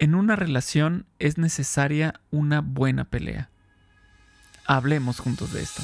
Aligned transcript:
En 0.00 0.14
una 0.14 0.34
relación 0.34 1.06
es 1.20 1.38
necesaria 1.38 2.20
una 2.32 2.60
buena 2.60 3.04
pelea. 3.04 3.48
Hablemos 4.66 5.20
juntos 5.20 5.52
de 5.52 5.62
esto. 5.62 5.82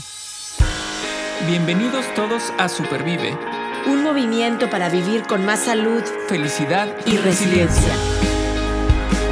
Bienvenidos 1.46 2.12
todos 2.14 2.52
a 2.58 2.68
Supervive. 2.68 3.38
Un 3.86 4.02
movimiento 4.02 4.68
para 4.68 4.88
vivir 4.88 5.22
con 5.22 5.46
más 5.46 5.60
salud, 5.60 6.02
felicidad 6.28 6.88
y, 7.06 7.18
resiliencia. 7.18 7.94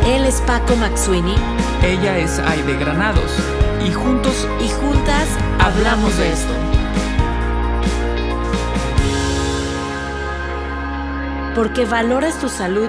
Él 0.07 0.25
es 0.25 0.41
Paco 0.43 0.77
Maxuini. 0.77 1.35
Ella 1.83 2.17
es 2.17 2.39
Aide 2.39 2.77
Granados. 2.79 3.37
Y 3.85 3.93
juntos 3.93 4.47
y 4.65 4.69
juntas 4.69 5.29
hablamos 5.59 6.17
de 6.19 6.33
esto. 6.33 6.53
Porque 11.55 11.85
valoras 11.85 12.39
tu 12.39 12.49
salud 12.49 12.89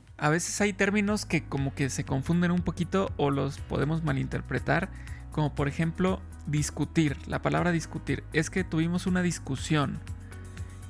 a 0.21 0.29
veces 0.29 0.61
hay 0.61 0.71
términos 0.71 1.25
que 1.25 1.43
como 1.43 1.73
que 1.73 1.89
se 1.89 2.03
confunden 2.03 2.51
un 2.51 2.61
poquito 2.61 3.11
o 3.17 3.31
los 3.31 3.57
podemos 3.57 4.03
malinterpretar, 4.03 4.91
como 5.31 5.55
por 5.55 5.67
ejemplo 5.67 6.21
discutir. 6.45 7.17
La 7.27 7.41
palabra 7.41 7.71
discutir 7.71 8.23
es 8.31 8.51
que 8.51 8.63
tuvimos 8.63 9.07
una 9.07 9.23
discusión 9.23 9.99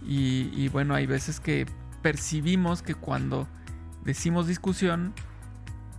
y, 0.05 0.67
bueno, 0.69 0.95
hay 0.95 1.05
veces 1.05 1.39
que 1.39 1.65
percibimos 2.01 2.81
que 2.81 2.93
cuando 2.93 3.47
decimos 4.03 4.47
discusión 4.47 5.13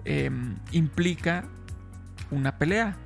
em, 0.05 0.57
implica 0.71 1.45
una 2.31 2.59
pelea, 2.59 2.97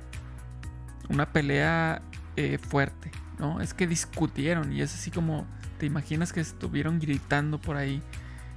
una 1.07 1.31
pelea 1.31 2.01
eh, 2.35 2.57
fuerte, 2.57 3.11
¿no? 3.39 3.61
Es 3.61 3.73
que 3.73 3.87
discutieron 3.87 4.73
y 4.73 4.81
es 4.81 4.93
así 4.93 5.09
como 5.09 5.47
te 5.77 5.85
imaginas 5.85 6.33
que 6.33 6.41
estuvieron 6.41 6.99
gritando 6.99 7.61
por 7.61 7.77
ahí, 7.77 8.01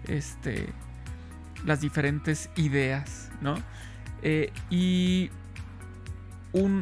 este 0.09 0.73
las 1.65 1.81
diferentes 1.81 2.51
ideas, 2.57 3.31
¿no? 3.41 3.57
Eh, 4.23 4.53
y 4.71 5.31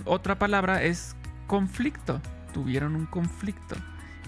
otra 0.05 0.39
palabra 0.39 0.83
es 0.83 1.17
conflicto. 1.47 2.21
Tuvieron 2.53 2.97
un 2.97 3.07
conflicto. 3.07 3.77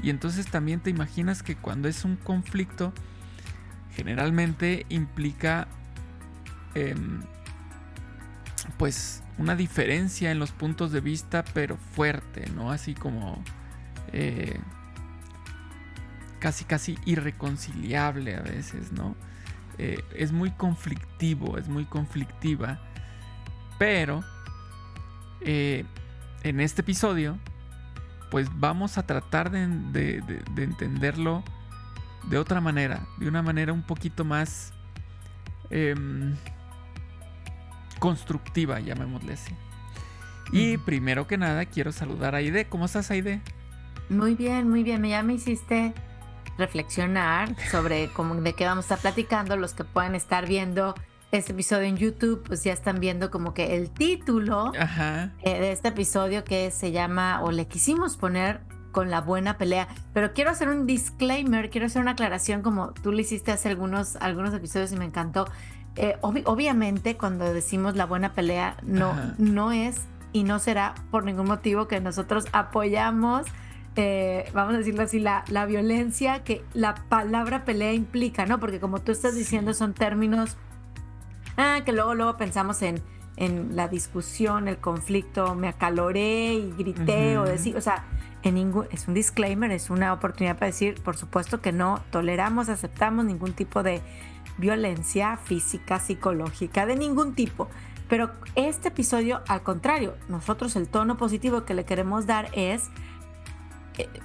Y 0.02 0.10
entonces 0.10 0.46
también 0.46 0.80
te 0.80 0.90
imaginas 0.90 1.42
que 1.42 1.56
cuando 1.56 1.88
es 1.88 2.04
un 2.04 2.16
conflicto, 2.16 2.92
generalmente 3.94 4.86
implica 4.88 5.68
em, 6.74 7.20
pues 8.78 9.22
una 9.38 9.56
diferencia 9.56 10.30
en 10.30 10.38
los 10.38 10.52
puntos 10.52 10.92
de 10.92 11.00
vista, 11.00 11.44
pero 11.54 11.76
fuerte, 11.76 12.48
¿no? 12.54 12.70
Así 12.70 12.94
como 12.94 13.42
eh, 14.12 14.58
casi 16.38 16.64
casi 16.64 16.98
irreconciliable 17.04 18.36
a 18.36 18.42
veces, 18.42 18.92
¿no? 18.92 19.16
Eh, 19.82 20.04
es 20.14 20.30
muy 20.30 20.50
conflictivo, 20.50 21.56
es 21.56 21.66
muy 21.66 21.86
conflictiva. 21.86 22.78
Pero 23.78 24.22
eh, 25.40 25.86
en 26.42 26.60
este 26.60 26.82
episodio, 26.82 27.38
pues 28.30 28.50
vamos 28.60 28.98
a 28.98 29.06
tratar 29.06 29.50
de, 29.50 30.22
entenderlo 30.58 31.42
de 32.28 32.36
otra 32.36 32.60
manera, 32.60 33.00
de 33.16 33.26
una 33.26 33.40
manera 33.40 33.72
un 33.72 33.82
poquito 33.82 34.22
más 34.22 34.74
em, 35.70 36.36
constructiva, 37.98 38.80
llamémosle 38.80 39.32
así. 39.32 39.54
Y 40.52 40.76
primero 40.76 41.26
que 41.26 41.38
nada, 41.38 41.64
quiero 41.64 41.90
saludar 41.90 42.34
a 42.34 42.38
Aide. 42.38 42.66
¿Cómo 42.66 42.84
estás, 42.84 43.10
Aide? 43.10 43.40
Muy 44.10 44.34
bien, 44.34 44.68
muy 44.68 44.82
bien. 44.82 45.02
Ya 45.04 45.22
me 45.22 45.32
hiciste 45.32 45.94
reflexionar 46.60 47.56
sobre 47.70 48.08
cómo, 48.12 48.36
de 48.36 48.52
qué 48.52 48.64
vamos 48.64 48.84
a 48.84 48.94
estar 48.94 48.98
platicando. 48.98 49.56
Los 49.56 49.74
que 49.74 49.84
puedan 49.84 50.14
estar 50.14 50.46
viendo 50.46 50.94
este 51.32 51.52
episodio 51.52 51.88
en 51.88 51.96
YouTube, 51.96 52.42
pues 52.46 52.64
ya 52.64 52.72
están 52.72 53.00
viendo 53.00 53.30
como 53.30 53.54
que 53.54 53.76
el 53.76 53.90
título 53.90 54.72
eh, 54.74 55.30
de 55.42 55.72
este 55.72 55.88
episodio 55.88 56.44
que 56.44 56.70
se 56.70 56.92
llama, 56.92 57.42
o 57.42 57.50
le 57.50 57.66
quisimos 57.66 58.16
poner 58.16 58.60
con 58.92 59.10
la 59.10 59.20
buena 59.20 59.56
pelea. 59.56 59.88
Pero 60.12 60.32
quiero 60.32 60.50
hacer 60.50 60.68
un 60.68 60.86
disclaimer, 60.86 61.70
quiero 61.70 61.86
hacer 61.86 62.02
una 62.02 62.12
aclaración 62.12 62.62
como 62.62 62.92
tú 62.92 63.12
lo 63.12 63.20
hiciste 63.20 63.52
hace 63.52 63.68
algunos, 63.68 64.16
algunos 64.16 64.54
episodios 64.54 64.92
y 64.92 64.96
me 64.96 65.04
encantó. 65.04 65.46
Eh, 65.96 66.16
obviamente 66.22 67.16
cuando 67.16 67.52
decimos 67.52 67.96
la 67.96 68.06
buena 68.06 68.32
pelea 68.32 68.76
no, 68.84 69.12
no 69.38 69.72
es 69.72 70.02
y 70.32 70.44
no 70.44 70.60
será 70.60 70.94
por 71.10 71.24
ningún 71.24 71.48
motivo 71.48 71.88
que 71.88 72.00
nosotros 72.00 72.46
apoyamos 72.52 73.46
eh, 73.96 74.50
vamos 74.54 74.74
a 74.74 74.78
decirlo 74.78 75.02
así, 75.02 75.18
la, 75.18 75.44
la, 75.48 75.66
violencia 75.66 76.44
que 76.44 76.62
la 76.74 76.94
palabra 77.08 77.64
pelea 77.64 77.92
implica, 77.92 78.46
¿no? 78.46 78.60
Porque 78.60 78.80
como 78.80 79.00
tú 79.00 79.12
estás 79.12 79.34
diciendo, 79.34 79.74
son 79.74 79.94
términos 79.94 80.56
ah, 81.56 81.80
que 81.84 81.92
luego, 81.92 82.14
luego 82.14 82.36
pensamos 82.36 82.82
en, 82.82 83.02
en 83.36 83.74
la 83.74 83.88
discusión, 83.88 84.68
el 84.68 84.78
conflicto, 84.78 85.54
me 85.54 85.68
acaloré 85.68 86.54
y 86.54 86.72
grité 86.76 87.38
o 87.38 87.44
decir, 87.44 87.76
o 87.76 87.80
sea, 87.80 88.04
en 88.42 88.54
ningún, 88.54 88.86
es 88.90 89.08
un 89.08 89.14
disclaimer, 89.14 89.70
es 89.70 89.90
una 89.90 90.12
oportunidad 90.12 90.56
para 90.56 90.66
decir, 90.66 91.00
por 91.02 91.16
supuesto 91.16 91.60
que 91.60 91.72
no 91.72 92.00
toleramos, 92.10 92.68
aceptamos 92.68 93.24
ningún 93.24 93.52
tipo 93.52 93.82
de 93.82 94.00
violencia 94.56 95.36
física, 95.36 95.98
psicológica, 95.98 96.86
de 96.86 96.96
ningún 96.96 97.34
tipo. 97.34 97.68
Pero 98.08 98.30
este 98.56 98.88
episodio, 98.88 99.40
al 99.46 99.62
contrario, 99.62 100.16
nosotros 100.28 100.74
el 100.76 100.88
tono 100.88 101.16
positivo 101.16 101.64
que 101.64 101.74
le 101.74 101.84
queremos 101.84 102.26
dar 102.26 102.48
es 102.52 102.90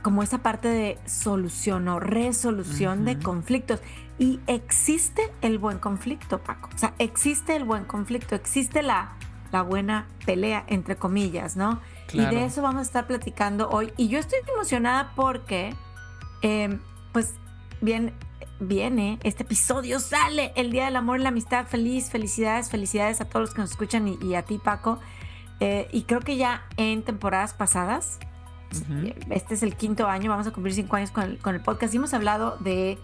como 0.01 0.23
esa 0.23 0.39
parte 0.39 0.67
de 0.67 0.97
solución 1.05 1.87
o 1.87 1.99
resolución 1.99 3.05
de 3.05 3.19
conflictos. 3.19 3.81
Y 4.17 4.39
existe 4.47 5.31
el 5.41 5.57
buen 5.57 5.79
conflicto, 5.79 6.39
Paco. 6.39 6.69
O 6.73 6.77
sea, 6.77 6.93
existe 6.99 7.55
el 7.55 7.65
buen 7.65 7.85
conflicto, 7.85 8.35
existe 8.35 8.81
la, 8.81 9.13
la 9.51 9.61
buena 9.61 10.07
pelea, 10.25 10.63
entre 10.67 10.95
comillas, 10.95 11.55
¿no? 11.57 11.81
Y 12.13 12.21
de 12.21 12.45
eso 12.45 12.61
vamos 12.61 12.79
a 12.79 12.83
estar 12.83 13.07
platicando 13.07 13.69
hoy. 13.69 13.91
Y 13.97 14.07
yo 14.07 14.19
estoy 14.19 14.39
emocionada 14.53 15.11
porque, 15.15 15.73
em, 16.41 16.79
pues, 17.11 17.33
bien, 17.81 18.13
viene, 18.59 19.19
este 19.23 19.43
episodio 19.43 19.99
sale 19.99 20.53
el 20.55 20.71
Día 20.71 20.85
del 20.85 20.95
Amor 20.95 21.19
y 21.19 21.23
la 21.23 21.29
Amistad. 21.29 21.65
Feliz, 21.67 22.09
felicidades, 22.09 22.69
felicidades 22.69 23.19
a 23.19 23.25
todos 23.25 23.41
los 23.41 23.53
que 23.53 23.61
nos 23.61 23.71
escuchan 23.71 24.07
y, 24.07 24.35
a 24.35 24.43
ti, 24.43 24.59
Paco. 24.59 24.99
Eh, 25.59 25.89
y 25.91 26.03
creo 26.03 26.21
que 26.21 26.37
ya 26.37 26.65
en 26.77 27.03
temporadas 27.03 27.53
pasadas 27.53 28.19
este 29.29 29.53
es 29.53 29.63
el 29.63 29.75
quinto 29.75 30.07
año, 30.07 30.29
vamos 30.29 30.47
a 30.47 30.51
cumplir 30.51 30.73
cinco 30.73 30.95
años 30.95 31.11
con 31.11 31.55
el, 31.55 31.61
podcast 31.61 31.93
y 31.93 31.97
hemos 31.97 32.13
hablado 32.13 32.57
de 32.57 32.97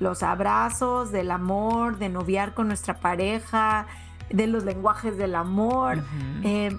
los 0.00 0.22
abrazos, 0.22 1.12
del 1.12 1.30
amor, 1.30 1.98
de 1.98 2.08
noviar 2.08 2.54
con 2.54 2.68
nuestra 2.68 3.00
pareja, 3.00 3.86
de 4.30 4.46
los 4.46 4.64
lenguajes 4.64 5.16
del 5.16 5.34
amor. 5.34 6.02
Eh, 6.42 6.76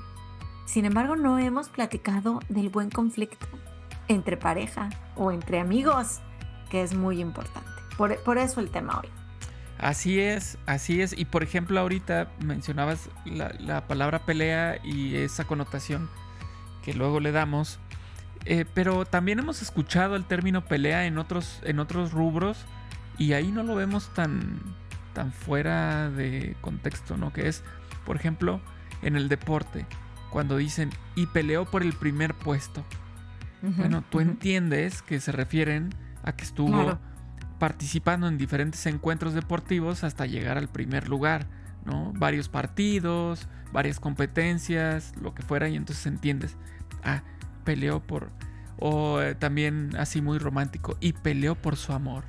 sin 0.65 0.85
embargo, 0.85 1.15
no 1.15 1.39
hemos 1.39 1.69
platicado 1.69 2.39
del 2.49 2.69
buen 2.69 2.89
conflicto 2.89 3.47
entre 4.07 4.37
pareja 4.37 4.89
o 5.15 5.31
entre 5.31 5.59
amigos, 5.59 6.19
que 6.69 6.81
es 6.83 6.95
muy 6.95 7.21
importante. 7.21 7.69
Por, 7.97 8.37
eso 8.37 8.59
el 8.59 8.69
tema 8.69 8.99
hoy. 8.99 9.09
Así 9.77 10.19
es, 10.19 10.57
así 10.65 11.01
es. 11.01 11.17
Y 11.17 11.25
por 11.25 11.43
ejemplo, 11.43 11.79
ahorita 11.79 12.29
mencionabas 12.43 13.09
la 13.25 13.87
palabra 13.87 14.25
pelea 14.25 14.77
y 14.83 15.15
esa 15.15 15.45
connotación 15.45 16.09
que 16.85 16.93
luego 16.93 17.19
le 17.19 17.31
damos. 17.31 17.79
Eh, 18.45 18.65
pero 18.73 19.05
también 19.05 19.39
hemos 19.39 19.61
escuchado 19.61 20.15
el 20.15 20.25
término 20.25 20.63
pelea 20.65 21.07
en 21.07 21.17
otros, 21.17 21.59
en 21.63 21.79
otros 21.79 22.11
rubros 22.11 22.65
y 23.17 23.33
ahí 23.33 23.51
no 23.51 23.63
lo 23.63 23.75
vemos 23.75 24.13
tan, 24.13 24.61
tan 25.13 25.31
fuera 25.31 26.11
de 26.11 26.55
contexto, 26.61 27.17
¿no? 27.17 27.33
Que 27.33 27.47
es, 27.47 27.63
por 28.05 28.15
ejemplo, 28.15 28.61
en 29.01 29.15
el 29.15 29.29
deporte, 29.29 29.87
cuando 30.29 30.57
dicen 30.57 30.91
y 31.15 31.25
peleó 31.27 31.65
por 31.65 31.81
el 31.81 31.93
primer 31.93 32.33
puesto. 32.35 32.85
bueno, 33.61 34.03
tú 34.11 34.19
entiendes 34.19 35.01
que 35.01 35.19
se 35.19 35.31
refieren 35.31 35.89
a 36.23 36.33
que 36.33 36.43
estuvo 36.43 36.99
participando 37.57 38.27
en 38.27 38.37
diferentes 38.37 38.85
encuentros 38.85 39.33
deportivos 39.33 40.03
hasta 40.03 40.27
llegar 40.27 40.57
al 40.57 40.67
primer 40.67 41.07
lugar, 41.07 41.47
¿no? 41.83 42.13
Varios 42.15 42.47
partidos, 42.49 43.47
varias 43.71 43.99
competencias, 43.99 45.13
lo 45.19 45.33
que 45.33 45.41
fuera, 45.41 45.67
y 45.67 45.75
entonces 45.75 46.05
entiendes. 46.05 46.57
Ah, 47.03 47.23
peleó 47.65 47.99
por... 47.99 48.29
O 48.79 49.21
eh, 49.21 49.35
también 49.35 49.91
así 49.97 50.21
muy 50.21 50.37
romántico, 50.37 50.95
y 51.01 51.11
peleó 51.11 51.55
por 51.55 51.75
su 51.75 51.91
amor. 51.91 52.23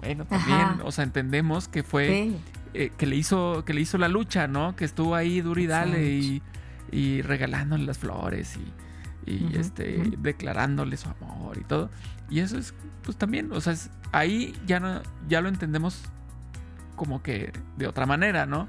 Bueno, 0.00 0.24
también, 0.24 0.80
o 0.82 0.90
sea, 0.92 1.04
entendemos 1.04 1.68
que 1.68 1.82
fue... 1.82 2.32
Eh, 2.74 2.92
que 2.96 3.06
le 3.06 3.16
hizo 3.16 3.64
que 3.64 3.72
le 3.72 3.80
hizo 3.80 3.96
la 3.96 4.08
lucha, 4.08 4.46
¿no? 4.46 4.76
Que 4.76 4.84
estuvo 4.84 5.14
ahí 5.14 5.40
duro 5.40 5.58
y 5.58 5.66
dale 5.66 6.12
y 6.12 6.42
y 6.90 7.22
regalándole 7.22 7.84
las 7.84 7.98
flores 7.98 8.56
y, 9.26 9.30
y 9.30 9.56
este, 9.56 10.02
declarándole 10.18 10.96
su 10.96 11.08
amor 11.08 11.58
y 11.58 11.64
todo. 11.64 11.90
Y 12.30 12.40
eso 12.40 12.58
es, 12.58 12.74
pues 13.02 13.16
también, 13.16 13.52
o 13.52 13.60
sea, 13.60 13.74
ahí 14.12 14.54
ya, 14.66 14.80
no, 14.80 15.02
ya 15.28 15.40
lo 15.40 15.48
entendemos 15.48 16.02
como 16.96 17.22
que 17.22 17.52
de 17.76 17.86
otra 17.86 18.06
manera, 18.06 18.46
¿no? 18.46 18.68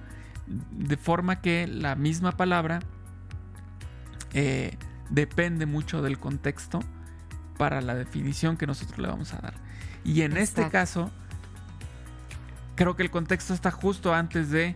De 0.71 0.97
forma 0.97 1.41
que 1.41 1.67
la 1.67 1.95
misma 1.95 2.31
palabra 2.31 2.79
eh, 4.33 4.77
depende 5.09 5.65
mucho 5.65 6.01
del 6.01 6.19
contexto 6.19 6.79
para 7.57 7.81
la 7.81 7.95
definición 7.95 8.57
que 8.57 8.67
nosotros 8.67 8.99
le 8.99 9.07
vamos 9.07 9.33
a 9.33 9.37
dar. 9.37 9.53
Y 10.03 10.21
en 10.21 10.37
este 10.37 10.69
caso, 10.69 11.11
creo 12.75 12.95
que 12.95 13.03
el 13.03 13.11
contexto 13.11 13.53
está 13.53 13.71
justo 13.71 14.13
antes 14.13 14.49
de, 14.49 14.75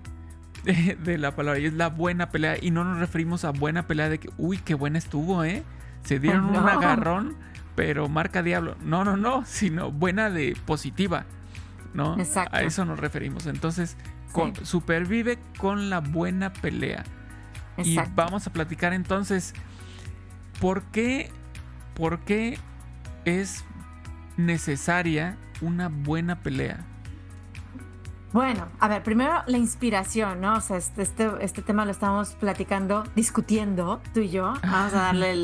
de, 1.03 1.17
la 1.17 1.35
palabra. 1.35 1.59
Y 1.59 1.65
es 1.65 1.73
la 1.73 1.89
buena 1.89 2.29
pelea. 2.29 2.57
Y 2.61 2.71
no 2.71 2.83
nos 2.83 2.99
referimos 2.99 3.45
a 3.45 3.51
buena 3.51 3.87
pelea 3.87 4.09
de 4.09 4.19
que, 4.19 4.29
uy, 4.37 4.57
qué 4.57 4.73
buena 4.73 4.97
estuvo, 4.97 5.43
¿eh? 5.43 5.63
Se 6.03 6.19
dieron 6.19 6.45
un 6.45 6.55
agarrón, 6.67 7.35
pero 7.75 8.09
marca 8.09 8.43
diablo. 8.43 8.75
No, 8.83 9.05
no, 9.05 9.15
no, 9.15 9.43
sino 9.47 9.91
buena 9.91 10.29
de 10.29 10.57
positiva, 10.65 11.25
¿no? 11.93 12.19
Exacto. 12.19 12.57
A 12.57 12.63
eso 12.63 12.83
nos 12.83 12.99
referimos. 12.99 13.47
Entonces, 13.47 13.95
supervive 14.63 15.39
con 15.57 15.89
la 15.89 15.99
buena 16.01 16.51
pelea. 16.51 17.03
Y 17.77 17.97
vamos 18.13 18.45
a 18.45 18.53
platicar 18.53 18.93
entonces, 18.93 19.53
¿por 20.59 20.83
qué, 20.83 21.29
¿por 21.95 22.19
qué 22.19 22.57
es 23.25 23.63
necesaria 24.37 25.37
una 25.61 25.89
buena 25.89 26.39
pelea? 26.39 26.85
Bueno, 28.33 28.67
a 28.79 28.87
ver, 28.87 29.03
primero 29.03 29.43
la 29.45 29.57
inspiración, 29.59 30.41
¿no? 30.41 30.55
O 30.55 30.61
sea, 30.61 30.77
este, 30.77 31.03
este, 31.03 31.29
este 31.41 31.61
tema 31.61 31.85
lo 31.85 31.91
estamos 31.91 32.31
platicando, 32.31 33.03
discutiendo 33.15 34.01
tú 34.11 34.21
y 34.21 34.29
yo. 34.29 34.55
Vamos 34.63 34.93
a 34.93 35.13
darle 35.13 35.35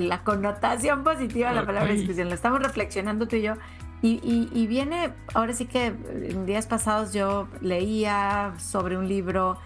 la 0.00 0.24
connotación 0.24 1.04
positiva 1.04 1.50
a 1.50 1.52
la 1.52 1.66
palabra 1.66 1.92
inspiración. 1.92 2.30
Lo 2.30 2.34
estamos 2.34 2.62
reflexionando 2.62 3.28
tú 3.28 3.36
y 3.36 3.42
yo. 3.42 3.54
Y, 4.00 4.66
viene, 4.68 5.12
ahora 5.34 5.52
sí 5.52 5.66
que 5.66 5.86
en 5.86 6.46
días 6.46 6.66
pasados 6.66 7.12
yo 7.12 7.46
leía 7.60 8.54
sobre 8.58 8.96
un 8.96 9.06
libro 9.06 9.58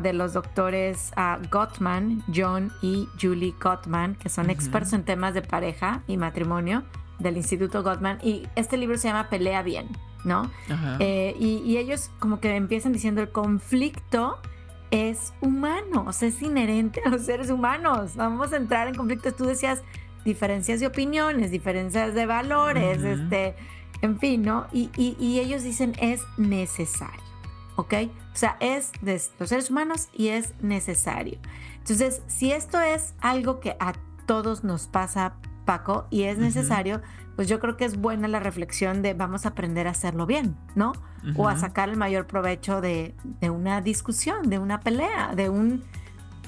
de 0.00 0.12
los 0.12 0.34
doctores 0.34 1.12
uh, 1.16 1.42
Gottman, 1.50 2.22
John 2.34 2.72
y 2.82 3.08
Julie 3.20 3.54
Gottman, 3.60 4.16
que 4.16 4.28
son 4.28 4.50
expertos 4.50 4.92
en 4.92 5.04
temas 5.04 5.32
de 5.34 5.42
pareja 5.42 6.02
y 6.06 6.16
matrimonio 6.18 6.84
del 7.18 7.36
Instituto 7.36 7.82
Gottman. 7.82 8.18
Y 8.22 8.46
este 8.54 8.76
libro 8.76 8.98
se 8.98 9.08
llama 9.08 9.30
Pelea 9.30 9.62
Bien. 9.62 9.88
¿no? 10.24 10.50
Eh, 11.00 11.34
y, 11.38 11.76
ellos 11.76 12.10
como 12.18 12.40
que 12.40 12.54
empiezan 12.54 12.92
diciendo 12.92 13.20
el 13.20 13.30
conflicto 13.30 14.38
es 14.90 15.32
humano, 15.40 16.04
o 16.06 16.12
sea, 16.12 16.28
es 16.28 16.40
inherente 16.42 17.00
a 17.04 17.08
los 17.08 17.22
seres 17.22 17.50
humanos. 17.50 18.14
Vamos 18.16 18.52
a 18.52 18.56
entrar 18.56 18.88
en 18.88 18.94
conflictos. 18.94 19.34
Tú 19.36 19.46
decías 19.46 19.82
diferencias 20.24 20.80
de 20.80 20.86
opiniones, 20.86 21.50
diferencias 21.50 22.14
de 22.14 22.26
valores, 22.26 23.02
este, 23.02 23.54
en 24.02 24.18
fin, 24.18 24.42
¿no? 24.42 24.66
Y, 24.72 24.90
y, 24.96 25.40
ellos 25.40 25.62
dicen 25.62 25.94
es 26.00 26.22
necesario, 26.36 27.21
¿ok? 27.76 27.94
O 28.32 28.36
sea, 28.36 28.56
es 28.60 28.92
de 29.00 29.20
los 29.38 29.48
seres 29.48 29.70
humanos 29.70 30.08
y 30.12 30.28
es 30.28 30.54
necesario. 30.60 31.38
Entonces, 31.78 32.22
si 32.26 32.52
esto 32.52 32.80
es 32.80 33.14
algo 33.20 33.60
que 33.60 33.76
a 33.80 33.94
todos 34.26 34.64
nos 34.64 34.86
pasa, 34.86 35.34
Paco, 35.64 36.06
y 36.10 36.24
es 36.24 36.38
necesario, 36.38 37.00
pues 37.36 37.48
yo 37.48 37.60
creo 37.60 37.76
que 37.76 37.84
es 37.84 37.96
buena 37.96 38.28
la 38.28 38.40
reflexión 38.40 39.02
de 39.02 39.14
vamos 39.14 39.46
a 39.46 39.50
aprender 39.50 39.86
a 39.86 39.90
hacerlo 39.90 40.26
bien, 40.26 40.56
¿no? 40.74 40.92
O 41.36 41.48
a 41.48 41.56
sacar 41.56 41.88
el 41.88 41.96
mayor 41.96 42.26
provecho 42.26 42.80
de, 42.80 43.14
una 43.42 43.80
discusión, 43.80 44.50
de 44.50 44.58
una 44.58 44.80
pelea, 44.80 45.34
de 45.34 45.48
un 45.48 45.84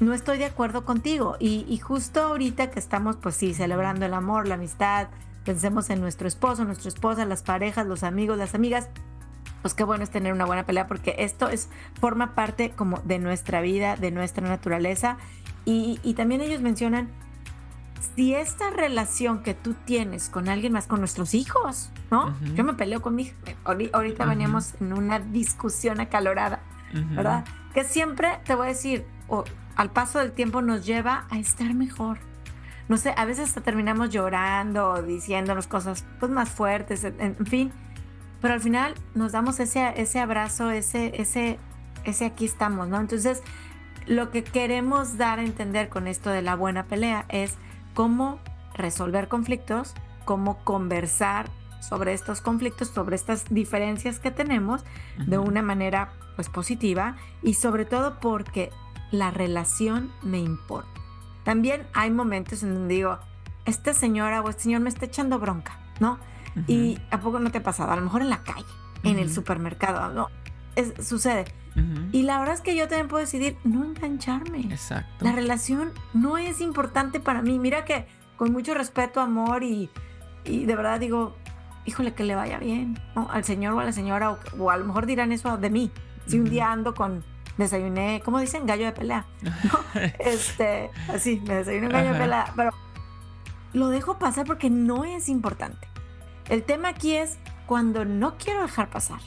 no 0.00 0.12
estoy 0.12 0.38
de 0.38 0.46
acuerdo 0.46 0.84
contigo. 0.84 1.36
Y, 1.38 1.78
justo 1.78 2.20
ahorita 2.22 2.70
que 2.70 2.80
estamos, 2.80 3.16
pues 3.16 3.36
sí, 3.36 3.54
celebrando 3.54 4.04
el 4.04 4.14
amor, 4.14 4.48
la 4.48 4.56
amistad, 4.56 5.08
pensemos 5.44 5.90
en 5.90 6.00
nuestro 6.00 6.26
esposo, 6.26 6.64
nuestra 6.64 6.88
esposa, 6.88 7.24
las 7.24 7.42
parejas, 7.42 7.86
los 7.86 8.02
amigos, 8.02 8.36
las 8.36 8.54
amigas. 8.54 8.88
Pues 9.64 9.72
qué 9.72 9.82
bueno 9.82 10.04
es 10.04 10.10
tener 10.10 10.34
una 10.34 10.44
buena 10.44 10.66
pelea 10.66 10.86
porque 10.86 11.14
esto 11.20 11.48
es, 11.48 11.70
forma 11.98 12.34
parte 12.34 12.72
como 12.72 12.98
de 12.98 13.18
nuestra 13.18 13.62
vida, 13.62 13.96
de 13.96 14.10
nuestra 14.10 14.46
naturaleza. 14.46 15.16
Y, 15.64 15.98
y 16.02 16.12
también 16.12 16.42
ellos 16.42 16.60
mencionan 16.60 17.08
si 18.14 18.34
esta 18.34 18.68
relación 18.70 19.42
que 19.42 19.54
tú 19.54 19.74
tienes 19.86 20.28
con 20.28 20.48
alguien 20.48 20.72
más, 20.72 20.86
con 20.86 21.00
nuestros 21.00 21.34
hijos, 21.34 21.90
¿no? 22.10 22.36
Yo 22.54 22.62
me 22.64 22.74
peleo 22.74 23.00
con 23.02 23.14
mi 23.14 23.22
hija. 23.22 23.34
Ahorita 23.64 24.26
veníamos 24.26 24.74
en 24.80 24.92
una 24.92 25.18
discusión 25.18 26.00
acalorada, 26.00 26.60
¿verdad? 26.92 27.44
Que 27.72 27.84
siempre 27.84 28.40
te 28.44 28.54
voy 28.54 28.66
a 28.66 28.68
decir, 28.68 29.06
al 29.76 29.90
paso 29.90 30.18
del 30.18 30.32
tiempo 30.32 30.62
nos 30.62 30.84
lleva 30.84 31.26
a 31.30 31.38
estar 31.38 31.72
mejor. 31.74 32.18
No 32.88 32.98
sé, 32.98 33.14
a 33.16 33.24
veces 33.24 33.48
hasta 33.48 33.62
terminamos 33.62 34.10
llorando, 34.10 35.02
diciéndonos 35.02 35.66
cosas 35.66 36.04
pues, 36.20 36.30
más 36.30 36.50
fuertes, 36.50 37.04
en, 37.04 37.46
fin. 37.46 37.72
Pero 38.44 38.52
al 38.52 38.60
final 38.60 38.92
nos 39.14 39.32
damos 39.32 39.58
ese, 39.58 39.94
ese 39.96 40.20
abrazo, 40.20 40.70
ese, 40.70 41.18
ese, 41.18 41.58
ese 42.04 42.26
aquí 42.26 42.44
estamos, 42.44 42.88
¿no? 42.88 43.00
Entonces, 43.00 43.42
lo 44.06 44.30
que 44.30 44.44
queremos 44.44 45.16
dar 45.16 45.38
a 45.38 45.44
entender 45.44 45.88
con 45.88 46.06
esto 46.06 46.28
de 46.28 46.42
la 46.42 46.54
buena 46.54 46.84
pelea 46.84 47.24
es 47.30 47.54
cómo 47.94 48.38
resolver 48.74 49.28
conflictos, 49.28 49.94
cómo 50.26 50.62
conversar 50.62 51.48
sobre 51.80 52.12
estos 52.12 52.42
conflictos, 52.42 52.88
sobre 52.88 53.16
estas 53.16 53.46
diferencias 53.48 54.20
que 54.20 54.30
tenemos 54.30 54.84
de 55.26 55.38
una 55.38 55.62
manera 55.62 56.12
pues 56.36 56.50
positiva 56.50 57.16
y 57.42 57.54
sobre 57.54 57.86
todo 57.86 58.20
porque 58.20 58.68
la 59.10 59.30
relación 59.30 60.12
me 60.22 60.38
importa. 60.38 61.00
También 61.44 61.86
hay 61.94 62.10
momentos 62.10 62.62
en 62.62 62.74
donde 62.74 62.96
digo, 62.96 63.18
esta 63.64 63.94
señora 63.94 64.42
o 64.42 64.50
este 64.50 64.64
señor 64.64 64.82
me 64.82 64.90
está 64.90 65.06
echando 65.06 65.38
bronca, 65.38 65.78
¿no? 65.98 66.18
Y 66.68 66.98
a 67.10 67.20
poco 67.20 67.40
no 67.40 67.50
te 67.50 67.58
ha 67.58 67.62
pasado, 67.62 67.90
a 67.90 67.96
lo 67.96 68.02
mejor 68.02 68.22
en 68.22 68.30
la 68.30 68.42
calle, 68.42 68.64
en 69.02 69.18
el 69.18 69.32
supermercado, 69.32 70.12
¿no? 70.12 70.28
sucede. 71.02 71.44
Y 72.12 72.22
la 72.22 72.38
verdad 72.38 72.54
es 72.54 72.60
que 72.60 72.76
yo 72.76 72.86
también 72.86 73.08
puedo 73.08 73.20
decidir 73.20 73.56
no 73.64 73.84
engancharme. 73.84 74.60
Exacto. 74.60 75.24
La 75.24 75.32
relación 75.32 75.92
no 76.12 76.38
es 76.38 76.60
importante 76.60 77.18
para 77.18 77.42
mí. 77.42 77.58
Mira 77.58 77.84
que 77.84 78.06
con 78.36 78.52
mucho 78.52 78.74
respeto, 78.74 79.20
amor 79.20 79.64
y, 79.64 79.90
y 80.44 80.66
de 80.66 80.76
verdad 80.76 81.00
digo, 81.00 81.36
híjole, 81.84 82.14
que 82.14 82.24
le 82.24 82.34
vaya 82.34 82.58
bien 82.58 82.98
al 83.14 83.44
señor 83.44 83.74
o 83.74 83.80
a 83.80 83.84
la 83.84 83.92
señora, 83.92 84.38
o, 84.58 84.70
a 84.70 84.76
lo 84.76 84.84
mejor 84.84 85.06
dirán 85.06 85.32
eso 85.32 85.56
de 85.56 85.70
mí. 85.70 85.90
Si 86.26 86.38
un 86.38 86.48
día 86.48 86.70
ando 86.70 86.94
con, 86.94 87.24
desayuné, 87.58 88.22
¿cómo 88.24 88.38
dicen? 88.40 88.66
Gallo 88.66 88.86
de 88.86 88.92
pelea. 88.92 89.26
este, 90.18 90.90
así, 91.12 91.42
me 91.46 91.56
desayuné 91.56 91.86
un 91.86 91.92
gallo 91.92 92.12
de 92.12 92.18
pelea, 92.18 92.52
pero 92.56 92.70
lo 93.72 93.88
dejo 93.88 94.18
pasar 94.18 94.46
porque 94.46 94.70
no 94.70 95.04
es 95.04 95.28
importante. 95.28 95.88
El 96.48 96.62
tema 96.62 96.88
aquí 96.88 97.14
es 97.14 97.38
cuando 97.66 98.04
no 98.04 98.36
quiero 98.36 98.62
dejar 98.62 98.90
pasar. 98.90 99.20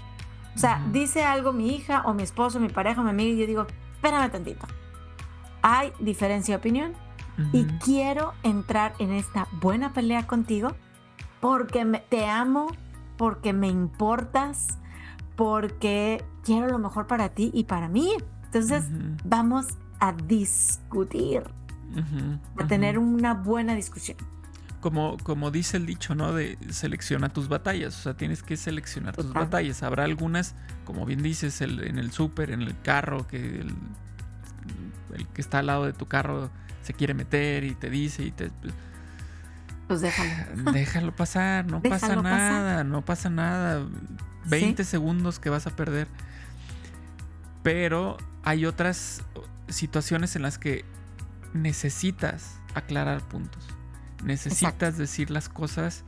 O 0.56 0.60
sea, 0.60 0.84
dice 0.92 1.24
algo 1.24 1.54
mi 1.54 1.76
hija 1.76 2.02
o 2.06 2.14
mi 2.14 2.24
esposo, 2.24 2.60
mi 2.60 2.70
pareja, 2.70 3.04
mi 3.04 3.10
amiga 3.10 3.32
y 3.32 3.38
yo 3.38 3.48
digo, 3.48 3.68
espérame 3.94 4.32
tantito. 4.32 4.68
Hay 5.62 5.92
diferencia 6.00 6.56
de 6.56 6.60
opinión. 6.60 6.94
Y 7.54 7.66
quiero 7.66 8.34
entrar 8.42 8.96
en 8.98 9.12
esta 9.12 9.48
buena 9.62 9.94
pelea 9.94 10.26
contigo 10.26 10.72
porque 11.40 11.86
te 12.10 12.26
amo, 12.26 12.66
porque 13.16 13.54
me 13.54 13.68
importas, 13.68 14.80
porque 15.36 16.26
quiero 16.44 16.68
lo 16.68 16.80
mejor 16.80 17.06
para 17.06 17.30
ti 17.30 17.52
y 17.54 17.66
para 17.66 17.90
mí. 17.90 18.12
Entonces, 18.46 18.86
vamos 19.24 19.68
a 20.00 20.14
discutir, 20.14 21.44
a 22.60 22.66
tener 22.66 22.98
una 22.98 23.36
buena 23.36 23.76
discusión 23.76 24.18
como, 24.82 25.18
como 25.18 25.52
dice 25.52 25.78
el 25.78 25.86
dicho, 25.86 26.16
¿no? 26.16 26.34
De 26.34 26.58
selecciona 26.70 27.30
tus 27.30 27.48
batallas. 27.48 27.98
O 28.00 28.02
sea, 28.04 28.16
tienes 28.16 28.44
que 28.44 28.58
seleccionar 28.58 29.16
tus 29.16 29.34
batallas. 29.34 29.84
Habrá 29.84 30.04
algunas, 30.04 30.56
como 30.86 31.06
bien 31.06 31.24
dices, 31.24 31.62
en 31.62 31.98
el 31.98 32.12
súper, 32.12 32.52
en 32.52 32.62
el 32.62 32.80
carro, 32.82 33.28
que 33.28 33.62
el, 33.62 33.76
que 35.34 35.42
está 35.42 35.60
al 35.60 35.68
lado 35.68 35.86
de 35.86 35.94
tu 35.94 36.08
carro 36.08 36.52
se 36.84 36.94
quiere 36.94 37.14
meter 37.14 37.64
y 37.64 37.76
te 37.76 37.90
dice 37.90 38.24
y 38.24 38.32
te. 38.32 38.52
Pues 39.88 40.02
déjalo. 40.02 40.72
Déjalo 40.74 41.16
pasar, 41.16 41.66
no 41.66 41.82
pasa 41.82 42.16
nada, 42.16 42.84
no 42.84 43.04
pasa 43.04 43.30
nada. 43.30 43.86
20 44.46 44.84
segundos 44.84 45.40
que 45.40 45.50
vas 45.50 45.66
a 45.66 45.76
perder. 45.76 46.08
Pero 47.64 48.18
hay 48.44 48.66
otras 48.66 49.24
situaciones 49.70 50.36
en 50.36 50.42
las 50.42 50.58
que 50.58 50.86
necesitas 51.54 52.60
aclarar 52.74 53.22
puntos. 53.28 53.77
Necesitas 54.24 54.98
decir 54.98 55.30
las 55.30 55.50
cosas 55.50 56.04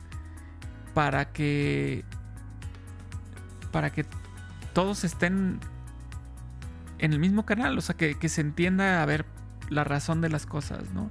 para 0.94 1.32
que. 1.32 2.04
para 3.72 3.90
que 3.90 4.04
todos 4.72 5.04
estén 5.04 5.60
en 6.98 7.12
el 7.12 7.18
mismo 7.18 7.44
canal. 7.44 7.76
O 7.78 7.80
sea, 7.80 7.96
que, 7.96 8.28
se 8.28 8.40
entienda 8.40 9.02
a 9.02 9.06
ver 9.06 9.24
la 9.68 9.84
razón 9.84 10.20
de 10.20 10.28
las 10.28 10.46
cosas, 10.46 10.90
¿no? 10.92 11.08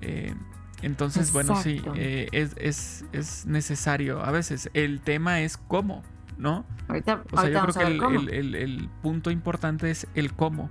Eh, 0.00 0.34
entonces, 0.82 1.32
bueno, 1.32 1.60
sí, 1.62 1.82
eh, 1.94 2.28
es, 2.32 3.46
necesario. 3.46 4.22
A 4.22 4.30
veces 4.30 4.70
el 4.74 5.00
tema 5.00 5.40
es 5.40 5.56
cómo, 5.56 6.02
¿no? 6.38 6.64
Ahorita, 6.88 7.22
o 7.32 7.40
sea, 7.40 7.50
yo 7.50 7.62
creo 7.66 8.10
que 8.10 8.38
el, 8.38 8.88
punto 9.02 9.30
importante 9.30 9.90
es 9.90 10.06
el 10.14 10.32
cómo. 10.34 10.70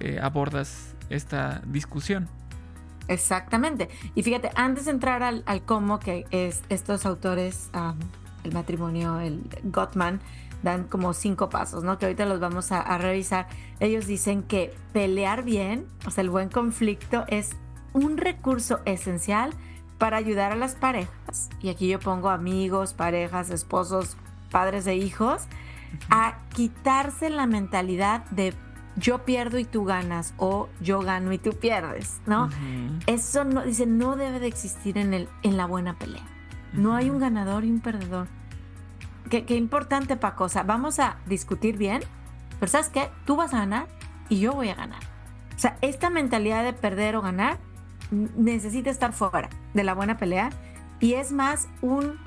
eh, 0.00 0.20
abordas 0.22 0.94
esta 1.10 1.62
discusión. 1.66 2.28
Exactamente. 3.08 3.88
Y 4.14 4.22
fíjate, 4.22 4.50
antes 4.54 4.84
de 4.84 4.92
entrar 4.92 5.22
al, 5.22 5.44
cómo 5.64 5.98
que 5.98 6.26
es, 6.30 6.62
estos 6.68 7.06
autores, 7.06 7.70
el 8.44 8.52
matrimonio, 8.52 9.20
el 9.20 9.42
Gottman, 9.64 10.20
dan 10.62 10.84
como 10.84 11.14
cinco 11.14 11.48
pasos, 11.48 11.84
¿no? 11.84 11.98
Que 11.98 12.06
ahorita 12.06 12.26
los 12.26 12.40
vamos 12.40 12.72
a, 12.72 12.80
a, 12.80 12.98
revisar. 12.98 13.48
Ellos 13.80 14.06
dicen 14.06 14.42
que 14.42 14.74
pelear 14.92 15.42
bien, 15.42 15.86
o 16.06 16.10
sea, 16.10 16.22
el 16.22 16.30
buen 16.30 16.48
conflicto 16.48 17.24
es 17.28 17.50
un 17.92 18.16
recurso 18.16 18.80
esencial 18.84 19.54
para 19.98 20.16
ayudar 20.16 20.52
a 20.52 20.56
las 20.56 20.74
parejas, 20.74 21.48
y 21.60 21.70
aquí 21.70 21.88
yo 21.88 21.98
pongo 21.98 22.28
amigos, 22.28 22.94
parejas, 22.94 23.50
esposos, 23.50 24.16
padres 24.50 24.84
de 24.84 24.94
hijos, 24.94 25.42
a 26.10 26.38
quitarse 26.54 27.30
la 27.30 27.46
mentalidad 27.46 28.24
de 28.26 28.54
yo 28.98 29.24
pierdo 29.24 29.58
y 29.58 29.64
tú 29.64 29.84
ganas 29.84 30.34
o 30.36 30.68
yo 30.80 31.00
gano 31.00 31.32
y 31.32 31.38
tú 31.38 31.52
pierdes, 31.52 32.20
¿no? 32.26 32.48
Eso 33.06 33.44
no, 33.44 33.62
dice, 33.62 33.86
no 33.86 34.16
debe 34.16 34.40
de 34.40 34.46
existir 34.46 34.98
en, 34.98 35.14
el, 35.14 35.28
en 35.42 35.56
la 35.56 35.66
buena 35.66 35.98
pelea. 35.98 36.24
No 36.72 36.94
hay 36.94 37.10
un 37.10 37.18
ganador 37.18 37.64
y 37.64 37.70
un 37.70 37.80
perdedor. 37.80 38.28
Qué, 39.30 39.44
qué 39.44 39.56
importante, 39.56 40.16
Paco. 40.16 40.44
O 40.44 40.48
sea, 40.48 40.62
vamos 40.62 40.98
a 40.98 41.18
discutir 41.26 41.76
bien, 41.76 42.02
pero 42.58 42.70
¿sabes 42.70 42.88
qué? 42.88 43.10
Tú 43.24 43.36
vas 43.36 43.54
a 43.54 43.58
ganar 43.58 43.86
y 44.28 44.40
yo 44.40 44.52
voy 44.52 44.68
a 44.68 44.74
ganar. 44.74 45.00
O 45.56 45.58
sea, 45.58 45.76
esta 45.80 46.10
mentalidad 46.10 46.64
de 46.64 46.72
perder 46.72 47.16
o 47.16 47.22
ganar 47.22 47.58
necesita 48.10 48.90
estar 48.90 49.12
fuera 49.12 49.48
de 49.74 49.84
la 49.84 49.94
buena 49.94 50.16
pelea 50.16 50.50
y 51.00 51.14
es 51.14 51.32
más 51.32 51.68
un 51.82 52.18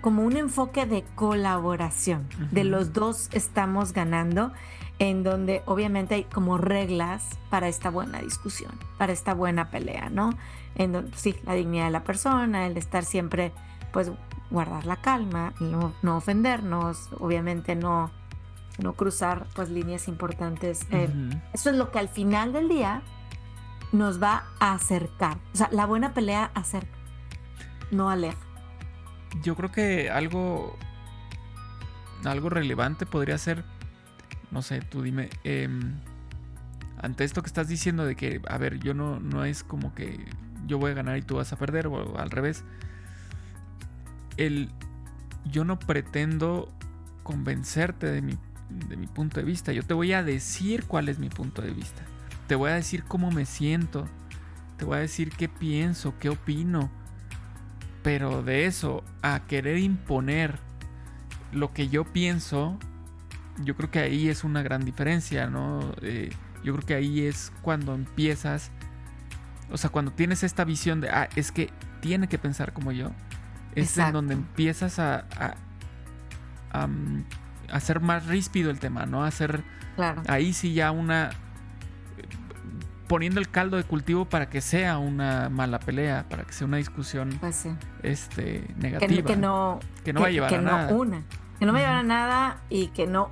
como 0.00 0.22
un 0.24 0.36
enfoque 0.36 0.86
de 0.86 1.04
colaboración, 1.16 2.28
de 2.52 2.62
los 2.62 2.92
dos 2.92 3.28
estamos 3.32 3.92
ganando, 3.92 4.52
en 4.98 5.22
donde 5.22 5.62
obviamente 5.66 6.16
hay 6.16 6.24
como 6.24 6.58
reglas 6.58 7.38
para 7.50 7.68
esta 7.68 7.90
buena 7.90 8.20
discusión, 8.20 8.72
para 8.96 9.12
esta 9.12 9.34
buena 9.34 9.70
pelea, 9.70 10.10
¿no? 10.10 10.30
En 10.74 10.92
donde, 10.92 11.16
sí, 11.16 11.36
la 11.44 11.54
dignidad 11.54 11.86
de 11.86 11.90
la 11.92 12.04
persona, 12.04 12.66
el 12.66 12.76
estar 12.76 13.04
siempre, 13.04 13.52
pues, 13.92 14.10
guardar 14.50 14.86
la 14.86 14.96
calma, 14.96 15.52
no, 15.60 15.92
no 16.02 16.16
ofendernos, 16.16 17.10
obviamente 17.18 17.76
no, 17.76 18.10
no 18.78 18.94
cruzar, 18.94 19.46
pues, 19.54 19.70
líneas 19.70 20.08
importantes. 20.08 20.86
Eh, 20.90 21.08
eso 21.52 21.70
es 21.70 21.76
lo 21.76 21.90
que 21.92 21.98
al 22.00 22.08
final 22.08 22.52
del 22.52 22.68
día 22.68 23.02
nos 23.92 24.22
va 24.22 24.44
a 24.58 24.72
acercar. 24.72 25.38
O 25.54 25.56
sea, 25.56 25.68
la 25.70 25.86
buena 25.86 26.12
pelea 26.12 26.50
acerca, 26.54 26.98
no 27.90 28.10
aleja. 28.10 28.38
Yo 29.42 29.54
creo 29.54 29.70
que 29.70 30.10
algo, 30.10 30.76
algo 32.24 32.48
relevante 32.48 33.06
podría 33.06 33.38
ser, 33.38 33.64
no 34.50 34.62
sé, 34.62 34.80
tú 34.80 35.02
dime, 35.02 35.30
em, 35.44 35.94
ante 37.00 37.24
esto 37.24 37.42
que 37.42 37.46
estás 37.46 37.68
diciendo 37.68 38.04
de 38.04 38.16
que, 38.16 38.40
a 38.48 38.58
ver, 38.58 38.78
yo 38.78 38.94
no, 38.94 39.20
no 39.20 39.44
es 39.44 39.62
como 39.62 39.94
que 39.94 40.26
yo 40.66 40.78
voy 40.78 40.92
a 40.92 40.94
ganar 40.94 41.16
y 41.18 41.22
tú 41.22 41.36
vas 41.36 41.52
a 41.52 41.56
perder, 41.56 41.86
o 41.86 42.18
al 42.18 42.30
revés. 42.30 42.64
El, 44.36 44.70
yo 45.50 45.64
no 45.64 45.78
pretendo 45.78 46.72
convencerte 47.22 48.06
de 48.06 48.22
mi, 48.22 48.38
de 48.70 48.96
mi 48.96 49.06
punto 49.06 49.40
de 49.40 49.46
vista, 49.46 49.72
yo 49.72 49.82
te 49.82 49.94
voy 49.94 50.12
a 50.12 50.22
decir 50.22 50.84
cuál 50.84 51.08
es 51.08 51.18
mi 51.18 51.28
punto 51.28 51.62
de 51.62 51.70
vista. 51.70 52.02
Te 52.48 52.54
voy 52.54 52.70
a 52.70 52.74
decir 52.74 53.04
cómo 53.04 53.30
me 53.30 53.44
siento. 53.44 54.08
Te 54.78 54.86
voy 54.86 54.96
a 54.96 55.00
decir 55.00 55.30
qué 55.32 55.48
pienso, 55.48 56.14
qué 56.18 56.30
opino. 56.30 56.90
Pero 58.02 58.42
de 58.42 58.64
eso 58.64 59.04
a 59.20 59.40
querer 59.40 59.78
imponer 59.78 60.58
lo 61.52 61.72
que 61.74 61.88
yo 61.88 62.04
pienso, 62.04 62.78
yo 63.64 63.76
creo 63.76 63.90
que 63.90 64.00
ahí 64.00 64.28
es 64.28 64.44
una 64.44 64.62
gran 64.62 64.84
diferencia, 64.84 65.48
¿no? 65.48 65.92
Eh, 66.02 66.30
yo 66.62 66.74
creo 66.74 66.86
que 66.86 66.94
ahí 66.94 67.26
es 67.26 67.52
cuando 67.62 67.94
empiezas, 67.94 68.70
o 69.70 69.76
sea, 69.76 69.90
cuando 69.90 70.12
tienes 70.12 70.42
esta 70.42 70.64
visión 70.64 71.00
de, 71.00 71.10
ah, 71.10 71.28
es 71.36 71.52
que 71.52 71.70
tiene 72.00 72.28
que 72.28 72.38
pensar 72.38 72.72
como 72.72 72.92
yo, 72.92 73.10
es 73.74 73.96
en 73.98 74.12
donde 74.12 74.34
empiezas 74.34 74.98
a, 74.98 75.24
a, 76.72 76.88
hacer 77.72 78.00
más 78.00 78.26
ríspido 78.26 78.70
el 78.70 78.78
tema, 78.78 79.06
¿no? 79.06 79.24
A 79.24 79.28
hacer 79.28 79.62
ahí 80.26 80.52
sí 80.52 80.74
ya 80.74 80.90
una, 80.90 81.30
poniendo 83.08 83.40
el 83.40 83.48
caldo 83.48 83.76
de 83.76 83.84
cultivo 83.84 84.26
para 84.26 84.48
que 84.48 84.60
sea 84.60 84.98
una 84.98 85.48
mala 85.48 85.80
pelea, 85.80 86.26
para 86.28 86.44
que 86.44 86.52
sea 86.52 86.66
una 86.66 86.76
discusión 86.76 87.30
pues 87.40 87.66
este, 88.02 88.66
negativa. 88.76 89.26
Que, 89.26 89.36
no, 89.36 89.80
que 90.04 90.12
no 90.12 90.20
va 90.20 90.26
a 90.28 90.30
llevar 90.30 90.54
a 90.54 90.60
nada. 90.60 90.94
Una, 90.94 91.22
que 91.58 91.66
no 91.66 91.72
va 91.72 91.78
a 91.78 91.82
llevar 91.82 91.96
a 91.96 92.02
nada 92.02 92.62
y 92.68 92.88
que 92.88 93.06
no, 93.06 93.28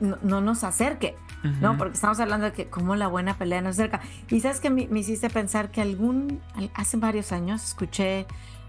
no, 0.00 0.40
nos 0.40 0.64
acerque. 0.64 1.16
¿no? 1.60 1.78
Porque 1.78 1.94
estamos 1.94 2.18
hablando 2.18 2.46
de 2.46 2.52
que 2.52 2.66
como 2.66 2.96
la 2.96 3.06
buena 3.06 3.38
pelea 3.38 3.60
nos 3.60 3.76
acerca. 3.76 4.00
Y 4.28 4.40
sabes 4.40 4.58
que 4.58 4.68
me, 4.68 4.82
hiciste 4.98 5.30
pensar 5.30 5.70
que 5.70 5.80
algún, 5.80 6.40
hace 6.74 6.96
varios 6.96 7.30
años 7.30 7.62
escuché 7.62 8.26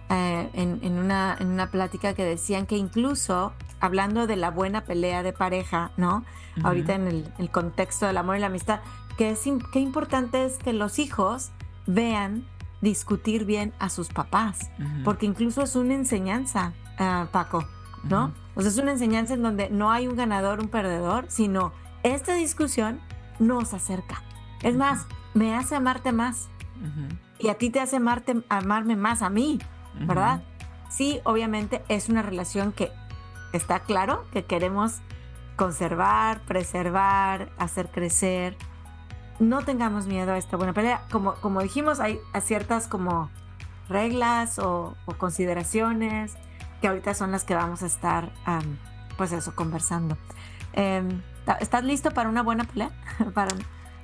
eh, 0.09 0.49
en, 0.53 0.97
una, 0.97 1.35
en 1.39 1.47
una 1.47 1.71
plática 1.71 2.13
que 2.13 2.23
decían 2.23 2.67
que 2.67 2.77
incluso 2.77 3.53
hablando 3.79 4.27
de 4.27 4.35
la 4.35 4.51
buena 4.51 4.81
pelea 4.81 5.23
de 5.23 5.33
pareja, 5.33 5.91
¿no? 5.97 6.23
Ahorita 6.63 6.95
en 6.95 7.07
el, 7.07 7.33
el, 7.37 7.51
contexto 7.51 8.07
del 8.07 8.17
amor 8.17 8.37
y 8.37 8.39
la 8.39 8.47
amistad, 8.47 8.79
que 9.17 9.31
es 9.31 9.41
qué 9.71 9.79
importante 9.79 10.45
es 10.45 10.57
que 10.57 10.73
los 10.73 10.97
hijos 10.97 11.51
vean 11.85 12.45
discutir 12.81 13.45
bien 13.45 13.73
a 13.79 13.89
sus 13.89 14.09
papás, 14.09 14.69
porque 15.03 15.25
incluso 15.25 15.61
es 15.61 15.75
una 15.75 15.95
enseñanza, 15.95 16.73
ah, 16.99 17.27
Paco, 17.31 17.65
¿no? 18.03 18.33
O 18.55 18.61
sea, 18.61 18.69
es 18.69 18.77
una 18.77 18.91
enseñanza 18.91 19.33
en 19.33 19.43
donde 19.43 19.69
no 19.69 19.91
hay 19.91 20.07
un 20.07 20.15
ganador, 20.15 20.59
un 20.59 20.69
perdedor, 20.69 21.25
sino 21.29 21.73
esta 22.03 22.33
discusión 22.35 22.99
nos 23.39 23.73
acerca. 23.73 24.23
Es 24.63 24.75
más, 24.75 25.05
me 25.33 25.55
hace 25.55 25.75
amarte 25.75 26.11
más. 26.11 26.49
Y 27.39 27.49
a 27.49 27.55
ti 27.55 27.69
te 27.69 27.79
hace 27.79 27.97
amarte, 27.97 28.43
amarme 28.49 28.95
más 28.95 29.21
a 29.21 29.29
mí, 29.29 29.59
¿verdad? 29.99 30.43
Sí, 30.89 31.19
obviamente 31.23 31.83
es 31.89 32.09
una 32.09 32.21
relación 32.21 32.71
que 32.71 32.91
está 33.53 33.79
claro 33.79 34.25
que 34.31 34.45
queremos 34.45 35.01
conservar, 35.55 36.41
preservar, 36.41 37.49
hacer 37.57 37.89
crecer, 37.89 38.55
no 39.39 39.63
tengamos 39.63 40.07
miedo 40.07 40.33
a 40.33 40.37
esta 40.37 40.57
buena 40.57 40.73
pelea. 40.73 41.03
Como, 41.11 41.33
como 41.35 41.61
dijimos, 41.61 41.99
hay 41.99 42.19
ciertas 42.41 42.87
como 42.87 43.29
reglas 43.89 44.59
o, 44.59 44.95
consideraciones 45.17 46.35
que 46.81 46.87
ahorita 46.87 47.13
son 47.13 47.31
las 47.31 47.43
que 47.43 47.55
vamos 47.55 47.83
a 47.83 47.85
estar, 47.87 48.31
pues 49.17 49.31
eso, 49.31 49.55
conversando. 49.55 50.17
Em, 50.73 51.21
¿Estás 51.59 51.83
listo 51.83 52.11
para 52.11 52.29
una 52.29 52.43
buena 52.43 52.65
pelea? 52.65 52.91
para, 53.33 53.55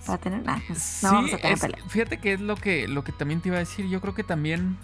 para 0.06 0.18
tener 0.18 0.44
nada. 0.44 0.62
Pues, 0.68 1.00
no 1.04 1.12
vamos 1.12 1.34
a 1.34 1.38
tener 1.38 1.60
pelea. 1.60 1.80
Fíjate 1.88 2.18
que 2.18 2.34
es 2.34 2.42
lo 2.42 2.56
que, 2.56 2.88
lo 2.88 3.04
que 3.04 3.12
también 3.12 3.42
te 3.42 3.50
iba 3.50 3.58
a 3.58 3.60
decir. 3.60 3.88
Yo 3.88 4.02
creo 4.02 4.14
que 4.14 4.24
también 4.24 4.78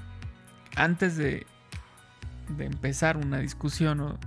antes 0.76 1.18
de, 1.18 1.48
de 2.50 2.66
empezar 2.66 3.18
una 3.18 3.40
discusión 3.40 4.00
o 4.02 4.18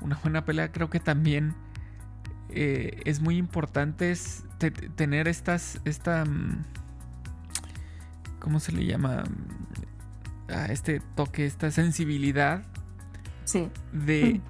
una 0.00 0.18
buena 0.22 0.44
pelea, 0.44 0.72
creo 0.72 0.90
que 0.90 1.00
también 1.00 1.54
eh, 2.50 3.00
es 3.04 3.20
muy 3.20 3.38
importante 3.38 4.12
tener 4.96 5.28
estas, 5.28 5.80
esta, 5.84 6.24
mm, 6.24 6.64
¿cómo 8.38 8.60
se 8.60 8.72
le 8.72 8.84
llama? 8.84 9.24
A 10.48 10.66
este 10.66 11.00
toque, 11.14 11.46
esta 11.46 11.70
sensibilidad 11.70 12.64
sí. 13.44 13.70
de 13.92 14.34
mm. 14.34 14.40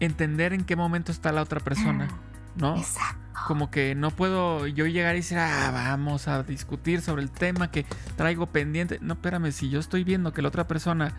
entender 0.00 0.52
en 0.52 0.64
qué 0.64 0.76
momento 0.76 1.12
está 1.12 1.32
la 1.32 1.42
otra 1.42 1.60
persona, 1.60 2.08
ah, 2.10 2.16
¿no? 2.56 2.76
Exacto. 2.76 3.20
Como 3.46 3.70
que 3.70 3.94
no 3.94 4.10
puedo 4.10 4.66
yo 4.66 4.86
llegar 4.86 5.14
y 5.14 5.18
decir, 5.18 5.38
ah, 5.38 5.70
vamos 5.72 6.26
a 6.26 6.42
discutir 6.42 7.02
sobre 7.02 7.22
el 7.22 7.30
tema 7.30 7.70
que 7.70 7.84
traigo 8.16 8.46
pendiente. 8.46 8.98
No, 9.00 9.14
espérame, 9.14 9.52
si 9.52 9.68
yo 9.68 9.78
estoy 9.78 10.04
viendo 10.04 10.32
que 10.32 10.42
la 10.42 10.48
otra 10.48 10.66
persona 10.66 11.12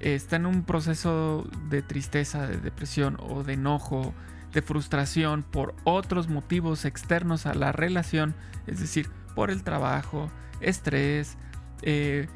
está 0.00 0.36
en 0.36 0.46
un 0.46 0.64
proceso 0.64 1.48
de 1.68 1.82
tristeza, 1.82 2.46
de 2.46 2.56
depresión 2.56 3.16
o 3.20 3.44
de 3.44 3.54
enojo, 3.54 4.12
de 4.52 4.62
frustración 4.62 5.42
por 5.42 5.74
otros 5.84 6.28
motivos 6.28 6.84
externos 6.84 7.46
a 7.46 7.54
la 7.54 7.72
relación, 7.72 8.34
es 8.66 8.80
decir, 8.80 9.08
por 9.34 9.50
el 9.50 9.62
trabajo, 9.62 10.30
estrés, 10.60 11.36
eh, 11.82 12.28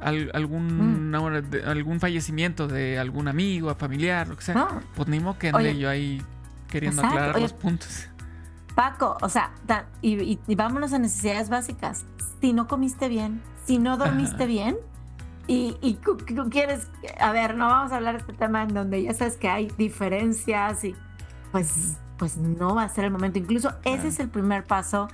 algún, 0.00 1.10
mm. 1.10 1.14
algún 1.66 2.00
fallecimiento 2.00 2.68
de 2.68 2.98
algún 2.98 3.28
amigo, 3.28 3.74
familiar, 3.74 4.28
lo 4.28 4.36
que 4.36 4.42
sea, 4.42 4.68
pues 4.94 5.08
ni 5.08 5.20
modo 5.20 5.38
que 5.38 5.48
ande 5.48 5.78
yo 5.78 5.88
ahí 5.88 6.22
queriendo 6.68 7.02
aclarar 7.02 7.40
los 7.40 7.52
puntos. 7.52 8.08
Paco, 8.74 9.16
o 9.22 9.28
sea, 9.28 9.52
y, 10.02 10.38
vámonos 10.54 10.92
a 10.92 10.98
necesidades 10.98 11.48
básicas. 11.48 12.04
Si 12.40 12.52
no 12.52 12.68
comiste 12.68 13.08
bien, 13.08 13.40
si 13.64 13.78
no 13.78 13.96
dormiste 13.96 14.46
bien, 14.46 14.76
y, 15.46 15.76
y 15.80 15.94
tú 15.94 16.18
quieres, 16.50 16.90
a 17.18 17.32
ver, 17.32 17.56
no 17.56 17.68
vamos 17.68 17.92
a 17.92 17.96
hablar 17.96 18.14
de 18.16 18.20
este 18.20 18.32
tema 18.32 18.64
en 18.64 18.74
donde 18.74 19.02
ya 19.02 19.14
sabes 19.14 19.36
que 19.36 19.48
hay 19.48 19.72
diferencias 19.78 20.84
y 20.84 20.94
pues, 21.52 21.96
pues 22.18 22.36
no 22.36 22.74
va 22.74 22.82
a 22.82 22.88
ser 22.88 23.04
el 23.04 23.12
momento. 23.12 23.38
Incluso 23.38 23.72
ese 23.84 24.08
es 24.08 24.20
el 24.20 24.28
primer 24.28 24.64
paso 24.64 25.08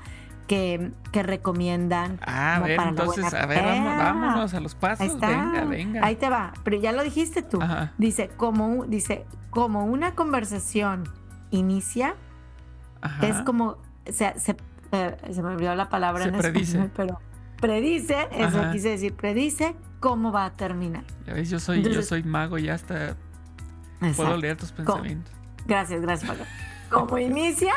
que, 0.47 0.93
que 1.13 1.23
recomiendan. 1.23 2.19
Ah, 2.27 2.57
a 2.57 2.61
ver, 2.61 2.81
entonces, 2.81 3.33
a 3.33 3.47
ver, 3.47 3.63
vámonos 3.63 4.55
a 4.55 4.61
los 4.61 4.75
pasos. 4.75 5.19
Venga, 5.21 5.65
venga. 5.65 6.05
Ahí 6.05 6.17
te 6.17 6.29
va, 6.29 6.53
pero 6.65 6.79
ya 6.79 6.93
lo 6.93 7.03
dijiste 7.03 7.43
tú. 7.43 7.61
Dice, 7.99 8.29
como, 8.37 8.85
dice, 8.85 9.25
como 9.51 9.85
una 9.85 10.15
conversación 10.15 11.05
inicia, 11.51 12.15
es 13.21 13.37
como, 13.43 13.65
o 14.09 14.13
sea, 14.13 14.39
se, 14.39 14.57
eh, 14.93 15.17
se 15.33 15.43
me 15.43 15.49
olvidó 15.51 15.75
la 15.75 15.89
palabra 15.89 16.25
Se 16.25 16.29
en 16.31 16.39
predice. 16.39 16.79
español, 16.79 16.91
pero 16.97 17.21
predice, 17.61 18.29
eso 18.33 18.61
Ajá. 18.61 18.73
quise 18.73 18.91
decir, 18.91 19.15
predice 19.15 19.75
cómo 20.01 20.33
va 20.33 20.47
a 20.47 20.51
terminar. 20.57 21.05
Ya 21.27 21.35
ves, 21.35 21.49
yo 21.51 21.61
soy, 21.61 21.83
yo 21.83 22.03
soy 22.03 22.23
mago 22.23 22.59
y 22.59 22.69
hasta 22.69 23.17
puedo 24.17 24.37
leer 24.37 24.57
tus 24.57 24.73
pensamientos. 24.73 25.33
Gracias, 25.67 26.01
gracias, 26.01 26.31
Paco. 26.31 26.45
Como 26.91 27.19
inicia, 27.19 27.73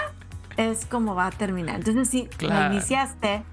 es 0.57 0.85
como 0.85 1.15
va 1.15 1.27
a 1.27 1.31
terminar. 1.31 1.75
Entonces, 1.77 2.07
si 2.09 2.27
Claro. 2.27 2.69
la 2.69 2.73
iniciaste 2.75 3.43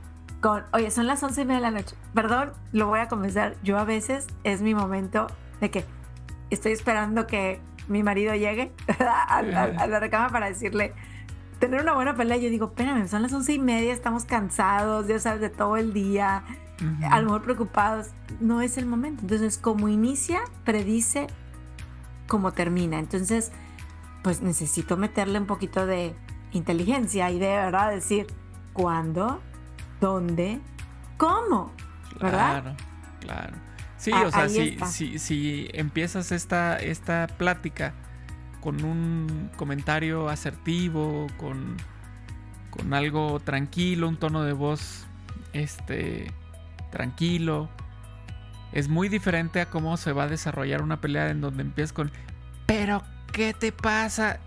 con, 0.41 0.65
oye, 0.73 0.91
son 0.91 1.07
las 1.07 1.23
once 1.23 1.43
y 1.43 1.45
media 1.45 1.57
de 1.61 1.71
la 1.73 1.79
noche. 1.79 1.95
Perdón, 2.15 2.53
lo 2.73 2.87
voy 2.89 3.01
a 3.01 3.09
confesar. 3.09 3.55
Yo 3.63 3.79
a 3.79 3.85
veces 3.85 4.27
es 4.45 4.61
mi 4.63 4.75
momento 4.75 5.27
de 5.61 5.71
que 5.71 5.85
estoy 6.51 6.73
esperando 6.73 7.27
que 7.27 7.61
mi 7.89 8.03
marido 8.03 8.35
llegue 8.35 8.73
a, 9.01 9.37
a- 9.37 9.39
a 9.39 9.87
la 9.87 10.01
recámara 10.01 10.31
para 10.33 10.47
decirle, 10.49 10.95
tener 11.61 11.81
una 11.81 11.95
buena 11.95 12.15
pelea. 12.17 12.37
Yo 12.39 12.51
digo, 12.51 12.67
espérame, 12.67 13.07
son 13.09 13.23
las 13.23 13.33
once 13.33 13.53
y 13.53 13.59
media, 13.59 13.93
estamos 13.93 14.25
cansados, 14.25 15.07
ya 15.07 15.19
sabes, 15.19 15.41
de 15.41 15.51
todo 15.51 15.77
el 15.77 15.93
día, 15.93 16.43
Ujú. 16.81 17.07
a 17.13 17.19
lo 17.21 17.25
mejor 17.27 17.43
preocupados. 17.43 18.09
No 18.41 18.61
es 18.63 18.79
el 18.79 18.87
momento. 18.87 19.23
Entonces, 19.23 19.59
como 19.59 19.89
inicia, 19.89 20.41
predice 20.65 21.29
cómo 22.27 22.53
termina. 22.53 22.99
Entonces, 22.99 23.53
pues 24.23 24.41
necesito 24.43 24.97
meterle 24.97 25.39
un 25.39 25.47
poquito 25.47 25.87
de 25.87 26.15
inteligencia 26.53 27.31
y 27.31 27.39
de 27.39 27.49
verdad 27.49 27.91
decir 27.91 28.27
cuándo, 28.73 29.41
dónde, 30.01 30.61
cómo. 31.17 31.73
¿verdad? 32.21 32.63
Claro, 32.63 32.77
claro. 33.21 33.57
Sí, 33.97 34.11
Ah, 34.13 34.25
o 34.27 34.31
sea, 34.33 34.49
si, 34.49 34.79
si, 34.87 35.19
si 35.19 35.69
empiezas 35.73 36.33
esta, 36.33 36.77
esta 36.77 37.29
plática 37.39 37.95
con 38.61 38.85
un 38.85 39.51
comentario 39.57 40.29
asertivo, 40.29 41.29
con, 41.37 41.77
con 42.71 42.95
algo 42.95 43.39
tranquilo, 43.41 44.09
un 44.09 44.17
tono 44.17 44.43
de 44.43 44.53
voz 44.53 45.07
este, 45.53 46.33
tranquilo, 46.91 47.69
es 48.73 48.89
muy 48.89 49.09
diferente 49.09 49.61
a 49.61 49.67
cómo 49.71 49.97
se 49.97 50.13
va 50.13 50.25
a 50.25 50.29
desarrollar 50.29 50.83
una 50.83 51.01
pelea 51.01 51.29
en 51.31 51.41
donde 51.41 51.63
empiezas 51.63 51.93
con, 51.93 52.11
pero 52.67 53.03
¿qué 53.33 53.55
te 53.55 53.71
pasa? 53.71 54.41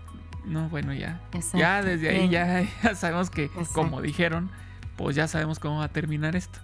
No, 0.46 0.68
bueno, 0.68 0.92
ya. 0.94 1.20
Exacto. 1.32 1.58
Ya 1.58 1.82
desde 1.82 2.08
ahí 2.08 2.28
ya, 2.28 2.64
ya 2.82 2.94
sabemos 2.94 3.30
que, 3.30 3.44
Exacto. 3.44 3.72
como 3.74 4.00
dijeron, 4.00 4.50
pues 4.96 5.16
ya 5.16 5.26
sabemos 5.28 5.58
cómo 5.58 5.78
va 5.78 5.84
a 5.84 5.88
terminar 5.88 6.36
esto. 6.36 6.58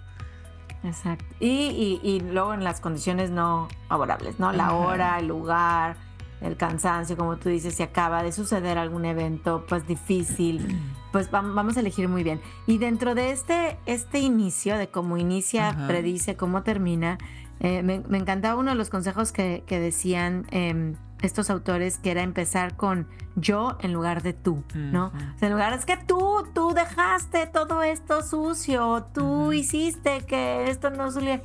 Exacto. 0.83 1.25
Y, 1.39 1.47
y- 1.47 1.99
y 2.03 2.19
luego 2.19 2.53
en 2.53 2.63
las 2.63 2.81
condiciones 2.81 3.29
no 3.31 3.67
favorables, 3.87 4.39
¿no? 4.39 4.51
La 4.51 4.65
Ajá. 4.65 4.73
hora, 4.73 5.19
el 5.19 5.27
lugar, 5.27 5.95
el 6.41 6.57
cansancio, 6.57 7.15
como 7.15 7.37
tú 7.37 7.47
dices, 7.49 7.75
si 7.75 7.83
acaba 7.83 8.21
de 8.21 8.31
suceder 8.33 8.77
algún 8.77 9.05
evento, 9.05 9.65
pues 9.69 9.87
difícil, 9.87 10.77
pues 11.13 11.31
vam- 11.31 11.53
vamos 11.53 11.77
a 11.77 11.79
elegir 11.79 12.09
muy 12.09 12.23
bien. 12.23 12.41
Y 12.67 12.79
dentro 12.79 13.15
de 13.15 13.31
este, 13.31 13.77
este 13.85 14.19
inicio, 14.19 14.77
de 14.77 14.89
cómo 14.89 15.17
inicia, 15.17 15.69
Ajá. 15.69 15.87
predice, 15.87 16.35
cómo 16.35 16.63
termina, 16.63 17.17
eh, 17.61 17.81
me, 17.81 18.01
me 18.09 18.17
encantaba 18.17 18.59
uno 18.59 18.71
de 18.71 18.75
los 18.75 18.89
consejos 18.89 19.31
que, 19.31 19.63
que 19.67 19.79
decían 19.79 20.47
em, 20.51 20.95
estos 21.23 21.49
autores, 21.49 21.97
que 21.97 22.11
era 22.11 22.21
empezar 22.21 22.75
con 22.75 23.07
yo 23.35 23.77
en 23.79 23.93
lugar 23.93 24.21
de 24.21 24.33
tú, 24.33 24.63
¿no? 24.75 25.07
Ujú. 25.07 25.17
O 25.17 25.39
sea, 25.39 25.47
en 25.47 25.53
lugar 25.53 25.73
es 25.73 25.85
que 25.85 25.97
tú, 25.97 26.45
tú 26.53 26.73
dejaste 26.73 27.47
todo 27.47 27.81
esto 27.81 28.21
sucio, 28.21 29.07
tú 29.13 29.53
hiciste 29.53 30.25
que 30.27 30.69
esto 30.69 30.91
no 30.91 31.09
saliera. 31.09 31.41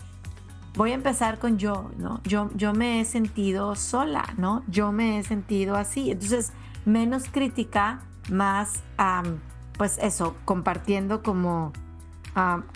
Voy 0.74 0.90
a 0.90 0.94
empezar 0.94 1.38
con 1.38 1.58
yo, 1.58 1.90
¿no? 1.96 2.20
Yo, 2.24 2.50
yo 2.54 2.74
me 2.74 3.00
he 3.00 3.04
sentido 3.04 3.74
sola, 3.74 4.34
¿no? 4.36 4.62
Yo 4.68 4.92
me 4.92 5.18
he 5.18 5.22
sentido 5.22 5.76
así. 5.76 6.10
Entonces, 6.10 6.52
menos 6.84 7.24
crítica, 7.30 8.00
más, 8.30 8.82
pues 9.76 9.98
eso, 10.02 10.36
compartiendo 10.44 11.22
como 11.22 11.72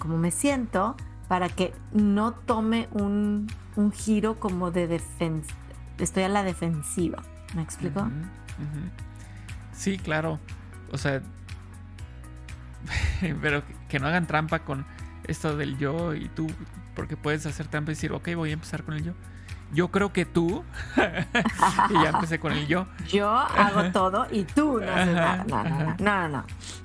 me 0.07 0.31
siento 0.31 0.97
para 1.29 1.49
que 1.49 1.73
no 1.93 2.33
tome 2.33 2.89
un, 2.93 3.47
un 3.77 3.93
giro 3.93 4.39
como 4.39 4.71
de 4.71 4.87
defensa. 4.87 5.55
Estoy 5.99 6.23
a 6.25 6.29
la 6.29 6.43
defensiva. 6.43 7.23
¿Me 7.55 7.62
explico? 7.62 8.09
Sí, 9.73 9.99
claro. 9.99 10.38
O 10.90 10.99
sea, 10.99 11.21
pero 13.40 13.62
que- 13.88 13.99
no 13.99 14.07
hagan 14.09 14.27
trampa 14.27 14.61
con 14.61 14.85
esto 15.25 15.57
del 15.57 15.79
yo 15.79 16.14
y 16.14 16.29
tú, 16.29 16.47
porque 16.95 17.16
puedes 17.16 17.47
hacer 17.47 17.69
trampa 17.69 17.93
y 17.93 17.95
decir, 17.95 18.12
ok, 18.12 18.29
voy 18.35 18.51
a 18.51 18.55
empezar 18.55 18.83
con 18.83 18.95
el 18.95 19.05
yo. 19.05 19.12
Yo 19.73 19.88
creo 19.90 20.12
que 20.12 20.27
tú, 20.27 20.64
y 21.90 21.93
ya 21.95 22.11
empecé 22.11 22.38
con 22.38 22.53
el 22.53 22.66
yo. 22.66 22.87
Yo 23.09 23.31
hago 23.31 23.90
todo 23.93 24.27
y 24.31 24.45
tú 24.45 24.81
no 24.81 24.93
haces 24.93 25.14
nada. 25.14 25.45
No, 25.49 25.64
no, 25.64 25.79
no, 25.79 25.97
no, 25.99 26.29
no. 26.29 26.45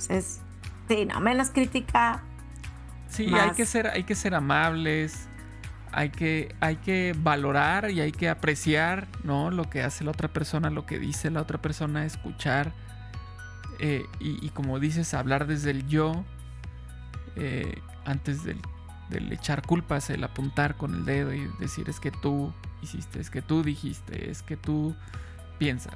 Es, 0.10 0.40
sí, 0.88 1.06
no, 1.06 1.20
menos 1.20 1.50
crítica. 1.50 2.22
Sí, 3.10 3.34
hay 3.34 3.52
que 3.52 3.66
ser, 3.66 3.88
hay 3.88 4.04
que 4.04 4.16
ser 4.16 4.36
amables, 4.36 5.28
hay 5.92 6.10
que, 6.10 6.56
hay 6.60 6.78
que 6.78 7.16
valorar 7.18 7.92
y 7.92 8.02
hay 8.02 8.12
que 8.12 8.30
apreciar, 8.30 9.08
¿no? 9.24 9.52
Lo 9.52 9.70
que 9.70 9.84
hace 9.84 10.04
la 10.04 10.12
otra 10.12 10.28
persona, 10.28 10.70
lo 10.70 10.86
que 10.86 11.00
dice 11.00 11.30
la 11.32 11.42
otra 11.42 11.62
persona, 11.62 12.06
escuchar. 12.06 12.72
eh, 13.80 14.06
y, 14.20 14.50
como 14.50 14.80
dices, 14.80 15.14
hablar 15.14 15.46
desde 15.48 15.72
el 15.72 15.88
yo, 15.88 16.24
eh, 17.36 17.82
antes 18.06 18.44
del, 18.44 18.60
del 19.10 19.32
echar 19.32 19.62
culpas, 19.62 20.10
el 20.10 20.24
apuntar 20.24 20.76
con 20.76 20.96
el 20.96 21.06
dedo 21.06 21.34
y 21.34 21.48
decir 21.60 21.90
es 21.90 22.00
que 22.00 22.12
tú 22.12 22.54
hiciste, 22.82 23.20
es 23.20 23.30
que 23.30 23.42
tú 23.42 23.64
dijiste, 23.64 24.32
es 24.32 24.42
que 24.42 24.58
tú 24.58 24.96
piensas. 25.60 25.94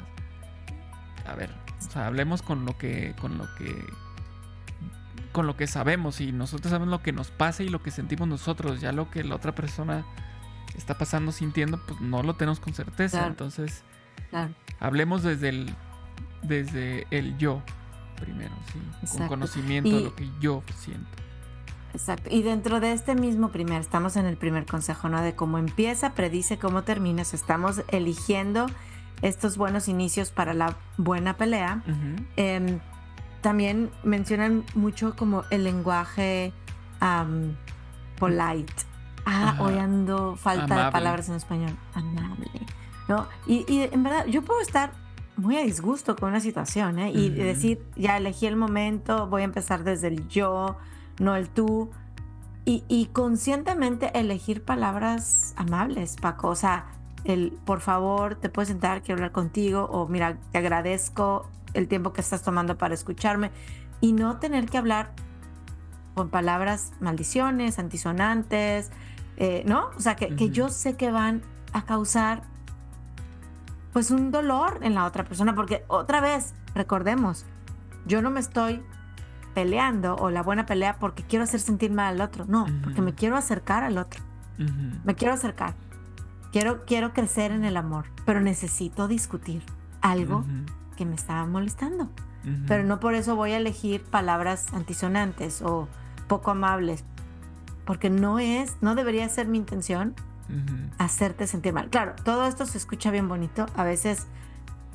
A 1.26 1.36
ver, 1.36 1.50
hablemos 1.96 2.42
con 2.42 2.66
lo 2.66 2.78
que, 2.78 3.16
con 3.20 3.38
lo 3.38 3.48
que 3.56 3.86
con 5.32 5.48
lo 5.48 5.56
que 5.58 5.68
sabemos 5.68 6.22
y 6.22 6.32
nosotros 6.32 6.70
sabemos 6.72 6.90
lo 6.90 7.02
que 7.02 7.12
nos 7.14 7.32
pasa 7.32 7.64
y 7.64 7.70
lo 7.70 7.82
que 7.82 7.92
sentimos 7.92 8.28
nosotros, 8.28 8.82
ya 8.82 8.92
lo 8.92 9.10
que 9.10 9.24
la 9.24 9.36
otra 9.36 9.54
persona 9.56 10.06
está 10.78 10.98
pasando, 10.98 11.32
sintiendo, 11.32 11.80
pues 11.86 12.00
no 12.02 12.24
lo 12.24 12.36
tenemos 12.36 12.60
con 12.60 12.74
certeza. 12.74 13.18
Claro. 13.20 13.32
Entonces, 13.32 13.84
Claro. 14.30 14.54
hablemos 14.80 15.24
desde 15.24 15.50
el 15.50 15.76
desde 16.44 17.06
el 17.12 17.38
yo 17.38 17.62
primero, 18.20 18.52
sí, 19.04 19.18
con 19.18 19.28
conocimiento 19.28 19.96
de 19.96 20.04
lo 20.06 20.16
que 20.16 20.30
yo 20.40 20.64
siento. 20.78 21.08
Exacto. 21.94 22.30
Y 22.32 22.42
dentro 22.42 22.80
de 22.80 22.94
este 22.94 23.16
mismo 23.16 23.52
primer, 23.52 23.82
estamos 23.82 24.16
en 24.16 24.26
el 24.26 24.38
primer 24.38 24.66
consejo, 24.66 25.10
¿no? 25.10 25.22
De 25.22 25.36
cómo 25.36 25.58
empieza, 25.58 26.14
predice 26.14 26.58
cómo 26.58 26.84
termina. 26.84 27.24
O 27.24 27.26
sea, 27.26 27.38
estamos 27.38 27.84
eligiendo 27.90 28.68
estos 29.22 29.58
buenos 29.58 29.88
inicios 29.88 30.32
para 30.32 30.54
la 30.54 30.78
buena 30.98 31.36
pelea. 31.38 31.84
Em, 32.38 32.80
también 33.42 33.90
mencionan 34.04 34.64
mucho 34.76 35.16
como 35.16 35.44
el 35.50 35.64
lenguaje 35.64 36.54
polite. 38.20 38.74
Ah, 39.26 39.50
Ajá. 39.50 39.64
hoy 39.64 39.78
ando 39.78 40.36
falta 40.36 40.86
de 40.86 40.92
palabras 40.92 41.30
en 41.30 41.36
español. 41.36 41.76
Amable. 41.94 42.50
¿No? 43.08 43.28
Y, 43.46 43.66
y 43.68 43.90
en 43.92 44.04
verdad, 44.04 44.26
yo 44.28 44.42
puedo 44.44 44.62
estar 44.62 44.94
muy 45.38 45.58
a 45.58 45.62
disgusto 45.64 46.16
con 46.16 46.30
una 46.30 46.40
situación, 46.40 47.00
¿eh? 47.00 47.12
Y 47.12 47.30
decir, 47.30 47.84
ya 47.96 48.18
elegí 48.18 48.46
el 48.46 48.56
momento, 48.56 49.28
voy 49.28 49.42
a 49.42 49.46
empezar 49.46 49.84
desde 49.84 50.08
el 50.08 50.28
yo, 50.28 50.78
no 51.20 51.36
el 51.36 51.50
tú. 51.50 51.92
Y, 52.64 52.84
y 52.88 53.08
conscientemente 53.08 54.18
elegir 54.18 54.64
palabras 54.64 55.54
amables, 55.58 56.16
Paco. 56.22 56.50
O 56.50 56.56
sea, 56.56 56.86
el 57.24 57.58
por 57.66 57.82
favor, 57.82 58.36
te 58.36 58.50
puedes 58.50 58.70
sentar, 58.70 59.02
quiero 59.02 59.20
hablar 59.20 59.32
contigo, 59.32 59.88
o 59.92 60.08
mira, 60.08 60.38
te 60.52 60.58
agradezco 60.58 61.50
el 61.74 61.88
tiempo 61.88 62.14
que 62.14 62.22
estás 62.22 62.42
tomando 62.42 62.78
para 62.78 62.94
escucharme, 62.94 63.52
y 64.00 64.14
no 64.14 64.38
tener 64.38 64.66
que 64.66 64.78
hablar 64.78 65.12
con 66.16 66.30
palabras 66.30 66.92
maldiciones, 67.00 67.80
antisonantes, 67.80 68.92
eh, 69.38 69.64
¿no? 69.66 69.90
O 69.96 70.00
sea, 70.00 70.16
que, 70.16 70.36
que 70.36 70.50
yo 70.50 70.70
sé 70.70 70.96
que 70.98 71.12
van 71.12 71.42
a 71.74 71.86
causar 71.86 72.42
pues 73.94 74.12
un 74.12 74.32
dolor 74.32 74.80
en 74.82 74.96
la 74.96 75.06
otra 75.06 75.24
persona, 75.24 75.56
porque 75.56 75.84
otra 75.88 76.22
vez, 76.22 76.54
recordemos, 76.74 77.46
yo 78.06 78.22
no 78.22 78.30
me 78.30 78.40
estoy 78.40 78.82
peleando 79.54 80.16
o 80.16 80.30
la 80.30 80.44
buena 80.44 80.66
pelea 80.66 80.98
porque 80.98 81.24
quiero 81.24 81.44
hacer 81.44 81.60
sentir 81.60 81.92
mal 81.92 82.16
al 82.16 82.22
otro, 82.22 82.46
no, 82.46 82.66
porque 82.84 83.02
me 83.02 83.14
quiero 83.14 83.36
acercar 83.36 83.84
al 83.84 83.98
otro, 83.98 84.22
me 85.04 85.16
quiero 85.16 85.34
acercar, 85.34 85.76
quiero, 86.52 86.86
quiero 86.86 87.14
crecer 87.14 87.52
en 87.52 87.64
el 87.66 87.78
amor, 87.78 88.06
pero 88.26 88.42
necesito 88.42 89.08
discutir 89.08 89.64
algo 90.02 90.38
Ujú. 90.40 90.48
que 90.98 91.06
me 91.06 91.16
estaba 91.16 91.46
molestando, 91.46 92.04
Ujú. 92.06 92.64
pero 92.68 92.84
no 92.84 93.00
por 93.00 93.14
eso 93.16 93.36
voy 93.36 93.52
a 93.52 93.58
elegir 93.58 94.04
palabras 94.04 94.68
antisonantes 94.74 95.62
o 95.62 95.88
poco 96.28 96.52
amables, 96.52 97.04
porque 97.86 98.10
no 98.10 98.40
es, 98.40 98.78
no 98.82 98.96
debería 98.96 99.28
ser 99.30 99.48
mi 99.48 99.58
intención 99.58 100.14
Ujú. 100.50 100.76
hacerte 100.98 101.48
sentir 101.48 101.74
mal. 101.74 101.90
Claro, 101.90 102.14
todo 102.24 102.46
esto 102.46 102.66
se 102.66 102.78
escucha 102.78 103.10
bien 103.12 103.28
bonito. 103.28 103.66
A 103.76 103.84
veces, 103.84 104.28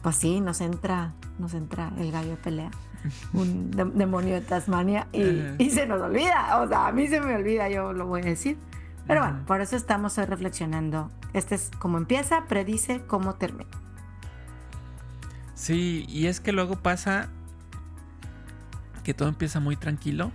pues 0.03 0.17
sí, 0.17 0.41
nos 0.41 0.61
entra, 0.61 1.13
nos 1.39 1.55
entra 1.55 1.93
el 1.99 2.13
gallo 2.13 2.31
de 2.31 2.37
pelea, 2.37 2.71
un 3.33 3.71
de- 3.71 3.85
demonio 3.87 4.35
de 4.35 4.41
Tasmania 4.43 5.07
y, 5.13 5.43
y 5.59 5.71
se 5.71 5.87
nos 5.87 6.01
olvida. 6.03 6.61
O 6.61 6.69
sea, 6.69 6.89
a 6.89 6.93
mí 6.93 7.07
se 7.09 7.21
me 7.21 7.35
olvida, 7.37 7.69
yo 7.69 7.93
lo 7.93 8.07
voy 8.07 8.21
a 8.23 8.25
decir. 8.25 8.59
Pero 9.07 9.21
bueno, 9.21 9.45
por 9.47 9.61
eso 9.61 9.77
estamos 9.77 10.19
hoy 10.19 10.25
reflexionando. 10.25 11.11
Este 11.33 11.55
es 11.55 11.71
cómo 11.79 11.99
empieza, 11.99 12.47
predice 12.47 13.03
cómo 13.07 13.35
termina. 13.35 13.71
Sí, 15.55 16.05
y 16.09 16.27
es 16.27 16.41
que 16.41 16.53
luego 16.53 16.77
pasa 16.77 17.29
que 19.05 19.15
todo 19.15 19.29
empieza 19.29 19.61
muy 19.61 19.77
tranquilo 19.77 20.33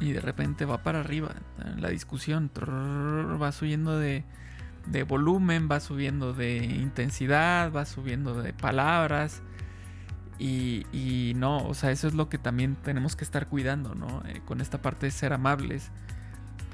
y 0.00 0.12
de 0.12 0.20
repente 0.20 0.64
va 0.64 0.82
para 0.82 1.00
arriba. 1.00 1.34
La 1.76 1.88
discusión 1.90 2.50
va 2.60 3.52
subiendo 3.52 3.98
de, 3.98 4.24
de 4.86 5.02
volumen, 5.04 5.68
va 5.70 5.80
subiendo 5.80 6.32
de 6.32 6.56
intensidad, 6.56 7.72
va 7.72 7.84
subiendo 7.84 8.42
de 8.42 8.52
palabras. 8.52 9.42
Y, 10.38 10.86
y, 10.92 11.34
no, 11.34 11.58
o 11.58 11.74
sea, 11.74 11.90
eso 11.90 12.06
es 12.06 12.14
lo 12.14 12.28
que 12.28 12.38
también 12.38 12.76
tenemos 12.76 13.16
que 13.16 13.24
estar 13.24 13.48
cuidando, 13.48 13.94
¿no? 13.94 14.22
Eh, 14.26 14.40
con 14.44 14.60
esta 14.60 14.80
parte 14.80 15.06
de 15.06 15.10
ser 15.10 15.32
amables. 15.32 15.90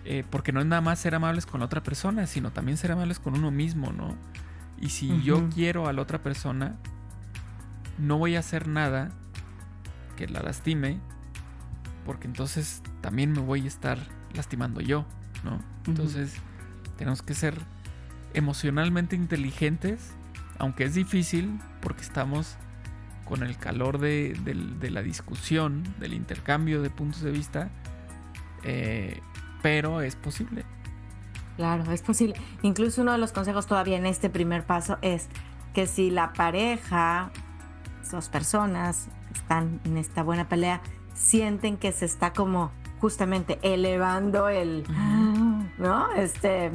Eh, 0.07 0.25
porque 0.29 0.53
no 0.53 0.61
es 0.61 0.67
nada 0.67 0.83
más 0.83 0.99
ser 0.99 1.15
amables 1.15 1.47
con 1.47 1.61
la 1.61 1.67
otra 1.67 1.83
persona, 1.83 2.27
sino 2.27 2.53
también 2.53 2.77
ser 2.77 2.93
amables 2.93 3.19
con 3.19 3.35
uno 3.35 3.51
mismo, 3.51 3.93
¿no? 3.93 4.17
Y 4.79 4.91
si 4.91 5.23
yo 5.23 5.49
quiero 5.49 5.89
a 5.89 5.93
la 5.93 6.03
otra 6.03 6.23
persona, 6.23 6.77
no 7.97 8.19
voy 8.19 8.37
a 8.37 8.41
hacer 8.41 8.69
nada 8.69 9.11
que 10.17 10.29
la 10.29 10.43
lastime, 10.43 11.01
porque 12.05 12.27
entonces 12.27 12.83
también 13.01 13.33
me 13.33 13.41
voy 13.41 13.65
a 13.65 13.69
estar 13.69 13.99
lastimando 14.35 14.81
yo, 14.81 15.07
¿no? 15.43 15.59
Entonces, 15.87 16.35
tenemos 16.99 17.23
que 17.23 17.35
ser 17.35 17.59
emocionalmente 18.35 19.17
inteligentes, 19.17 20.13
aunque 20.59 20.85
es 20.85 20.95
difícil, 20.95 21.59
porque 21.81 22.03
estamos 22.03 22.57
con 23.25 23.43
el 23.43 23.57
calor 23.57 23.99
de, 23.99 24.37
la 24.91 25.03
discusión, 25.03 25.83
del 25.99 26.13
intercambio 26.13 26.83
de 26.83 26.91
puntos 26.91 27.23
de 27.23 27.31
vista, 27.31 27.71
eh, 28.65 29.21
pero 29.65 30.03
es 30.03 30.15
posible. 30.15 30.63
Claro, 31.57 31.91
es 31.91 32.03
posible. 32.03 32.35
Incluso 32.61 33.01
uno 33.01 33.13
de 33.13 33.19
los 33.19 33.33
consejos 33.33 33.67
todavía 33.67 33.97
en 33.97 34.05
este 34.05 34.29
primer 34.29 34.67
paso 34.67 34.99
es 35.01 35.29
que 35.73 35.87
si 35.87 36.11
la 36.11 36.35
pareja, 36.35 37.31
dos 38.13 38.29
personas 38.29 39.09
que 39.33 39.39
están 39.39 39.81
en 39.85 39.97
esta 39.97 40.23
buena 40.23 40.51
pelea, 40.51 40.83
sienten 41.15 41.79
que 41.79 41.93
se 41.93 42.05
está 42.05 42.35
como 42.35 42.73
justamente 43.01 43.59
elevando 43.63 44.51
el, 44.51 44.85
¿no? 45.79 46.13
Este, 46.13 46.71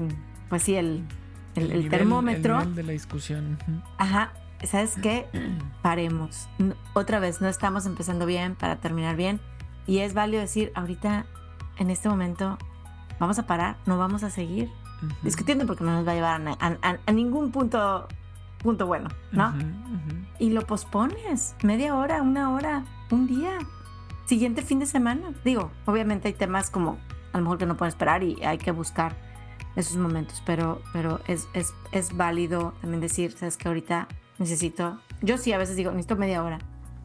pues 0.49 0.63
sí, 0.63 0.73
el, 0.73 1.05
el, 1.53 1.89
termómetro. 1.89 2.59
El 2.59 2.73
de 2.73 2.81
la 2.81 2.93
discusión. 2.93 3.59
Ajá. 3.99 4.33
¿Sabes 4.63 4.95
qué? 4.99 5.27
Paremos. 5.83 6.49
Otra 6.95 7.19
vez, 7.19 7.39
no 7.39 7.49
estamos 7.49 7.85
empezando 7.85 8.25
bien 8.25 8.55
para 8.55 8.77
terminar 8.77 9.15
bien. 9.15 9.39
Y 9.85 9.99
es 9.99 10.15
válido 10.15 10.41
decir, 10.41 10.71
ahorita, 10.73 11.27
en 11.77 11.91
este 11.91 12.09
momento, 12.09 12.57
vamos 13.19 13.39
a 13.39 13.45
parar, 13.45 13.77
no 13.85 13.97
vamos 13.97 14.23
a 14.23 14.29
seguir 14.29 14.69
discutiendo 15.21 15.65
porque 15.65 15.83
no 15.83 15.91
nos 15.93 16.07
va 16.07 16.11
a 16.11 16.15
llevar 16.15 16.41
a, 17.05 17.11
ningún 17.11 17.51
punto, 17.51 18.07
punto 18.61 18.87
bueno, 18.87 19.09
¿no? 19.31 19.53
Y 20.39 20.51
lo 20.51 20.65
pospones 20.65 21.55
media 21.63 21.95
hora, 21.95 22.21
una 22.21 22.51
hora, 22.51 22.83
un 23.11 23.27
día, 23.27 23.57
siguiente 24.25 24.61
fin 24.61 24.79
de 24.79 24.85
semana. 24.85 25.33
Digo, 25.43 25.71
obviamente 25.85 26.27
hay 26.27 26.33
temas 26.33 26.69
como 26.69 26.97
a 27.33 27.37
lo 27.37 27.43
mejor 27.43 27.57
que 27.57 27.65
no 27.65 27.77
pueden 27.77 27.89
esperar 27.89 28.23
y 28.23 28.43
hay 28.43 28.57
que 28.57 28.71
buscar 28.71 29.15
esos 29.75 29.97
momentos, 29.97 30.41
pero, 30.45 30.81
pero 30.93 31.21
es, 31.27 31.47
es, 31.53 31.73
es 31.91 32.15
válido 32.15 32.73
también 32.81 33.01
decir, 33.01 33.31
sabes 33.31 33.55
que 33.55 33.67
ahorita 33.67 34.07
necesito, 34.37 34.99
yo 35.21 35.37
sí 35.37 35.53
a 35.53 35.57
veces 35.57 35.75
digo, 35.75 35.91
necesito 35.91 36.15
media 36.15 36.43
hora 36.43 36.59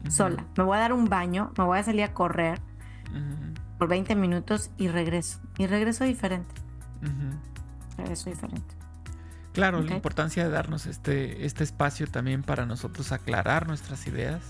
sola, 0.09 0.45
me 0.57 0.63
voy 0.63 0.77
a 0.77 0.81
dar 0.81 0.93
un 0.93 1.05
baño, 1.05 1.51
me 1.57 1.63
voy 1.63 1.79
a 1.79 1.83
salir 1.83 2.03
a 2.03 2.13
correr 2.13 2.59
por 3.77 3.87
20 3.87 4.15
minutos 4.15 4.71
y 4.77 4.87
regreso, 4.87 5.39
y 5.57 5.67
regreso 5.67 6.03
diferente. 6.03 6.53
Regreso 7.97 8.29
diferente. 8.29 8.75
Claro, 9.53 9.81
la 9.81 9.95
importancia 9.95 10.43
de 10.43 10.49
darnos 10.49 10.85
este, 10.85 11.45
este 11.45 11.63
espacio 11.63 12.07
también 12.07 12.43
para 12.43 12.65
nosotros 12.65 13.11
aclarar 13.11 13.67
nuestras 13.67 14.05
ideas. 14.07 14.41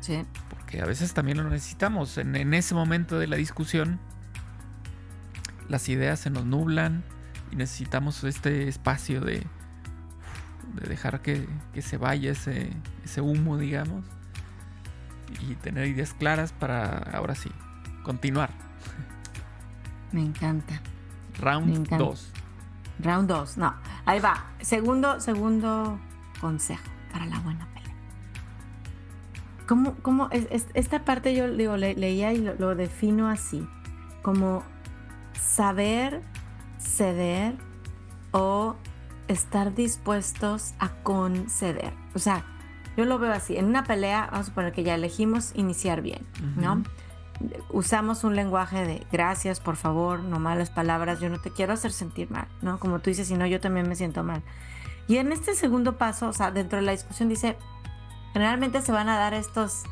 Sí. 0.00 0.24
Porque 0.50 0.80
a 0.80 0.86
veces 0.86 1.14
también 1.14 1.38
lo 1.38 1.48
necesitamos. 1.48 2.18
En, 2.18 2.34
en 2.34 2.52
ese 2.52 2.74
momento 2.74 3.18
de 3.18 3.28
la 3.28 3.36
discusión, 3.36 4.00
las 5.68 5.88
ideas 5.88 6.18
se 6.18 6.30
nos 6.30 6.44
nublan 6.44 7.04
y 7.52 7.56
necesitamos 7.56 8.24
este 8.24 8.68
espacio 8.68 9.20
de, 9.20 9.46
de 10.74 10.88
dejar 10.88 11.20
que, 11.20 11.46
se 11.80 11.96
vaya 11.96 12.32
ese, 12.32 12.70
ese 13.04 13.20
humo, 13.20 13.56
digamos, 13.58 14.04
y 15.40 15.54
tener 15.56 15.86
ideas 15.86 16.14
claras 16.14 16.52
para 16.52 16.98
ahora 17.12 17.34
sí, 17.34 17.50
continuar. 18.04 18.50
Me 20.12 20.22
encanta. 20.22 20.80
Round 21.40 21.88
2. 21.88 22.32
Round 23.00 23.28
2, 23.28 23.56
no. 23.58 23.74
Ahí 24.04 24.20
va. 24.20 24.44
Segundo, 24.60 25.20
segundo 25.20 25.98
consejo 26.40 26.84
para 27.12 27.26
la 27.26 27.40
buena 27.40 27.66
pelea. 27.74 27.94
¿Cómo, 29.66 29.96
cómo 30.02 30.28
es, 30.30 30.46
esta 30.74 31.04
parte 31.04 31.34
yo 31.34 31.50
digo, 31.50 31.76
leía 31.76 32.32
y 32.32 32.38
lo 32.38 32.76
defino 32.76 33.28
así, 33.28 33.66
como 34.22 34.62
saber 35.40 36.22
ceder 36.78 37.56
o 38.30 38.76
estar 39.28 39.74
dispuestos 39.74 40.74
a 40.78 40.90
conceder. 41.02 41.92
O 42.14 42.18
sea, 42.18 42.44
yo 42.96 43.04
lo 43.04 43.18
veo 43.18 43.32
así. 43.32 43.56
En 43.56 43.66
una 43.66 43.84
pelea, 43.84 44.28
vamos 44.30 44.46
a 44.46 44.50
suponer 44.50 44.72
que 44.72 44.84
ya 44.84 44.94
elegimos 44.94 45.52
iniciar 45.54 46.02
bien, 46.02 46.26
¿no? 46.56 46.82
Usamos 47.70 48.24
un 48.24 48.36
lenguaje 48.36 48.84
de 48.84 49.06
gracias, 49.10 49.60
por 49.60 49.76
favor, 49.76 50.20
no 50.20 50.38
malas 50.38 50.70
palabras, 50.70 51.20
yo 51.20 51.28
no 51.28 51.40
te 51.40 51.50
quiero 51.50 51.72
hacer 51.72 51.92
sentir 51.92 52.30
mal, 52.30 52.46
¿no? 52.62 52.78
Como 52.78 53.00
tú 53.00 53.10
dices, 53.10 53.28
si 53.28 53.34
no, 53.34 53.46
yo 53.46 53.60
también 53.60 53.88
me 53.88 53.96
siento 53.96 54.22
mal. 54.22 54.42
Y 55.08 55.16
en 55.16 55.32
este 55.32 55.54
segundo 55.54 55.98
paso, 55.98 56.28
o 56.28 56.32
sea, 56.32 56.50
dentro 56.50 56.78
de 56.78 56.84
la 56.84 56.92
discusión 56.92 57.28
dice, 57.28 57.56
generalmente 58.32 58.80
se 58.82 58.92
van 58.92 59.08
a 59.08 59.18
dar 59.18 59.34
estos, 59.34 59.82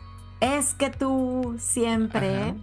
es 0.41 0.75
que 0.75 0.91
tú 0.91 1.57
siempre 1.59 2.55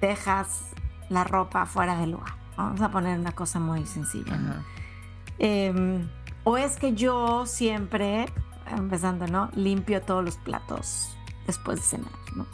dejas 0.00 0.72
la 1.08 1.24
ropa 1.24 1.66
fuera 1.66 1.98
del 1.98 2.12
lugar. 2.12 2.34
Vamos 2.56 2.80
a 2.80 2.90
poner 2.90 3.18
una 3.18 3.32
cosa 3.32 3.60
muy 3.60 3.86
sencilla. 3.86 4.62
Em, 5.38 6.08
o 6.44 6.56
es 6.56 6.76
que 6.76 6.94
yo 6.94 7.46
siempre, 7.46 8.26
empezando, 8.66 9.26
¿no? 9.26 9.50
Limpio 9.54 10.02
todos 10.02 10.24
los 10.24 10.36
platos 10.36 11.16
después 11.46 11.78
de 11.78 11.82
cenar, 11.82 12.12
¿no? 12.34 12.46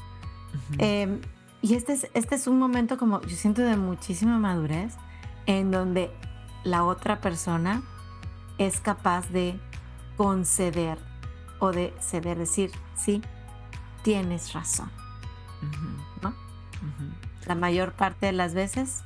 Y 1.62 1.74
este 1.74 1.92
es, 1.92 2.10
este 2.12 2.34
es 2.34 2.48
un 2.48 2.58
momento 2.58 2.98
como, 2.98 3.20
yo 3.22 3.36
siento 3.36 3.62
de 3.62 3.76
muchísima 3.76 4.38
madurez, 4.38 4.96
en 5.46 5.70
donde 5.70 6.12
la 6.64 6.84
otra 6.84 7.20
persona 7.20 7.82
es 8.58 8.80
capaz 8.80 9.28
de 9.30 9.58
conceder 10.16 10.98
o 11.60 11.70
de 11.70 11.94
ceder, 12.00 12.36
decir, 12.36 12.72
sí, 12.96 13.22
tienes 14.02 14.52
razón. 14.52 14.90
¿no? 16.20 16.34
La 17.46 17.54
mayor 17.54 17.92
parte 17.92 18.26
de 18.26 18.32
las 18.32 18.54
veces 18.54 19.04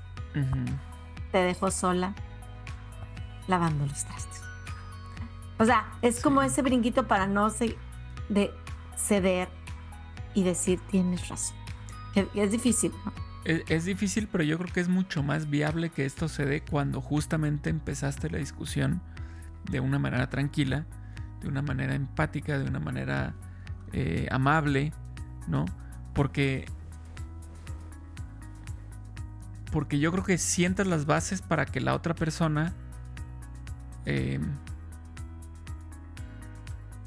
te 1.33 1.39
dejo 1.39 1.71
sola 1.71 2.15
lavando 3.47 3.85
los 3.87 4.05
trastes. 4.05 4.43
O 5.59 5.67
sea, 5.67 5.87
es 6.01 6.23
como 6.23 6.41
ese 6.41 6.63
brinquito 6.63 7.07
para 7.07 7.27
no 7.27 7.51
de 7.51 8.55
ceder 8.97 9.51
y 10.35 10.43
decir 10.43 10.81
tienes 10.91 11.29
razón. 11.29 11.66
Es, 12.35 12.51
difícil, 12.51 12.93
¿no? 13.05 13.13
Es, 13.45 13.85
difícil, 13.85 14.27
pero 14.27 14.43
yo 14.43 14.59
creo 14.59 14.73
que 14.73 14.81
es 14.81 14.89
mucho 14.89 15.23
más 15.23 15.51
viable 15.51 15.91
que 15.91 16.07
esto 16.07 16.29
se 16.29 16.47
dé 16.47 16.63
cuando 16.63 17.01
justamente 17.01 17.71
empezaste 17.71 18.31
la 18.31 18.39
discusión 18.39 19.03
de 19.71 19.81
una 19.81 19.99
manera 19.99 20.31
tranquila, 20.31 20.87
de 21.43 21.49
una 21.49 21.63
manera 21.63 21.95
empática, 21.95 22.59
de 22.59 22.65
una 22.65 22.81
manera 22.81 23.35
eh, 23.93 24.29
amable, 24.31 24.93
¿no? 25.47 25.67
Porque 26.15 26.67
porque 29.73 29.99
yo 29.99 30.11
creo 30.11 30.25
que 30.25 30.39
sientas 30.39 30.87
las 30.87 31.05
bases 31.05 31.43
para 31.43 31.67
que 31.67 31.83
la 31.83 31.95
otra 31.95 32.15
persona 32.15 32.73
em, 34.07 34.43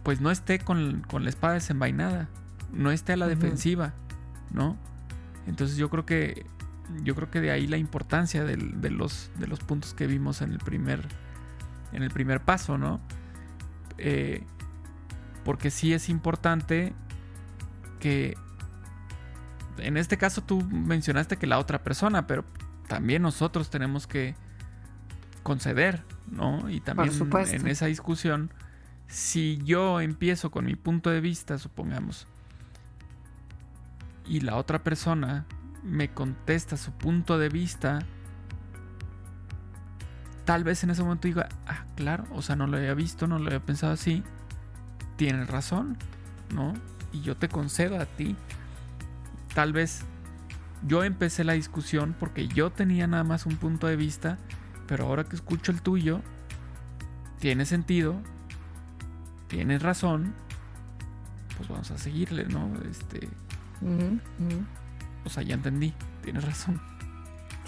pues 0.03 0.21
no 0.21 0.29
esté 0.29 0.59
con, 0.59 1.03
la 1.11 1.29
espada 1.29 1.55
desenvainada, 1.55 2.29
no 2.71 2.91
esté 2.91 3.13
a 3.13 3.17
la 3.17 3.27
defensiva, 3.27 3.93
¿no? 4.51 4.77
Entonces 5.49 5.77
yo 5.77 5.89
creo 5.89 6.05
que 6.05 6.45
yo 7.03 7.15
creo 7.15 7.29
que 7.29 7.39
de 7.41 7.51
ahí 7.51 7.67
la 7.67 7.77
importancia 7.77 8.43
de, 8.43 8.57
los, 8.57 9.29
de 9.37 9.47
los 9.47 9.59
puntos 9.59 9.93
que 9.93 10.07
vimos 10.07 10.41
en 10.41 10.53
el 10.53 10.59
primer 10.59 11.07
en 11.91 12.03
el 12.03 12.11
primer 12.11 12.41
paso, 12.41 12.77
¿no? 12.77 12.99
Eh, 13.97 14.43
porque 15.43 15.71
sí 15.71 15.93
es 15.93 16.09
importante 16.09 16.93
que 17.99 18.37
en 19.77 19.97
este 19.97 20.17
caso 20.17 20.43
tú 20.43 20.61
mencionaste 20.63 21.37
que 21.37 21.47
la 21.47 21.57
otra 21.57 21.83
persona, 21.83 22.27
pero 22.27 22.45
también 22.87 23.21
nosotros 23.21 23.69
tenemos 23.69 24.07
que 24.07 24.35
conceder, 25.41 26.03
¿no? 26.27 26.69
Y 26.69 26.79
también 26.79 27.11
en 27.33 27.67
esa 27.67 27.87
discusión, 27.87 28.51
si 29.07 29.59
yo 29.63 30.01
empiezo 30.01 30.51
con 30.51 30.65
mi 30.65 30.75
punto 30.75 31.09
de 31.09 31.21
vista, 31.21 31.57
supongamos, 31.57 32.27
y 34.29 34.39
la 34.39 34.55
otra 34.55 34.81
persona 34.81 35.45
me 35.83 36.13
contesta 36.13 36.77
su 36.77 36.93
punto 36.93 37.37
de 37.37 37.49
vista, 37.49 37.99
tal 40.45 40.63
vez 40.63 40.83
en 40.85 40.91
ese 40.91 41.03
momento 41.03 41.27
diga, 41.27 41.49
ah, 41.67 41.83
claro, 41.97 42.23
o 42.31 42.41
sea, 42.41 42.55
no 42.55 42.67
lo 42.67 42.77
había 42.77 42.93
visto, 42.93 43.27
no 43.27 43.39
lo 43.39 43.47
había 43.47 43.59
pensado 43.59 43.91
así, 43.91 44.23
tienes 45.17 45.49
razón, 45.49 45.97
¿no? 46.53 46.73
Y 47.11 47.21
yo 47.21 47.35
te 47.35 47.49
concedo 47.49 47.99
a 47.99 48.05
ti 48.05 48.37
tal 49.53 49.73
vez 49.73 50.03
yo 50.87 51.03
empecé 51.03 51.43
la 51.43 51.53
discusión 51.53 52.15
porque 52.17 52.47
yo 52.47 52.71
tenía 52.71 53.07
nada 53.07 53.23
más 53.23 53.45
un 53.45 53.57
punto 53.57 53.87
de 53.87 53.95
vista, 53.95 54.37
pero 54.87 55.05
ahora 55.05 55.25
que 55.25 55.35
escucho 55.35 55.71
el 55.71 55.81
tuyo, 55.81 56.21
tiene 57.39 57.65
sentido, 57.65 58.15
tienes 59.47 59.81
razón, 59.81 60.33
pues 61.57 61.67
vamos 61.67 61.91
a 61.91 61.97
seguirle, 61.97 62.45
¿no? 62.45 62.71
Este. 62.89 63.27
O 65.25 65.29
sea, 65.29 65.43
ya 65.43 65.55
entendí, 65.55 65.93
tienes 66.23 66.43
razón. 66.43 66.81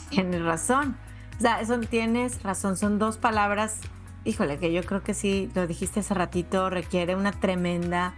Tienes 0.10 0.42
razón. 0.42 0.96
O 1.38 1.42
sea, 1.42 1.62
eso 1.62 1.80
tienes 1.80 2.44
razón, 2.44 2.78
son 2.78 3.00
dos 3.00 3.18
palabras, 3.18 3.80
híjole, 4.26 4.58
que 4.60 4.72
yo 4.72 4.84
creo 4.84 5.04
que 5.04 5.14
sí, 5.14 5.50
lo 5.56 5.66
dijiste 5.68 6.02
hace 6.02 6.14
ratito, 6.14 6.70
requiere 6.70 7.16
una 7.16 7.32
tremenda 7.32 8.14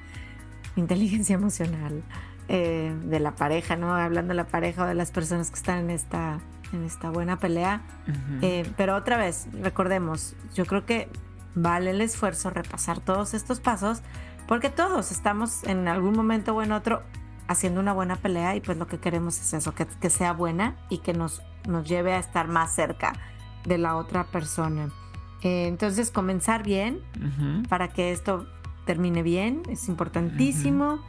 inteligencia 0.75 1.35
emocional 1.35 2.03
eh, 2.49 2.93
de 3.05 3.19
la 3.19 3.35
pareja, 3.35 3.75
¿no? 3.75 3.93
Hablando 3.95 4.29
de 4.29 4.35
la 4.35 4.47
pareja 4.47 4.83
o 4.83 4.87
de 4.87 4.95
las 4.95 5.11
personas 5.11 5.49
que 5.49 5.55
están 5.55 5.79
en 5.79 5.89
esta, 5.91 6.39
en 6.73 6.83
esta 6.83 7.09
buena 7.09 7.37
pelea. 7.37 7.81
Eh, 8.41 8.69
pero 8.75 8.95
otra 8.95 9.17
vez, 9.17 9.47
recordemos, 9.53 10.35
yo 10.53 10.65
creo 10.65 10.85
que 10.85 11.07
vale 11.55 11.91
el 11.91 12.01
esfuerzo 12.01 12.49
repasar 12.49 12.99
todos 12.99 13.33
estos 13.33 13.59
pasos 13.59 14.01
porque 14.47 14.69
todos 14.69 15.11
estamos 15.11 15.63
en 15.63 15.87
algún 15.87 16.15
momento 16.15 16.53
o 16.55 16.61
en 16.61 16.71
otro 16.71 17.03
haciendo 17.47 17.79
una 17.79 17.93
buena 17.93 18.15
pelea 18.15 18.55
y 18.55 18.61
pues 18.61 18.77
lo 18.77 18.87
que 18.87 18.99
queremos 18.99 19.39
es 19.39 19.53
eso, 19.53 19.73
que, 19.73 19.85
que 19.85 20.09
sea 20.09 20.33
buena 20.33 20.75
y 20.89 20.99
que 20.99 21.13
nos, 21.13 21.41
nos 21.67 21.87
lleve 21.87 22.13
a 22.13 22.19
estar 22.19 22.47
más 22.47 22.73
cerca 22.73 23.13
de 23.65 23.77
la 23.77 23.95
otra 23.95 24.25
persona. 24.25 24.89
Eh, 25.43 25.67
entonces 25.67 26.09
comenzar 26.09 26.63
bien 26.63 27.01
para 27.67 27.89
que 27.89 28.11
esto 28.11 28.47
termine 28.85 29.23
bien 29.23 29.61
es 29.69 29.87
importantísimo. 29.89 30.99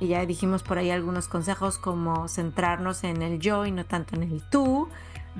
Y 0.00 0.08
ya 0.08 0.26
dijimos 0.26 0.64
por 0.64 0.78
ahí 0.78 0.90
algunos 0.90 1.28
consejos 1.28 1.78
como 1.78 2.26
centrarnos 2.28 3.04
en 3.04 3.22
el 3.22 3.38
yo 3.38 3.64
y 3.64 3.70
no 3.70 3.84
tanto 3.84 4.16
en 4.16 4.24
el 4.24 4.42
tú. 4.50 4.88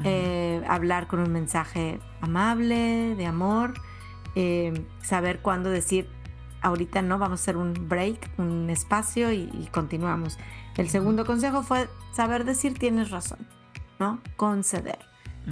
Eh, 0.05 0.63
hablar 0.69 1.07
con 1.07 1.21
un 1.21 1.33
mensaje 1.33 2.01
amable, 2.21 3.15
de 3.17 3.27
amor. 3.27 3.75
Eh, 4.37 4.87
saber 5.03 5.41
cuándo 5.41 5.71
decir 5.71 6.09
ahorita 6.65 7.03
no, 7.03 7.19
vamos 7.19 7.41
a 7.41 7.43
hacer 7.43 7.57
un 7.57 7.89
break, 7.89 8.31
un 8.39 8.71
espacio 8.71 9.31
y, 9.33 9.69
continuamos. 9.71 10.39
El 10.77 10.89
segundo 10.89 11.25
consejo 11.25 11.63
fue 11.63 11.89
saber 12.13 12.45
decir 12.45 12.77
tienes 12.79 13.11
razón, 13.11 13.39
¿no? 14.01 14.21
Conceder. 14.37 14.99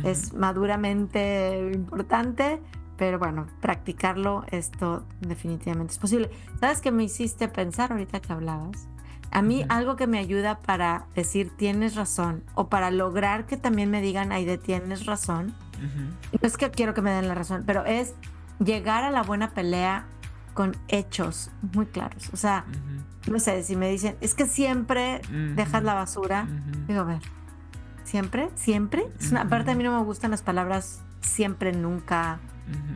Es 0.04 0.32
maduramente 0.32 1.70
importante, 1.74 2.60
pero 2.96 3.18
bueno, 3.18 3.46
practicarlo, 3.60 4.44
esto 4.50 5.04
definitivamente 5.20 5.92
es 5.92 5.98
posible. 5.98 6.30
¿Sabes 6.60 6.80
qué 6.80 6.90
me 6.90 7.04
hiciste 7.04 7.46
pensar 7.46 7.92
ahorita 7.92 8.20
que 8.20 8.32
hablabas? 8.32 8.88
A 9.30 9.42
mí 9.42 9.66
algo 9.68 9.96
que 9.96 10.06
me 10.06 10.18
ayuda 10.18 10.60
para 10.60 11.04
decir 11.14 11.54
tienes 11.54 11.94
razón 11.94 12.42
o 12.54 12.68
para 12.68 12.90
lograr 12.90 13.44
que 13.44 13.58
también 13.58 13.90
me 13.90 14.00
digan, 14.00 14.30
de 14.30 14.56
tienes 14.56 15.04
razón. 15.04 15.54
No 15.78 16.38
es 16.40 16.56
que 16.56 16.70
quiero 16.70 16.94
que 16.94 17.02
me 17.02 17.10
den 17.10 17.28
la 17.28 17.34
razón, 17.34 17.64
pero 17.66 17.84
es 17.84 18.14
llegar 18.64 19.04
a 19.04 19.10
la 19.10 19.22
buena 19.22 19.50
pelea 19.50 20.06
con 20.54 20.76
hechos 20.88 21.50
muy 21.74 21.86
claros. 21.86 22.30
O 22.32 22.36
sea, 22.36 22.64
no 23.30 23.38
sé, 23.38 23.62
si 23.62 23.76
me 23.76 23.90
dicen, 23.90 24.16
es 24.20 24.34
que 24.34 24.46
siempre 24.46 25.20
dejas 25.54 25.82
la 25.82 25.94
basura, 25.94 26.46
digo, 26.86 27.00
a 27.00 27.04
ver, 27.04 27.22
¿siempre? 28.04 28.50
¿Siempre? 28.54 29.04
Es 29.18 29.30
una, 29.30 29.42
aparte 29.42 29.70
a 29.70 29.74
mí 29.74 29.84
no 29.84 29.96
me 29.96 30.04
gustan 30.04 30.30
las 30.30 30.42
palabras 30.42 31.02
siempre, 31.20 31.72
nunca, 31.72 32.40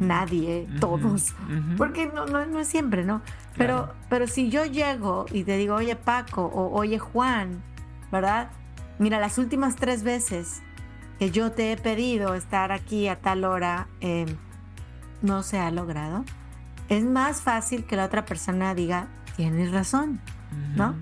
nadie, 0.01 0.69
todos, 0.81 1.35
porque 1.77 2.11
no, 2.12 2.27
no, 2.27 2.59
es 2.59 2.69
siempre, 2.69 3.05
¿no? 3.05 3.23
Pero, 3.57 3.95
pero 4.09 4.27
si 4.27 4.51
yo 4.51 4.64
llego 4.64 5.27
y 5.33 5.45
te 5.45 5.57
digo, 5.57 5.77
oye 5.77 5.97
Paco 5.97 6.45
o 6.45 6.77
oye 6.77 6.99
Juan, 6.99 7.62
¿verdad? 8.11 8.51
Mira, 8.99 9.21
las 9.21 9.38
últimas 9.38 9.77
tres 9.77 10.03
veces 10.03 10.62
que 11.19 11.31
yo 11.31 11.53
te 11.53 11.73
he 11.73 11.77
pedido 11.77 12.35
estar 12.35 12.73
aquí 12.73 13.09
a 13.09 13.16
tal 13.21 13.45
hora, 13.45 13.88
eh, 14.01 14.27
no 15.23 15.42
se 15.42 15.59
ha 15.59 15.71
logrado 15.71 16.25
es 16.88 17.05
más 17.05 17.40
fácil 17.40 17.85
que 17.85 17.96
la 17.96 18.05
otra 18.05 18.25
persona 18.25 18.75
diga, 18.75 19.09
tienes 19.37 19.72
razón, 19.72 20.20
¿no? 20.77 20.94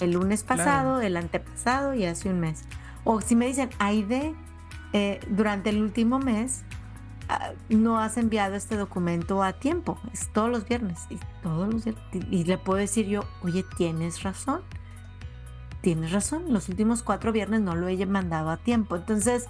El 0.00 0.12
lunes 0.12 0.42
pasado, 0.42 1.00
el 1.00 1.16
antepasado 1.16 1.94
y 1.94 2.04
hace 2.04 2.30
un 2.30 2.40
mes. 2.40 2.64
O 3.04 3.20
si 3.20 3.36
me 3.36 3.46
dicen, 3.46 3.70
Aide, 3.78 4.34
eh, 4.92 5.20
durante 5.28 5.70
el 5.70 5.82
último 5.82 6.18
mes 6.18 6.62
ah, 7.28 7.52
no 7.68 7.98
has 7.98 8.16
enviado 8.16 8.56
este 8.56 8.76
documento 8.76 9.42
a 9.42 9.52
tiempo, 9.52 9.98
es 10.12 10.32
todos 10.32 10.50
los 10.50 10.66
viernes 10.66 10.98
y 11.10 11.18
todos 11.42 11.72
los 11.72 11.84
y 12.12 12.44
le 12.44 12.58
puedo 12.58 12.78
decir 12.78 13.06
yo, 13.06 13.24
oye, 13.42 13.64
tienes 13.76 14.22
razón, 14.22 14.62
tienes 15.80 16.12
razón, 16.12 16.52
los 16.52 16.68
últimos 16.68 17.02
cuatro 17.02 17.30
viernes 17.30 17.60
no 17.60 17.76
lo 17.76 17.88
he 17.88 18.04
mandado 18.04 18.50
a 18.50 18.56
tiempo, 18.56 18.96
entonces 18.96 19.46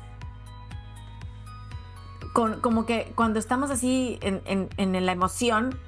como 2.33 2.87
que 2.87 3.13
cuando 3.15 3.39
estamos 3.39 3.71
así 3.71 4.19
en, 4.23 5.07
la 5.07 5.13
emoción, 5.13 5.79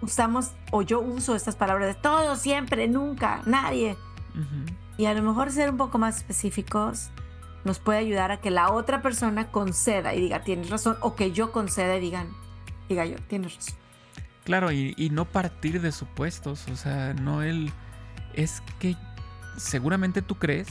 usamos, 0.00 0.52
o 0.70 0.82
yo 0.82 1.00
uso 1.00 1.34
estas 1.34 1.56
palabras 1.56 1.94
de 1.94 2.00
todo, 2.00 2.36
siempre, 2.36 2.88
nunca, 2.88 3.42
nadie. 3.46 3.96
Y 4.98 5.06
a 5.06 5.14
lo 5.14 5.22
mejor 5.22 5.50
ser 5.52 5.70
un 5.70 5.76
poco 5.76 5.98
más 5.98 6.18
específicos 6.18 7.10
nos 7.64 7.80
puede 7.80 7.98
ayudar 7.98 8.30
a 8.30 8.40
que 8.40 8.50
la 8.50 8.70
otra 8.70 9.02
persona 9.02 9.50
conceda 9.50 10.14
y 10.14 10.20
diga, 10.20 10.42
tienes 10.42 10.70
razón, 10.70 10.96
o 11.00 11.16
que 11.16 11.32
yo 11.32 11.52
conceda 11.52 11.96
y 11.96 12.00
digan, 12.00 12.28
diga 12.88 13.04
yo, 13.04 13.16
tienes 13.28 13.56
razón. 13.56 13.74
Claro, 14.44 14.70
y, 14.70 14.94
y 14.96 15.10
no 15.10 15.24
partir 15.24 15.80
de 15.80 15.90
supuestos, 15.90 16.68
o 16.68 16.76
sea, 16.76 17.12
no 17.14 17.42
el... 17.42 17.72
Es 18.34 18.62
que 18.78 18.96
seguramente 19.56 20.22
tú 20.22 20.36
crees, 20.36 20.68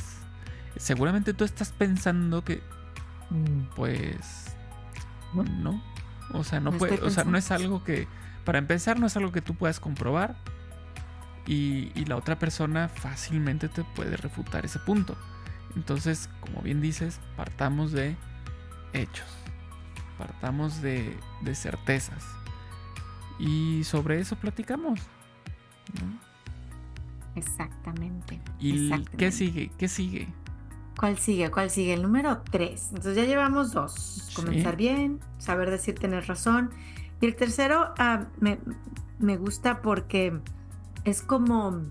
seguramente 0.77 1.33
tú 1.33 1.43
estás 1.43 1.71
pensando 1.71 2.43
que, 2.43 2.61
mm. 3.29 3.75
No. 5.43 5.81
O 6.33 6.43
sea, 6.43 6.59
no, 6.59 6.71
puede, 6.71 7.01
o 7.01 7.09
sea, 7.09 7.23
no 7.23 7.37
es 7.37 7.51
algo 7.51 7.83
que, 7.83 8.07
para 8.43 8.57
empezar, 8.57 8.99
no 8.99 9.07
es 9.07 9.15
algo 9.15 9.31
que 9.31 9.41
tú 9.41 9.55
puedas 9.55 9.79
comprobar. 9.79 10.35
Y, 11.47 11.91
la 12.05 12.15
otra 12.15 12.39
persona 12.39 12.87
fácilmente 12.89 13.69
te 13.69 13.83
puede 13.83 14.17
refutar 14.17 14.65
ese 14.65 14.79
punto. 14.79 15.15
Entonces, 15.75 16.29
como 16.39 16.61
bien 16.61 16.81
dices, 16.81 17.19
partamos 17.35 17.91
de 17.91 18.15
hechos. 18.93 19.27
Partamos 20.17 20.81
de, 20.81 21.17
certezas. 21.53 22.25
Y 23.37 23.83
sobre 23.83 24.19
eso 24.19 24.37
platicamos. 24.37 24.99
Exactamente. 27.35 28.41
¿Y 28.59 28.89
qué 29.17 29.31
sigue? 29.31 29.71
¿Qué 29.77 29.87
sigue? 29.87 30.33
¿Cuál 30.97 31.17
sigue? 31.17 31.51
¿Cuál 31.51 31.69
sigue? 31.69 31.93
El 31.93 32.01
número 32.01 32.41
tres. 32.49 32.87
Entonces 32.89 33.17
ya 33.17 33.25
llevamos 33.25 33.71
dos. 33.73 34.31
Comenzar 34.35 34.75
bien, 34.77 35.19
saber 35.37 35.69
decir 35.69 35.95
tener 35.95 36.27
razón. 36.27 36.71
Y 37.21 37.25
el 37.25 37.35
tercero 37.35 37.93
ah, 37.97 38.25
me, 38.39 39.37
gusta 39.37 39.81
porque 39.81 40.39
es 41.03 41.21
como 41.21 41.81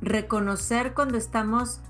reconocer 0.00 0.94
cuando 0.94 1.18
estamos 1.18 1.80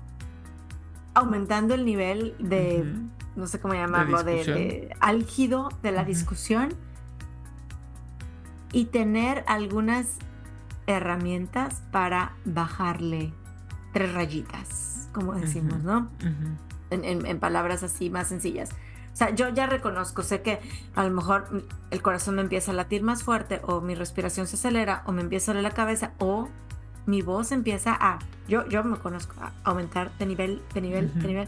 aumentando 1.13 1.73
el 1.73 1.85
nivel 1.85 2.35
de, 2.39 2.93
no 3.35 3.47
sé 3.47 3.59
cómo 3.59 3.73
llamarlo, 3.73 4.23
de, 4.23 4.43
de, 4.43 4.95
álgido 4.99 5.69
de 5.83 5.91
la 5.91 6.03
discusión 6.03 6.73
y 8.71 8.85
tener 8.85 9.43
algunas 9.47 10.17
herramientas 10.87 11.81
para 11.91 12.33
bajarle 12.45 13.33
tres 13.91 14.13
rayitas 14.13 14.98
como 15.19 15.33
decimos, 15.33 15.83
¿no? 15.83 16.09
en, 16.91 17.39
palabras 17.39 17.83
así 17.83 18.09
más 18.09 18.27
sencillas. 18.27 18.71
O 19.13 19.15
sea, 19.19 19.31
yo 19.31 19.49
ya 19.49 19.65
reconozco, 19.65 20.23
sé 20.23 20.41
que 20.41 20.59
a 20.95 21.03
lo 21.03 21.11
mejor 21.11 21.65
el 21.91 22.01
corazón 22.01 22.35
me 22.35 22.41
empieza 22.41 22.71
a 22.71 22.73
latir 22.73 23.03
más 23.03 23.23
fuerte 23.23 23.59
o 23.63 23.81
mi 23.81 23.95
respiración 23.95 24.47
se 24.47 24.55
acelera 24.55 25.03
o 25.05 25.11
me 25.11 25.21
empieza 25.21 25.51
a 25.51 25.55
doler 25.55 25.69
la 25.69 25.75
cabeza 25.75 26.13
o 26.19 26.47
mi 27.05 27.21
voz 27.21 27.51
empieza 27.51 27.97
a, 27.99 28.19
yo, 28.47 28.67
yo 28.69 28.83
me 28.83 28.97
conozco, 28.97 29.33
a 29.41 29.51
aumentar 29.63 30.15
de 30.19 30.25
nivel, 30.25 30.61
de 30.73 30.81
nivel, 30.81 31.13
de 31.19 31.27
nivel. 31.27 31.47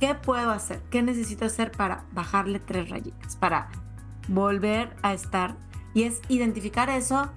¿Qué 0.00 0.14
puedo 0.14 0.50
hacer? 0.50 0.80
¿Qué 0.90 1.02
necesito 1.02 1.44
hacer 1.44 1.70
para 1.70 2.04
bajarle 2.12 2.58
tres 2.58 2.90
rayitas? 2.90 3.36
Para 3.36 3.68
volver 4.28 4.96
a 5.02 5.12
estar. 5.12 5.54
Y 5.94 6.04
es 6.04 6.22
identificar 6.28 6.88
eso 6.88 7.30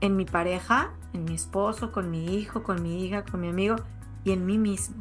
en 0.00 0.16
mi 0.16 0.24
pareja, 0.24 0.90
en 1.14 1.24
mi 1.24 1.34
esposo, 1.34 1.90
con 1.90 2.10
mi 2.10 2.36
hijo, 2.36 2.62
con 2.62 2.82
mi 2.82 3.04
hija, 3.04 3.24
con 3.24 3.40
mi 3.40 3.48
amigo 3.48 3.76
y 4.22 4.32
en 4.32 4.44
mí 4.46 4.58
mismo. 4.58 4.96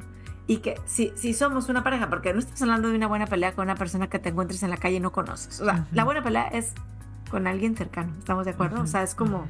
Y 0.47 0.57
que 0.57 0.79
si, 0.85 1.11
si 1.15 1.33
somos 1.33 1.69
una 1.69 1.83
pareja, 1.83 2.09
porque 2.09 2.33
no 2.33 2.39
estás 2.39 2.61
hablando 2.61 2.89
de 2.89 2.95
una 2.95 3.07
buena 3.07 3.25
pelea 3.25 3.53
con 3.53 3.63
una 3.63 3.75
persona 3.75 4.07
que 4.07 4.19
te 4.19 4.29
encuentres 4.29 4.61
en 4.63 4.69
la 4.69 4.77
calle 4.77 4.97
y 4.97 4.99
no 4.99 5.11
conoces. 5.11 5.59
O 5.59 5.65
sea, 5.65 5.87
la 5.91 6.03
buena 6.03 6.21
pelea 6.21 6.47
es 6.47 6.73
con 7.29 7.47
alguien 7.47 7.75
cercano, 7.75 8.13
¿estamos 8.19 8.45
de 8.45 8.51
acuerdo? 8.51 8.81
O 8.81 8.87
sea, 8.87 9.01
es 9.01 9.15
como, 9.15 9.47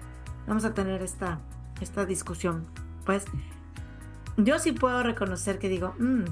vamos 0.47 0.63
a 0.63 0.73
tener 0.73 1.01
esta, 1.01 1.39
esta 1.81 2.05
discusión. 2.05 2.65
Pues 3.05 3.25
yo 4.37 4.57
sí 4.59 4.71
puedo 4.71 5.03
reconocer 5.03 5.59
que 5.59 5.69
digo, 5.69 5.93
mm, 5.99 6.23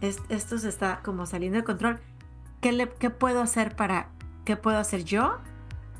esto 0.00 0.58
se 0.58 0.68
está 0.68 1.00
como 1.02 1.26
saliendo 1.26 1.58
de 1.58 1.64
control. 1.64 2.00
¿Qué, 2.60 2.72
le, 2.72 2.88
¿Qué 2.88 3.10
puedo 3.10 3.40
hacer 3.40 3.76
para, 3.76 4.08
qué 4.44 4.56
puedo 4.56 4.78
hacer 4.78 5.04
yo? 5.04 5.38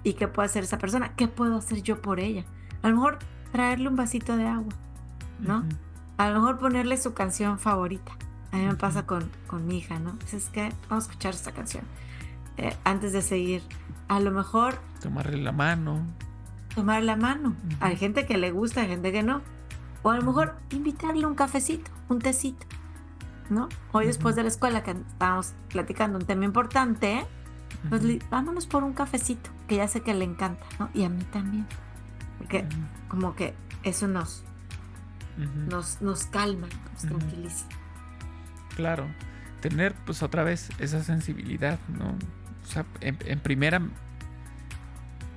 ¿Y 0.03 0.15
qué 0.15 0.29
puede 0.29 0.47
hacer 0.47 0.65
esa 0.65 0.79
persona? 0.79 1.15
¿Qué 1.15 1.29
puedo 1.29 1.57
hacer 1.57 1.83
yo 1.83 2.01
por 2.03 2.21
ella? 2.21 2.45
A 2.83 2.89
lo 2.89 2.97
mejor 2.97 3.19
traerle 3.53 3.89
un 3.89 3.97
vasito 3.97 4.37
de 4.37 4.47
agua, 4.47 4.73
¿no? 5.41 5.65
A 6.17 6.31
lo 6.31 6.41
mejor 6.41 6.59
ponerle 6.59 6.97
su 6.97 7.15
canción 7.15 7.59
favorita. 7.59 8.13
A 8.53 8.57
mí 8.57 8.67
me 8.67 8.75
pasa 8.75 9.07
con, 9.07 9.31
con 9.47 9.67
mi 9.67 9.79
hija, 9.79 9.99
¿no? 9.99 10.17
Es 10.33 10.49
que 10.49 10.73
vamos 10.89 11.05
a 11.05 11.11
escuchar 11.11 11.35
esta 11.35 11.53
canción. 11.53 11.85
Eh, 12.57 12.75
antes 12.85 13.13
de 13.13 13.23
seguir, 13.23 13.63
a 14.09 14.21
lo 14.21 14.31
mejor... 14.31 14.79
Tomarle 15.01 15.37
la 15.37 15.53
mano. 15.53 16.07
Tomar 16.75 17.03
la 17.03 17.17
mano. 17.17 17.55
Hay 17.81 17.97
gente 17.97 18.27
que 18.27 18.39
le 18.39 18.51
gusta, 18.51 18.83
hay 18.83 18.89
gente 18.89 19.13
que 19.13 19.23
no. 19.23 19.43
O 20.03 20.11
a 20.11 20.17
lo 20.17 20.23
mejor 20.23 20.57
invitarle 20.71 21.27
un 21.27 21.35
cafecito, 21.35 21.91
un 22.09 22.21
tecito. 22.21 22.67
¿No? 23.49 23.69
Hoy 23.93 24.07
después 24.07 24.35
de 24.37 24.43
la 24.43 24.49
escuela 24.49 24.83
que 24.83 24.91
estábamos 24.91 25.53
platicando 25.69 26.19
un 26.19 26.25
tema 26.25 26.45
importante, 26.45 27.25
pues 27.89 28.03
vámonos 28.29 28.67
por 28.67 28.83
un 28.83 28.93
cafecito, 28.93 29.51
que 29.69 29.77
ya 29.77 29.87
sé 29.87 30.01
que 30.01 30.15
le 30.15 30.25
encanta, 30.25 30.67
¿no? 30.79 30.91
Y 30.95 31.05
a 31.05 31.09
mí 31.09 31.23
también. 31.25 31.67
Porque 32.39 32.67
como 33.09 33.37
que 33.37 33.55
eso 33.85 34.09
nos, 34.09 34.43
nos, 35.37 36.01
nos 36.03 36.25
calma, 36.27 36.69
nos 36.93 37.03
tranquiliza. 37.03 37.67
Claro, 38.75 39.07
tener 39.61 39.95
pues 40.05 40.23
otra 40.23 40.45
vez 40.45 40.71
esa 40.79 41.03
sensibilidad, 41.03 41.79
¿no? 41.89 42.17
O 42.65 42.67
sea, 42.67 42.85
en, 43.01 43.41
primera 43.41 43.81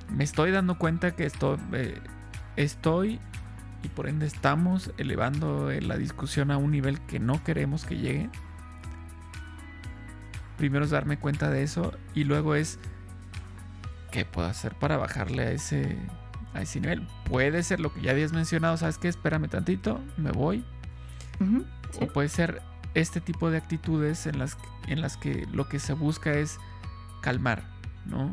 me 0.09 0.23
estoy 0.23 0.51
dando 0.51 0.77
cuenta 0.77 1.15
que 1.15 1.25
estoy, 1.25 1.57
eh, 1.73 2.01
estoy 2.55 3.19
y 3.83 3.87
por 3.89 4.07
ende 4.07 4.25
estamos 4.25 4.91
elevando 4.97 5.71
la 5.71 5.97
discusión 5.97 6.51
a 6.51 6.57
un 6.57 6.71
nivel 6.71 6.99
que 7.01 7.19
no 7.19 7.43
queremos 7.43 7.85
que 7.85 7.97
llegue. 7.97 8.29
Primero 10.57 10.83
es 10.83 10.91
darme 10.91 11.17
cuenta 11.17 11.49
de 11.49 11.63
eso 11.63 11.93
y 12.13 12.25
luego 12.25 12.55
es 12.55 12.79
qué 14.11 14.25
puedo 14.25 14.47
hacer 14.47 14.75
para 14.75 14.97
bajarle 14.97 15.43
a 15.43 15.51
ese 15.51 15.97
a 16.53 16.61
ese 16.61 16.79
nivel. 16.79 17.07
Puede 17.25 17.63
ser 17.63 17.79
lo 17.79 17.93
que 17.93 18.01
ya 18.01 18.11
habías 18.11 18.33
mencionado, 18.33 18.77
¿sabes 18.77 18.97
qué? 18.97 19.07
Espérame 19.07 19.47
tantito, 19.47 19.99
me 20.17 20.31
voy. 20.31 20.63
O 22.01 22.07
puede 22.07 22.29
ser 22.29 22.61
este 22.93 23.21
tipo 23.21 23.49
de 23.49 23.57
actitudes 23.57 24.25
en 24.25 24.39
las, 24.39 24.57
en 24.87 25.01
las 25.01 25.15
que 25.15 25.47
lo 25.51 25.69
que 25.69 25.79
se 25.79 25.93
busca 25.93 26.33
es 26.33 26.59
calmar, 27.21 27.63
¿no? 28.05 28.31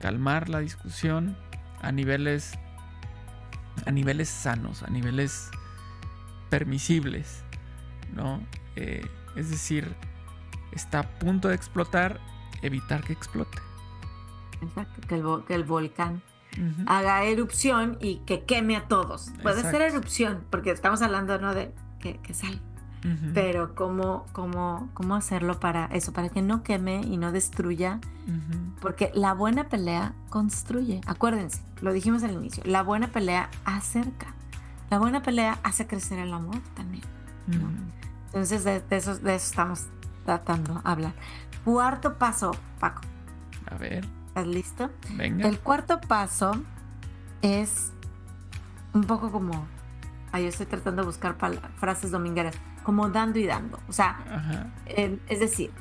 Calmar 0.00 0.48
la 0.48 0.60
discusión 0.60 1.36
a 1.80 1.92
niveles 1.92 2.58
a 3.86 3.92
niveles 3.92 4.28
sanos, 4.28 4.82
a 4.82 4.90
niveles 4.90 5.50
permisibles, 6.50 7.44
¿no? 8.12 8.40
Eh, 8.74 9.06
es 9.36 9.50
decir, 9.50 9.94
está 10.72 11.00
a 11.00 11.02
punto 11.18 11.48
de 11.48 11.54
explotar, 11.54 12.20
evitar 12.62 13.04
que 13.04 13.12
explote. 13.12 13.58
Exacto, 14.60 15.00
que 15.06 15.14
el, 15.14 15.44
que 15.46 15.54
el 15.54 15.64
volcán 15.64 16.22
haga 16.86 17.24
erupción 17.24 17.98
y 18.00 18.18
que 18.26 18.44
queme 18.44 18.76
a 18.76 18.88
todos. 18.88 19.32
Puede 19.42 19.62
ser 19.62 19.82
erupción, 19.82 20.44
porque 20.50 20.70
estamos 20.70 21.02
hablando 21.02 21.38
¿no? 21.38 21.54
de 21.54 21.72
que, 22.00 22.18
que 22.18 22.34
salga 22.34 22.60
pero 23.34 23.74
¿cómo, 23.74 24.26
cómo, 24.32 24.90
cómo 24.94 25.14
hacerlo 25.14 25.60
para 25.60 25.86
eso, 25.86 26.12
para 26.12 26.28
que 26.28 26.42
no 26.42 26.62
queme 26.62 27.00
y 27.00 27.16
no 27.16 27.32
destruya, 27.32 28.00
porque 28.80 29.10
la 29.14 29.34
buena 29.34 29.68
pelea 29.68 30.12
construye, 30.30 31.00
acuérdense, 31.06 31.62
lo 31.80 31.92
dijimos 31.92 32.22
al 32.22 32.32
inicio, 32.32 32.62
la 32.66 32.82
buena 32.82 33.08
pelea 33.08 33.50
acerca, 33.64 34.34
la 34.90 34.98
buena 34.98 35.22
pelea 35.22 35.58
hace 35.62 35.86
crecer 35.86 36.18
el 36.18 36.32
amor 36.32 36.60
también. 36.74 37.04
Entonces 38.26 38.64
de, 38.64 38.82
eso, 38.90 39.18
de 39.18 39.34
eso 39.34 39.46
estamos 39.50 39.86
tratando 40.24 40.74
de 40.74 40.80
hablar. 40.84 41.14
Cuarto 41.64 42.18
paso, 42.18 42.54
Paco. 42.78 43.02
A 43.70 43.76
ver. 43.76 44.17
¿Estás 44.38 44.54
listo? 44.54 44.90
Venga. 45.16 45.48
El 45.48 45.58
cuarto 45.58 46.00
paso 46.00 46.52
es 47.42 47.92
un 48.92 49.02
poco 49.02 49.32
como... 49.32 49.66
Ahí 50.30 50.44
estoy 50.44 50.66
tratando 50.66 51.02
de 51.02 51.06
buscar 51.06 51.36
frases 51.76 52.12
domingueras 52.12 52.54
como 52.84 53.08
dando 53.08 53.40
y 53.40 53.46
dando. 53.46 53.80
O 53.88 53.92
sea, 53.92 54.70
em, 54.86 55.18
es 55.26 55.40
decir, 55.40 55.72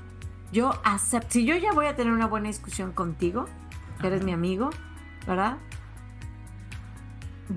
yo 0.52 0.72
acepto, 0.84 1.34
si 1.34 1.46
yo 1.46 1.56
ya 1.56 1.72
voy 1.72 1.86
a 1.86 1.96
tener 1.96 2.12
una 2.12 2.26
buena 2.26 2.48
discusión 2.48 2.94
contigo, 2.94 3.46
que 4.02 4.08
eres 4.08 4.24
mi 4.24 4.32
amigo, 4.32 4.72
¿verdad? 5.28 5.58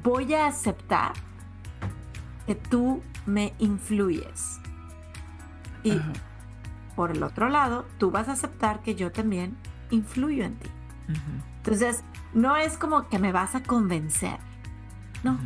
Voy 0.03 0.35
a 0.35 0.49
aceptar 0.49 1.13
que 2.47 2.57
tú 2.57 3.03
me 3.25 3.55
influyes. 3.59 4.61
Y 5.83 5.99
por 6.95 7.11
el 7.13 7.23
otro 7.23 7.49
lado, 7.49 7.87
tú 7.97 8.11
vas 8.11 8.29
a 8.29 8.33
aceptar 8.33 8.83
que 8.83 8.97
yo 8.97 9.11
también 9.11 9.57
influyo 9.91 10.45
en 10.45 10.57
ti. 10.57 10.69
Entonces, 11.59 12.03
no 12.33 12.57
es 12.57 12.77
como 12.77 13.09
que 13.09 13.19
me 13.19 13.33
vas 13.33 13.55
a 13.55 13.63
convencer. 13.63 14.39
No, 15.23 15.39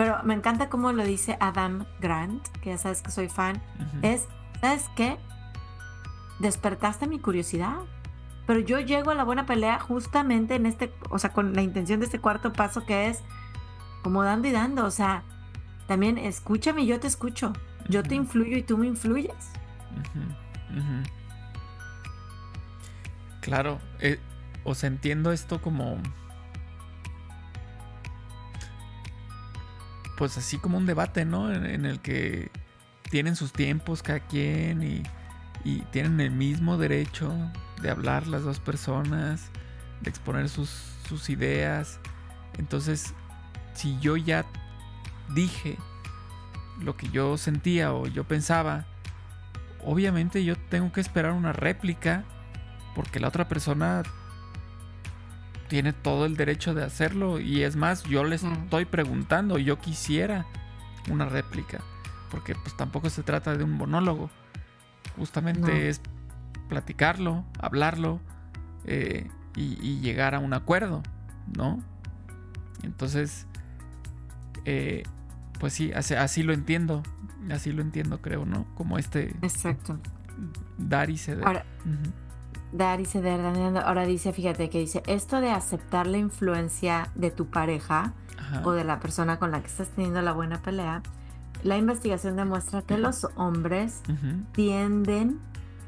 pero 0.00 0.22
me 0.24 0.32
encanta 0.32 0.70
cómo 0.70 0.92
lo 0.92 1.04
dice 1.04 1.36
Adam 1.40 1.84
Grant, 2.00 2.48
que 2.62 2.70
ya 2.70 2.78
sabes 2.78 3.02
que 3.02 3.10
soy 3.10 3.28
fan. 3.28 3.60
Es, 4.00 4.28
¿sabes 4.62 4.86
qué? 4.96 5.18
Despertaste 6.38 7.06
mi 7.06 7.18
curiosidad. 7.18 7.76
Pero 8.46 8.60
yo 8.60 8.80
llego 8.80 9.10
a 9.10 9.14
la 9.14 9.24
buena 9.24 9.44
pelea 9.44 9.78
justamente 9.78 10.54
en 10.54 10.64
este, 10.64 10.90
o 11.10 11.18
sea, 11.18 11.34
con 11.34 11.52
la 11.52 11.60
intención 11.60 12.00
de 12.00 12.06
este 12.06 12.18
cuarto 12.18 12.50
paso 12.50 12.86
que 12.86 13.08
es 13.08 13.22
como 14.02 14.22
dando 14.22 14.48
y 14.48 14.52
dando. 14.52 14.86
O 14.86 14.90
sea, 14.90 15.22
también 15.86 16.16
escúchame 16.16 16.80
y 16.80 16.86
yo 16.86 16.98
te 16.98 17.06
escucho. 17.06 17.52
Yo 17.86 18.02
te 18.02 18.14
influyo 18.14 18.56
y 18.56 18.62
tú 18.62 18.78
me 18.78 18.86
influyes. 18.86 19.52
Claro, 23.42 23.80
eh, 23.98 24.18
o 24.64 24.74
sea, 24.74 24.88
entiendo 24.88 25.32
esto 25.32 25.60
como 25.60 25.98
pues 30.16 30.36
así 30.36 30.58
como 30.58 30.76
un 30.76 30.84
debate, 30.84 31.24
¿no? 31.24 31.50
En, 31.50 31.86
el 31.86 32.00
que 32.00 32.50
tienen 33.10 33.36
sus 33.36 33.52
tiempos 33.52 34.02
cada 34.02 34.20
quien 34.20 34.82
y, 34.82 35.02
tienen 35.92 36.20
el 36.20 36.30
mismo 36.30 36.78
derecho 36.78 37.32
de 37.82 37.90
hablar 37.90 38.26
las 38.26 38.42
dos 38.42 38.60
personas, 38.60 39.50
de 40.00 40.10
exponer 40.10 40.48
sus 40.48 41.28
ideas. 41.28 42.00
Entonces, 42.58 43.14
si 43.74 43.98
yo 44.00 44.16
ya 44.16 44.44
dije 45.34 45.78
lo 46.80 46.96
que 46.96 47.08
yo 47.08 47.36
sentía 47.36 47.92
o 47.92 48.06
yo 48.06 48.24
pensaba, 48.24 48.86
obviamente 49.84 50.44
yo 50.44 50.56
tengo 50.56 50.92
que 50.92 51.00
esperar 51.00 51.32
una 51.32 51.52
réplica 51.52 52.24
porque 52.94 53.20
la 53.20 53.28
otra 53.28 53.48
persona 53.48 54.02
tiene 55.70 55.92
todo 55.92 56.26
el 56.26 56.36
derecho 56.36 56.74
de 56.74 56.82
hacerlo 56.82 57.38
y 57.38 57.62
es 57.62 57.76
más, 57.76 58.02
yo 58.02 58.24
le 58.24 58.34
estoy 58.34 58.86
preguntando, 58.86 59.56
yo 59.56 59.78
quisiera 59.78 60.44
una 61.08 61.26
réplica, 61.26 61.78
porque 62.28 62.56
pues 62.56 62.76
tampoco 62.76 63.08
se 63.08 63.22
trata 63.22 63.56
de 63.56 63.62
un 63.62 63.70
monólogo, 63.70 64.30
justamente 65.16 65.88
es 65.88 66.00
platicarlo, 66.68 67.44
hablarlo 67.60 68.18
eh, 68.84 69.30
y, 69.54 70.00
llegar 70.00 70.34
a 70.34 70.40
un 70.40 70.54
acuerdo, 70.54 71.04
¿no? 71.56 71.80
Entonces, 72.82 73.46
eh, 74.64 75.04
pues 75.60 75.72
sí, 75.72 75.92
así, 75.92 76.42
lo 76.42 76.52
entiendo, 76.52 77.04
así 77.52 77.70
lo 77.70 77.82
entiendo 77.82 78.20
creo, 78.20 78.44
¿no? 78.44 78.66
Como 78.74 78.98
este... 78.98 79.36
Exacto. 79.40 80.00
Dar 80.78 81.10
y 81.10 81.16
ceder 81.16 81.44
dar 82.72 83.00
y 83.00 83.04
ceder, 83.04 83.40
ahora 83.84 84.04
dice, 84.04 84.32
fíjate 84.32 84.70
que 84.70 84.78
dice, 84.78 85.02
esto 85.06 85.40
de 85.40 85.50
aceptar 85.50 86.06
la 86.06 86.18
influencia 86.18 87.10
de 87.14 87.30
tu 87.30 87.46
pareja 87.46 88.12
o 88.64 88.72
de 88.72 88.84
la 88.84 89.00
persona 89.00 89.38
con 89.38 89.50
la 89.50 89.60
que 89.60 89.66
estás 89.66 89.88
teniendo 89.90 90.22
la 90.22 90.32
buena 90.32 90.62
pelea, 90.62 91.02
la 91.62 91.76
investigación 91.76 92.36
demuestra 92.36 92.82
que 92.82 92.96
los 92.96 93.26
hombres 93.36 94.02
tienden 94.52 95.40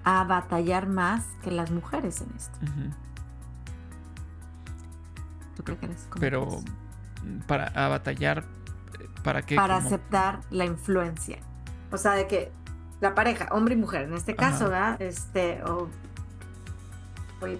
a 0.04 0.24
batallar 0.24 0.86
más 0.88 1.26
que 1.42 1.50
las 1.50 1.70
mujeres 1.70 2.20
en 2.20 2.32
esto. 2.36 2.58
¿Tú 5.56 5.64
qué 5.64 5.76
crees? 5.76 6.08
Pero 6.18 6.62
para 7.46 7.66
a 7.66 7.88
batallar, 7.88 8.44
¿para 9.22 9.42
qué? 9.42 9.56
Para 9.56 9.76
aceptar 9.76 10.40
la 10.50 10.64
influencia. 10.64 11.38
O 11.90 11.96
sea, 11.96 12.12
de 12.12 12.26
que 12.26 12.50
la 13.00 13.14
pareja, 13.14 13.48
hombre 13.50 13.74
y 13.74 13.78
mujer, 13.78 14.02
en 14.02 14.14
este 14.14 14.34
caso, 14.34 14.64
¿verdad? 14.64 15.00
Este, 15.00 15.62
o 15.64 15.88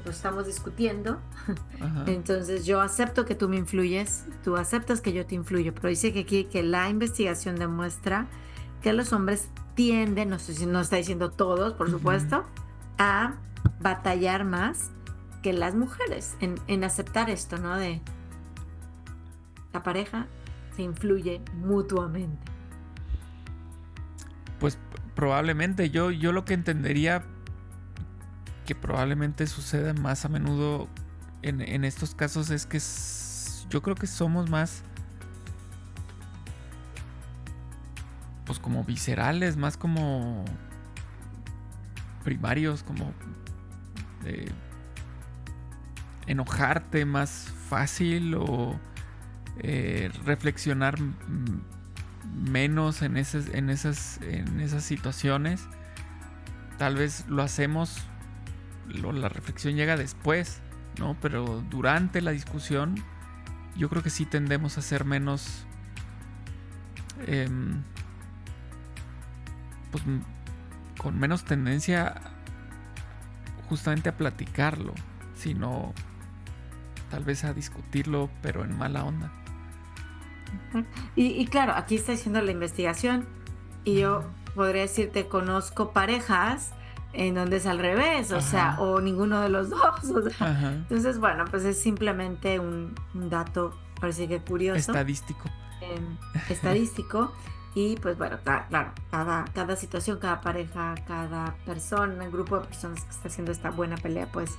pues 0.03 0.17
estamos 0.17 0.47
discutiendo, 0.47 1.21
entonces 2.07 2.65
yo 2.65 2.81
acepto 2.81 3.25
que 3.25 3.35
tú 3.35 3.49
me 3.49 3.57
influyes, 3.57 4.25
tú 4.45 4.57
aceptas 4.57 5.01
que 5.01 5.13
yo 5.13 5.27
te 5.27 5.35
influyo, 5.35 5.75
pero 5.75 5.89
dice 5.89 6.13
que 6.13 6.21
aquí 6.21 6.45
que 6.45 6.63
la 6.63 6.89
investigación 6.89 7.57
demuestra 7.57 8.27
que 8.81 8.93
los 8.93 9.13
hombres 9.13 9.49
tienden, 9.75 10.31
no 10.31 10.39
sé 10.39 10.55
si 10.55 10.67
nos 10.67 10.83
está 10.83 10.97
diciendo 10.97 11.31
todos, 11.31 11.75
por 11.75 11.91
supuesto, 11.91 12.45
a 12.99 13.35
batallar 13.81 14.45
más 14.45 14.91
que 15.43 15.53
las 15.53 15.75
mujeres 15.75 16.37
en, 16.41 16.57
en 16.69 16.85
aceptar 16.85 17.31
esto, 17.31 17.59
¿no? 17.59 17.77
De 17.77 18.01
la 19.73 19.83
pareja 19.83 20.27
se 20.77 20.83
influye 20.83 21.41
mutuamente. 21.55 22.51
Pues 24.59 24.79
probablemente 25.15 25.91
yo, 25.91 26.11
yo 26.11 26.33
lo 26.33 26.45
que 26.45 26.55
entendería 26.55 27.25
que 28.67 28.75
probablemente 28.75 29.47
suceda 29.47 29.95
más 29.95 30.25
a 30.25 30.29
menudo 30.29 30.89
en, 31.43 31.85
estos 31.85 32.15
casos 32.15 32.51
es 32.51 32.67
que 32.67 32.81
yo 33.69 33.83
creo 33.83 33.97
que 33.97 34.07
somos 34.07 34.49
más 34.49 34.85
pues 38.47 38.59
como 38.59 38.85
viscerales, 38.85 39.57
más 39.57 39.77
como 39.77 40.45
primarios 42.23 42.83
como 42.85 43.13
eh, 44.25 44.51
enojarte 46.27 47.05
más 47.05 47.53
fácil 47.69 48.35
o 48.37 48.79
eh, 49.59 50.11
reflexionar 50.25 50.97
menos 52.33 53.03
en 53.03 53.17
esas, 53.17 53.49
en, 53.49 53.71
esas, 53.71 54.21
en 54.23 54.61
esas 54.61 54.85
situaciones. 54.85 55.67
Tal 56.79 56.97
vez 56.97 57.27
lo 57.29 57.43
hacemos, 57.43 57.99
la 58.93 59.29
reflexión 59.29 59.75
llega 59.75 59.97
después, 59.97 60.61
¿no? 60.99 61.17
Pero 61.21 61.63
durante 61.71 62.21
la 62.21 62.31
discusión 62.31 62.97
yo 63.77 63.89
creo 63.89 64.03
que 64.03 64.11
sí 64.11 64.27
tendemos 64.27 64.79
a 64.79 64.83
ser 64.83 65.05
menos... 65.05 65.65
Em, 67.27 67.83
pues 69.91 70.05
con 70.99 71.19
menos 71.19 71.45
tendencia 71.45 72.21
justamente 73.69 74.09
a 74.09 74.17
platicarlo, 74.17 74.95
sino 75.35 75.93
tal 77.11 77.25
vez 77.25 77.45
a 77.45 77.53
discutirlo, 77.53 78.31
pero 78.41 78.65
en 78.65 78.77
mala 78.77 79.05
onda. 79.05 79.33
Y, 81.17 81.45
claro, 81.47 81.73
aquí 81.75 81.97
está 81.97 82.13
diciendo 82.13 82.41
la 82.41 82.51
investigación 82.51 83.27
y 83.85 84.01
yo 84.01 84.31
podría 84.55 84.83
decirte, 84.83 85.27
conozco 85.27 85.93
parejas 85.93 86.73
en 87.13 87.35
donde 87.35 87.57
es 87.57 87.67
al 87.67 87.79
revés, 87.79 88.33
o 88.33 88.41
sea, 88.41 88.77
o 88.81 89.01
ninguno 89.01 89.41
de 89.41 89.49
los 89.49 89.71
dos. 89.71 89.81
Entonces, 90.41 91.19
bueno, 91.19 91.45
pues 91.51 91.65
es 91.65 91.79
simplemente 91.79 92.59
un, 92.59 92.95
dato, 93.15 93.77
parece 94.01 94.29
que 94.29 94.41
curioso. 94.41 94.79
Estadístico. 94.79 95.49
Em, 95.81 96.17
estadístico. 96.49 97.33
Y 97.75 97.97
pues 97.97 98.19
bueno, 98.19 98.37
claro, 98.45 98.93
cada, 99.11 99.47
cada 99.55 99.77
situación, 99.77 100.19
cada 100.19 100.43
pareja, 100.43 100.95
cada 101.07 101.55
persona, 101.65 102.23
el 102.23 102.31
grupo 102.31 102.59
de 102.59 102.67
personas 102.67 103.03
que 103.03 103.11
está 103.11 103.29
haciendo 103.29 103.51
esta 103.51 103.71
buena 103.71 103.97
pelea, 103.97 104.29
pues, 104.31 104.59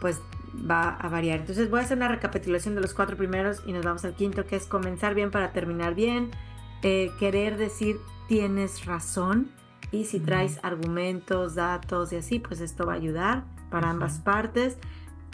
pues 0.00 0.20
va 0.68 0.96
a 0.96 1.08
variar. 1.08 1.38
Entonces 1.38 1.70
voy 1.70 1.78
a 1.78 1.82
hacer 1.84 1.96
una 1.96 2.08
recapitulación 2.08 2.74
de 2.74 2.80
los 2.80 2.94
cuatro 2.94 3.16
primeros 3.16 3.62
y 3.64 3.72
nos 3.72 3.84
vamos 3.84 4.04
al 4.04 4.14
quinto, 4.14 4.44
que 4.44 4.56
es 4.56 4.66
comenzar 4.66 5.14
bien 5.14 5.30
para 5.30 5.52
terminar 5.52 5.94
bien, 5.94 6.32
eh, 6.82 7.12
querer 7.20 7.58
decir 7.58 8.00
tienes 8.26 8.84
razón 8.86 9.52
y 9.90 10.04
si 10.04 10.20
traes 10.20 10.58
argumentos, 10.62 11.54
datos 11.54 12.12
y 12.12 12.16
así, 12.16 12.38
pues 12.38 12.60
esto 12.60 12.86
va 12.86 12.92
a 12.92 12.96
ayudar 12.96 13.44
para 13.70 13.90
ambas 13.90 14.18
partes. 14.18 14.76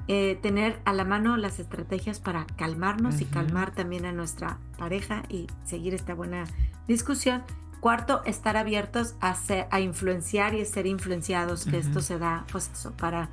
Eh, 0.06 0.38
tener 0.42 0.80
a 0.84 0.92
la 0.92 1.04
mano 1.04 1.36
las 1.38 1.58
estrategias 1.58 2.20
para 2.20 2.46
calmarnos 2.56 3.22
y 3.22 3.24
calmar 3.24 3.72
también 3.72 4.04
a 4.04 4.12
nuestra 4.12 4.58
pareja 4.78 5.22
y 5.30 5.46
seguir 5.64 5.94
esta 5.94 6.14
buena 6.14 6.44
discusión. 6.86 7.42
Cuarto, 7.80 8.22
estar 8.24 8.56
abiertos 8.56 9.14
a, 9.20 9.36
a 9.70 9.80
influenciar 9.80 10.54
y 10.54 10.64
ser 10.64 10.86
influenciados, 10.86 11.64
que 11.64 11.78
esto 11.78 12.00
se 12.00 12.18
da 12.18 12.44
pues 12.52 12.70
eso, 12.72 12.92
para 12.92 13.28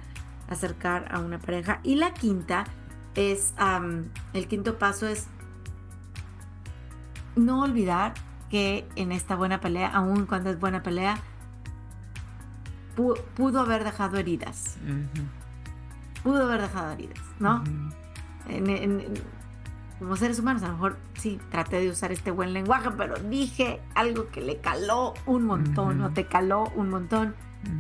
acercar 0.49 1.07
a 1.13 1.19
una 1.19 1.39
pareja. 1.39 1.79
Y 1.83 1.95
la 1.95 2.13
quinta 2.13 2.65
es, 3.15 3.53
el 4.33 4.47
quinto 4.47 4.77
paso 4.77 5.07
es 5.07 5.27
no 7.35 7.61
olvidar 7.63 8.13
que 8.51 8.85
en 8.97 9.13
esta 9.13 9.35
buena 9.35 9.61
pelea, 9.61 9.87
aun 9.87 10.25
cuando 10.25 10.49
es 10.49 10.59
buena 10.59 10.83
pelea, 10.83 11.17
pudo 13.35 13.61
haber 13.61 13.85
dejado 13.85 14.17
heridas. 14.17 14.77
Pudo 16.21 16.43
haber 16.43 16.61
dejado 16.61 16.91
heridas, 16.91 17.19
¿no? 17.39 17.63
como 19.99 20.15
seres 20.15 20.39
humanos, 20.39 20.63
a 20.63 20.67
lo 20.67 20.73
mejor 20.73 20.97
sí, 21.13 21.39
traté 21.51 21.79
de 21.79 21.89
usar 21.91 22.11
este 22.11 22.31
buen 22.31 22.53
lenguaje, 22.53 22.89
pero 22.97 23.15
dije 23.17 23.79
algo 23.93 24.29
que 24.29 24.41
le 24.41 24.57
caló 24.57 25.13
un 25.27 25.45
montón, 25.45 26.01
o 26.01 26.09
te 26.09 26.25
caló 26.25 26.71
un 26.75 26.89
montón, 26.89 27.35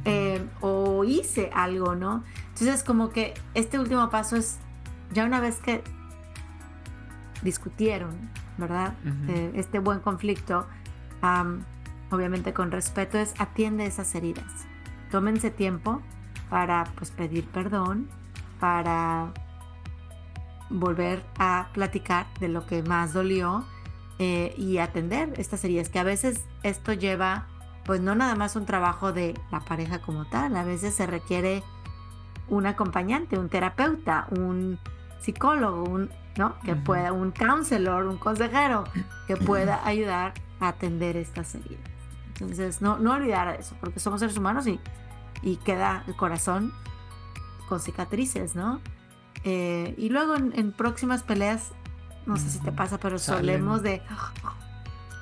eh, 0.05 0.45
o 0.61 1.03
hice 1.03 1.49
algo, 1.51 1.95
¿no? 1.95 2.23
Entonces, 2.49 2.83
como 2.83 3.09
que 3.09 3.33
este 3.55 3.79
último 3.79 4.07
paso 4.11 4.35
es, 4.35 4.59
ya 5.11 5.25
una 5.25 5.41
vez 5.41 5.57
que 5.57 5.83
discutieron, 7.41 8.29
¿verdad? 8.57 8.93
Eh, 9.27 9.51
este 9.55 9.79
buen 9.79 9.99
conflicto, 9.99 10.67
obviamente 12.11 12.53
con 12.53 12.71
respeto, 12.71 13.17
es 13.17 13.33
atiende 13.39 13.85
esas 13.85 14.13
heridas. 14.15 14.65
Tómense 15.09 15.51
tiempo 15.51 16.01
para 16.49 16.85
pues 16.95 17.11
pedir 17.11 17.45
perdón, 17.47 18.09
para 18.59 19.31
volver 20.69 21.23
a 21.37 21.69
platicar 21.73 22.27
de 22.39 22.47
lo 22.47 22.65
que 22.65 22.83
más 22.83 23.13
dolió 23.13 23.65
eh, 24.19 24.53
y 24.57 24.77
atender 24.77 25.33
estas 25.37 25.63
heridas, 25.63 25.89
que 25.89 25.99
a 25.99 26.03
veces 26.03 26.45
esto 26.63 26.93
lleva 26.93 27.47
pues 27.85 28.01
no 28.01 28.15
nada 28.15 28.35
más 28.35 28.55
un 28.55 28.65
trabajo 28.65 29.11
de 29.11 29.33
la 29.51 29.59
pareja 29.61 29.99
como 30.01 30.25
tal, 30.25 30.55
a 30.55 30.63
veces 30.63 30.93
se 30.93 31.07
requiere 31.07 31.63
un 32.47 32.67
acompañante, 32.67 33.39
un 33.39 33.49
terapeuta, 33.49 34.27
un 34.37 34.77
psicólogo, 35.19 35.83
un, 35.83 36.09
¿no? 36.37 36.57
Que 36.59 36.75
pueda, 36.75 37.11
un 37.11 37.31
counselor, 37.31 38.05
un 38.05 38.17
consejero 38.17 38.83
que 39.27 39.37
pueda 39.37 39.81
ayudar 39.85 40.33
a 40.59 40.69
atender 40.69 41.17
estas 41.17 41.55
heridas. 41.55 41.89
Entonces, 42.33 42.81
no, 42.81 42.97
no 42.97 43.13
olvidar 43.13 43.55
eso, 43.59 43.75
porque 43.79 43.99
somos 43.99 44.19
seres 44.19 44.37
humanos 44.37 44.65
y, 44.67 44.79
y 45.41 45.57
queda 45.57 46.03
el 46.07 46.15
corazón 46.15 46.73
con 47.69 47.79
cicatrices, 47.79 48.55
¿no? 48.55 48.81
Eh, 49.43 49.95
y 49.97 50.09
luego 50.09 50.35
en, 50.35 50.71
próximas 50.71 51.23
peleas, 51.23 51.71
no 52.25 52.37
sé 52.37 52.49
si 52.49 52.59
te 52.59 52.71
pasa, 52.71 52.97
pero 52.97 53.17
solemos 53.19 53.81
de... 53.83 54.01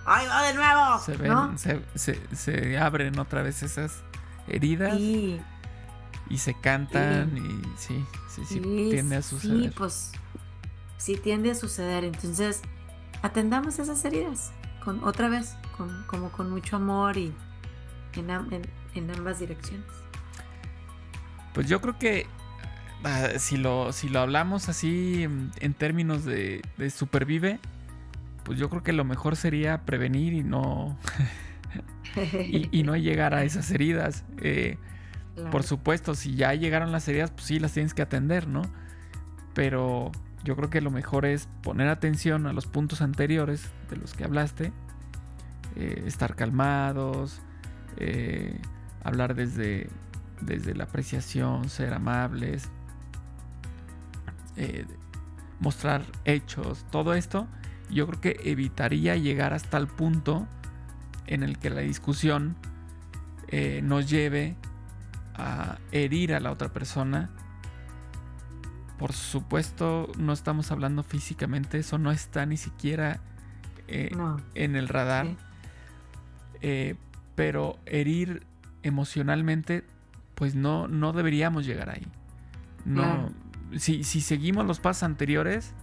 ¡Ay, 0.06 0.28
va 0.28 0.44
de 0.44 0.54
nuevo! 0.56 1.58
Se, 1.96 2.20
se, 2.36 2.78
abren 2.78 3.20
otra 3.20 3.44
vez 3.44 3.62
esas 3.64 4.04
heridas. 4.48 4.98
Y 4.98 5.40
y 6.30 6.38
se 6.38 6.54
cantan 6.54 7.36
y 7.38 7.62
sí, 7.78 8.06
sí, 8.30 8.44
sí, 8.46 8.60
tiende 8.92 9.18
a 9.18 9.22
suceder. 9.22 9.64
Sí, 9.64 9.76
pues 9.76 10.12
sí 11.00 11.16
tiende 11.18 11.50
a 11.50 11.56
suceder. 11.56 12.04
Entonces, 12.04 12.62
atendamos 13.24 13.80
esas 13.80 14.06
heridas 14.06 14.52
con 14.84 15.04
otra 15.04 15.30
vez, 15.30 15.56
con, 15.76 16.04
como 16.06 16.32
con 16.32 16.52
mucho 16.52 16.76
amor 16.76 17.18
y 17.18 17.34
en, 18.16 19.12
ambas 19.12 19.40
direcciones. 19.40 19.88
Pues 21.54 21.68
yo 21.68 21.82
creo 21.82 21.98
que 21.98 22.28
ah, 23.04 23.30
si, 23.40 23.58
lo, 23.58 23.92
si 23.92 24.10
lo 24.10 24.20
hablamos 24.20 24.70
así 24.70 25.24
en, 25.24 25.74
términos 25.74 26.26
de, 26.26 26.62
supervive, 26.94 27.60
pues 28.44 28.60
yo 28.60 28.70
creo 28.70 28.84
que 28.84 28.94
lo 28.94 29.06
mejor 29.06 29.36
sería 29.36 29.86
prevenir 29.86 30.34
y 30.34 30.44
no, 30.44 30.98
y, 32.50 32.84
no 32.84 32.96
llegar 32.98 33.34
a 33.34 33.44
esas 33.44 33.72
heridas. 33.72 34.26
Eh, 34.42 34.78
por 35.52 35.64
supuesto, 35.64 36.16
si 36.16 36.36
ya 36.36 36.54
llegaron 36.54 36.92
las 36.92 37.08
heridas, 37.08 37.32
pues 37.32 37.46
sí 37.46 37.60
las 37.60 37.72
tienes 37.72 37.94
que 37.94 38.02
atender, 38.02 38.48
¿no? 38.48 38.64
Pero 39.54 40.12
yo 40.44 40.56
creo 40.56 40.70
que 40.70 40.82
lo 40.82 40.92
mejor 40.92 41.26
es 41.26 41.48
poner 41.62 41.90
atención 41.90 42.48
a 42.48 42.54
los 42.54 42.66
puntos 42.66 43.02
anteriores 43.02 43.70
de 43.90 43.98
los 43.98 44.14
que 44.14 44.24
hablaste, 44.24 44.72
eh, 45.76 46.04
estar 46.06 46.36
calmados, 46.36 47.42
eh, 47.98 48.60
hablar 49.04 49.36
desde, 49.36 49.90
desde 50.42 50.76
la 50.76 50.86
apreciación, 50.86 51.70
ser 51.70 51.94
amables, 51.94 52.70
eh, 54.56 54.86
mostrar 55.60 56.04
hechos, 56.26 56.86
todo 56.90 57.14
esto, 57.14 57.48
yo 57.90 58.08
creo 58.08 58.22
que 58.22 58.40
evitaría 58.50 59.16
llegar 59.16 59.54
hasta 59.54 59.78
el 59.78 59.88
punto 59.88 60.48
en 61.28 61.44
el 61.44 61.58
que 61.58 61.70
la 61.70 61.82
discusión 61.82 62.56
nos 63.82 64.08
lleve 64.08 64.56
a 65.34 65.80
herir 65.92 66.36
a 66.36 66.40
la 66.40 66.52
otra 66.52 66.70
persona. 66.70 67.32
Por 69.00 69.14
supuesto, 69.14 70.12
no 70.18 70.34
estamos 70.34 70.72
hablando 70.72 71.04
físicamente, 71.04 71.80
eso 71.80 71.98
no 71.98 72.12
está 72.12 72.46
ni 72.46 72.58
siquiera 72.58 73.22
eh, 73.88 74.12
en 74.56 74.76
el 74.76 74.90
radar. 74.90 75.38
Eh, 76.62 76.96
pero 77.36 77.80
herir 77.86 78.46
emocionalmente, 78.84 79.86
pues 80.36 80.54
no, 80.54 80.90
no 80.90 81.14
deberíamos 81.14 81.66
llegar 81.66 81.90
ahí. 81.90 82.06
No, 82.84 83.32
si, 83.78 84.04
si 84.04 84.20
seguimos 84.20 84.66
los 84.66 84.82
pasos 84.82 85.04
anteriores, 85.04 85.74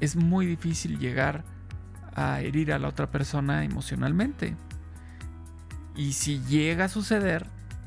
es 0.00 0.16
muy 0.16 0.44
difícil 0.44 0.98
llegar 0.98 1.44
a 2.16 2.40
herir 2.40 2.72
a 2.72 2.80
la 2.80 2.88
otra 2.88 3.12
persona 3.12 3.64
emocionalmente. 3.64 4.56
Y 5.94 6.14
si 6.14 6.40
llega 6.40 6.86
a 6.86 6.88
suceder, 6.88 7.46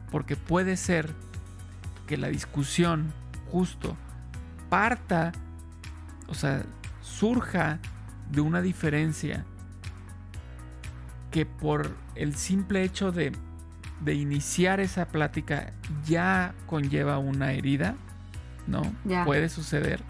porque 0.09 0.38
puede 0.38 0.77
ser 0.77 1.13
que 2.07 2.15
la 2.15 2.30
discusión 2.30 3.11
justo 3.51 3.97
parta, 4.70 5.32
o 6.28 6.34
sea, 6.34 6.63
surja 7.01 7.80
de 8.32 8.41
una 8.41 8.61
diferencia 8.61 9.45
que 11.32 11.45
por 11.45 11.95
el 12.15 12.36
simple 12.36 12.84
hecho 12.84 13.11
de, 13.11 13.32
iniciar 14.05 14.80
esa 14.80 15.07
plática 15.07 15.74
ya 16.05 16.53
conlleva 16.65 17.20
una 17.20 17.51
herida, 17.51 17.95
¿no? 18.65 18.82
Puede 19.26 19.49
suceder. 19.49 20.01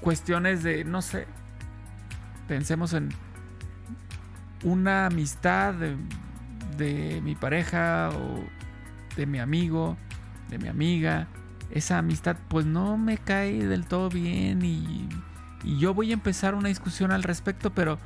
Cuestiones 0.00 0.62
de, 0.62 0.84
no 0.84 1.02
sé, 1.02 1.26
pensemos 2.48 2.92
en 2.92 3.10
una 4.64 5.06
amistad 5.06 5.74
de 5.74 7.20
mi 7.22 7.34
pareja 7.34 8.10
o 8.10 8.44
de 9.16 9.26
mi 9.26 9.38
amigo, 9.38 9.96
de 10.50 10.58
mi 10.58 10.68
amiga, 10.68 11.28
esa 11.70 11.98
amistad 11.98 12.36
pues 12.48 12.66
no 12.66 12.96
me 12.96 13.18
cae 13.18 13.66
del 13.66 13.86
todo 13.86 14.08
bien 14.08 14.64
y, 14.64 15.08
yo 15.78 15.94
voy 15.94 16.10
a 16.10 16.14
empezar 16.14 16.54
una 16.54 16.68
discusión 16.68 17.10
al 17.10 17.24
respecto, 17.24 17.74
pero 17.74 17.98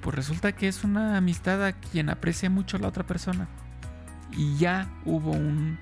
pues 0.00 0.16
resulta 0.16 0.52
que 0.52 0.68
es 0.68 0.84
una 0.84 1.18
amistad 1.18 1.62
a 1.62 1.72
quien 1.72 2.08
aprecia 2.08 2.48
mucho 2.48 2.78
la 2.78 2.88
otra 2.88 3.04
persona. 3.04 3.46
Y 4.32 4.56
ya 4.56 4.88
hubo 5.04 5.32
un, 5.32 5.78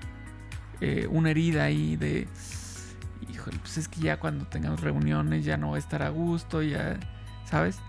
eh, 0.81 1.07
una 1.09 1.29
herida 1.29 1.63
ahí 1.63 1.95
de, 1.95 2.27
híjole, 3.31 3.57
pues 3.59 3.77
es 3.77 3.87
que 3.87 4.01
ya 4.01 4.19
cuando 4.19 4.47
tengamos 4.47 4.81
reuniones 4.81 5.45
ya 5.45 5.55
no 5.55 5.69
va 5.69 5.77
a 5.77 5.79
estar 5.79 6.03
a 6.03 6.09
gusto, 6.09 6.61
ya, 6.61 6.99
¿sabes? 7.45 7.79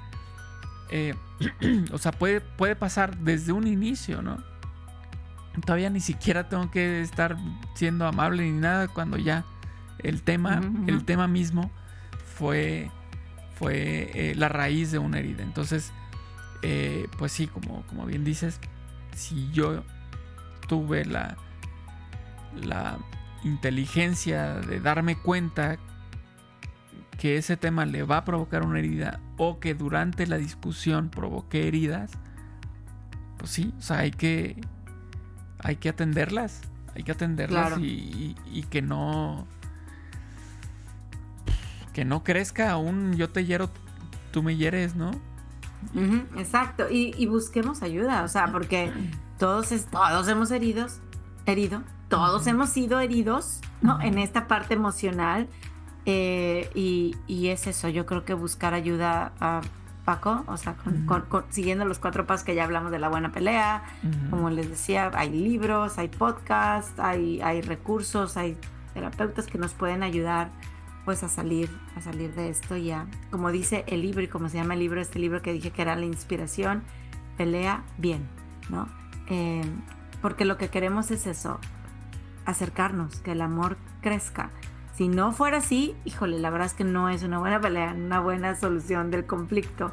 Eh, 0.91 1.15
o 1.93 1.99
sea, 1.99 2.13
puede, 2.13 2.41
puede 2.41 2.77
pasar 2.77 3.19
desde 3.19 3.51
un 3.51 3.67
inicio, 3.67 4.23
¿no? 4.23 4.45
Todavía 5.65 5.91
ni 5.91 6.01
siquiera 6.01 6.49
tengo 6.49 6.71
que 6.71 7.01
estar 7.01 7.37
siendo 7.75 8.07
amable 8.07 8.43
ni 8.45 8.59
nada 8.59 8.89
cuando 8.89 9.17
ya 9.17 9.45
el 9.99 10.23
tema, 10.23 10.61
el 10.87 11.05
tema 11.05 11.27
mismo 11.27 11.71
fue, 12.37 12.91
fue 13.55 14.11
eh, 14.15 14.35
la 14.37 14.49
raíz 14.49 14.93
de 14.93 14.99
una 14.99 15.19
herida. 15.19 15.43
Entonces, 15.43 15.93
eh, 16.63 17.09
pues 17.19 17.33
sí, 17.33 17.47
como, 17.47 17.83
como 17.87 18.07
bien 18.07 18.25
dices, 18.25 18.61
si 19.15 19.51
yo 19.53 19.83
tuve 20.69 21.05
la, 21.05 21.37
la 22.63 22.99
inteligencia 23.45 24.55
de 24.55 24.81
darme 24.81 25.17
cuenta 25.17 25.79
que 27.19 27.37
ese 27.37 27.57
tema 27.57 27.85
le 27.85 28.05
va 28.05 28.19
a 28.19 28.25
provocar 28.25 28.65
una 28.65 28.79
herida 28.79 29.21
o 29.37 29.59
que 29.59 29.75
durante 29.75 30.27
la 30.27 30.39
discusión 30.39 31.11
provoque 31.11 31.67
heridas, 31.67 32.13
pues 33.37 33.51
sí, 33.51 33.75
o 33.77 33.83
sea, 33.83 33.99
hay 33.99 34.13
que, 34.13 34.61
hay 35.59 35.77
que 35.77 35.89
atenderlas, 35.89 36.61
hay 36.95 37.03
que 37.03 37.13
atenderlas 37.13 37.79
y, 37.79 38.35
que 38.71 38.83
no, 38.83 39.47
que 41.93 42.05
no 42.05 42.23
crezca 42.25 42.71
aún 42.71 43.17
yo 43.17 43.31
te 43.31 43.45
hiero, 43.45 43.71
tú 44.33 44.43
me 44.43 44.57
hieres, 44.57 44.95
¿no? 44.95 45.11
exacto, 46.37 46.87
y, 46.91 47.27
busquemos 47.27 47.83
ayuda, 47.83 48.25
o 48.25 48.29
sea, 48.29 48.51
porque 48.51 48.93
todos, 49.39 49.69
todos 49.91 50.29
hemos 50.29 50.51
heridos, 50.51 50.99
herido, 51.47 51.83
todos 52.09 52.47
hemos 52.47 52.71
sido 52.71 53.01
heridos, 53.01 53.61
¿no? 53.83 54.01
En 54.01 54.19
esta 54.19 54.49
parte 54.49 54.75
emocional. 54.75 55.49
Eh, 56.07 56.71
y, 56.75 57.49
es 57.49 57.67
eso, 57.67 57.89
yo 57.89 58.07
creo 58.07 58.25
que 58.25 58.33
buscar 58.33 58.73
ayuda 58.73 59.33
a 59.41 59.61
Paco, 60.09 60.43
o 60.47 60.57
sea, 60.57 60.75
siguiendo 61.51 61.85
los 61.85 61.99
cuatro 61.99 62.27
pasos 62.27 62.43
que 62.43 62.55
ya 62.55 62.65
hablamos 62.65 62.91
de 62.91 62.99
la 62.99 63.11
buena 63.11 63.31
pelea, 63.31 63.83
como 64.31 64.49
les 64.49 64.71
decía, 64.71 65.11
hay 65.13 65.29
libros, 65.29 65.99
hay 65.99 66.09
podcasts, 66.09 66.99
hay, 66.99 67.43
hay 67.43 67.61
recursos, 67.61 68.39
hay 68.39 68.57
terapeutas 68.95 69.47
que 69.47 69.59
nos 69.59 69.75
pueden 69.75 70.03
ayudar 70.03 70.49
pues 71.05 71.23
a 71.25 71.29
salir, 71.29 71.69
a 71.95 72.01
salir 72.01 72.35
de 72.35 72.49
esto 72.49 72.79
ya. 72.79 73.07
Como 73.31 73.53
dice 73.53 73.85
el 73.87 74.01
libro 74.01 74.23
y 74.23 74.29
como 74.29 74.49
se 74.49 74.57
llama 74.57 74.73
el 74.73 74.81
libro, 74.81 74.99
este 74.99 75.19
libro 75.19 75.43
que 75.43 75.53
dije 75.53 75.73
que 75.73 75.83
era 75.83 75.95
la 75.95 76.07
inspiración, 76.07 76.85
pelea 77.37 77.83
bien, 77.99 78.27
¿no? 78.71 78.89
Eh, 79.27 79.61
porque 80.23 80.47
lo 80.47 80.57
que 80.57 80.71
queremos 80.71 81.11
es 81.11 81.27
eso, 81.27 81.61
acercarnos, 82.47 83.21
que 83.21 83.33
el 83.33 83.43
amor 83.43 83.77
crezca. 84.01 84.53
Si 84.99 85.07
no 85.07 85.31
fuera 85.31 85.59
así, 85.59 85.95
híjole, 86.05 86.41
la 86.41 86.51
verdad 86.51 86.67
es 86.67 86.75
que 86.75 86.83
no 86.83 87.09
es 87.09 87.23
una 87.23 87.39
buena 87.39 87.61
pelea, 87.61 87.95
una 87.97 88.19
buena 88.19 88.57
solución 88.57 89.13
del 89.13 89.27
conflicto. 89.27 89.93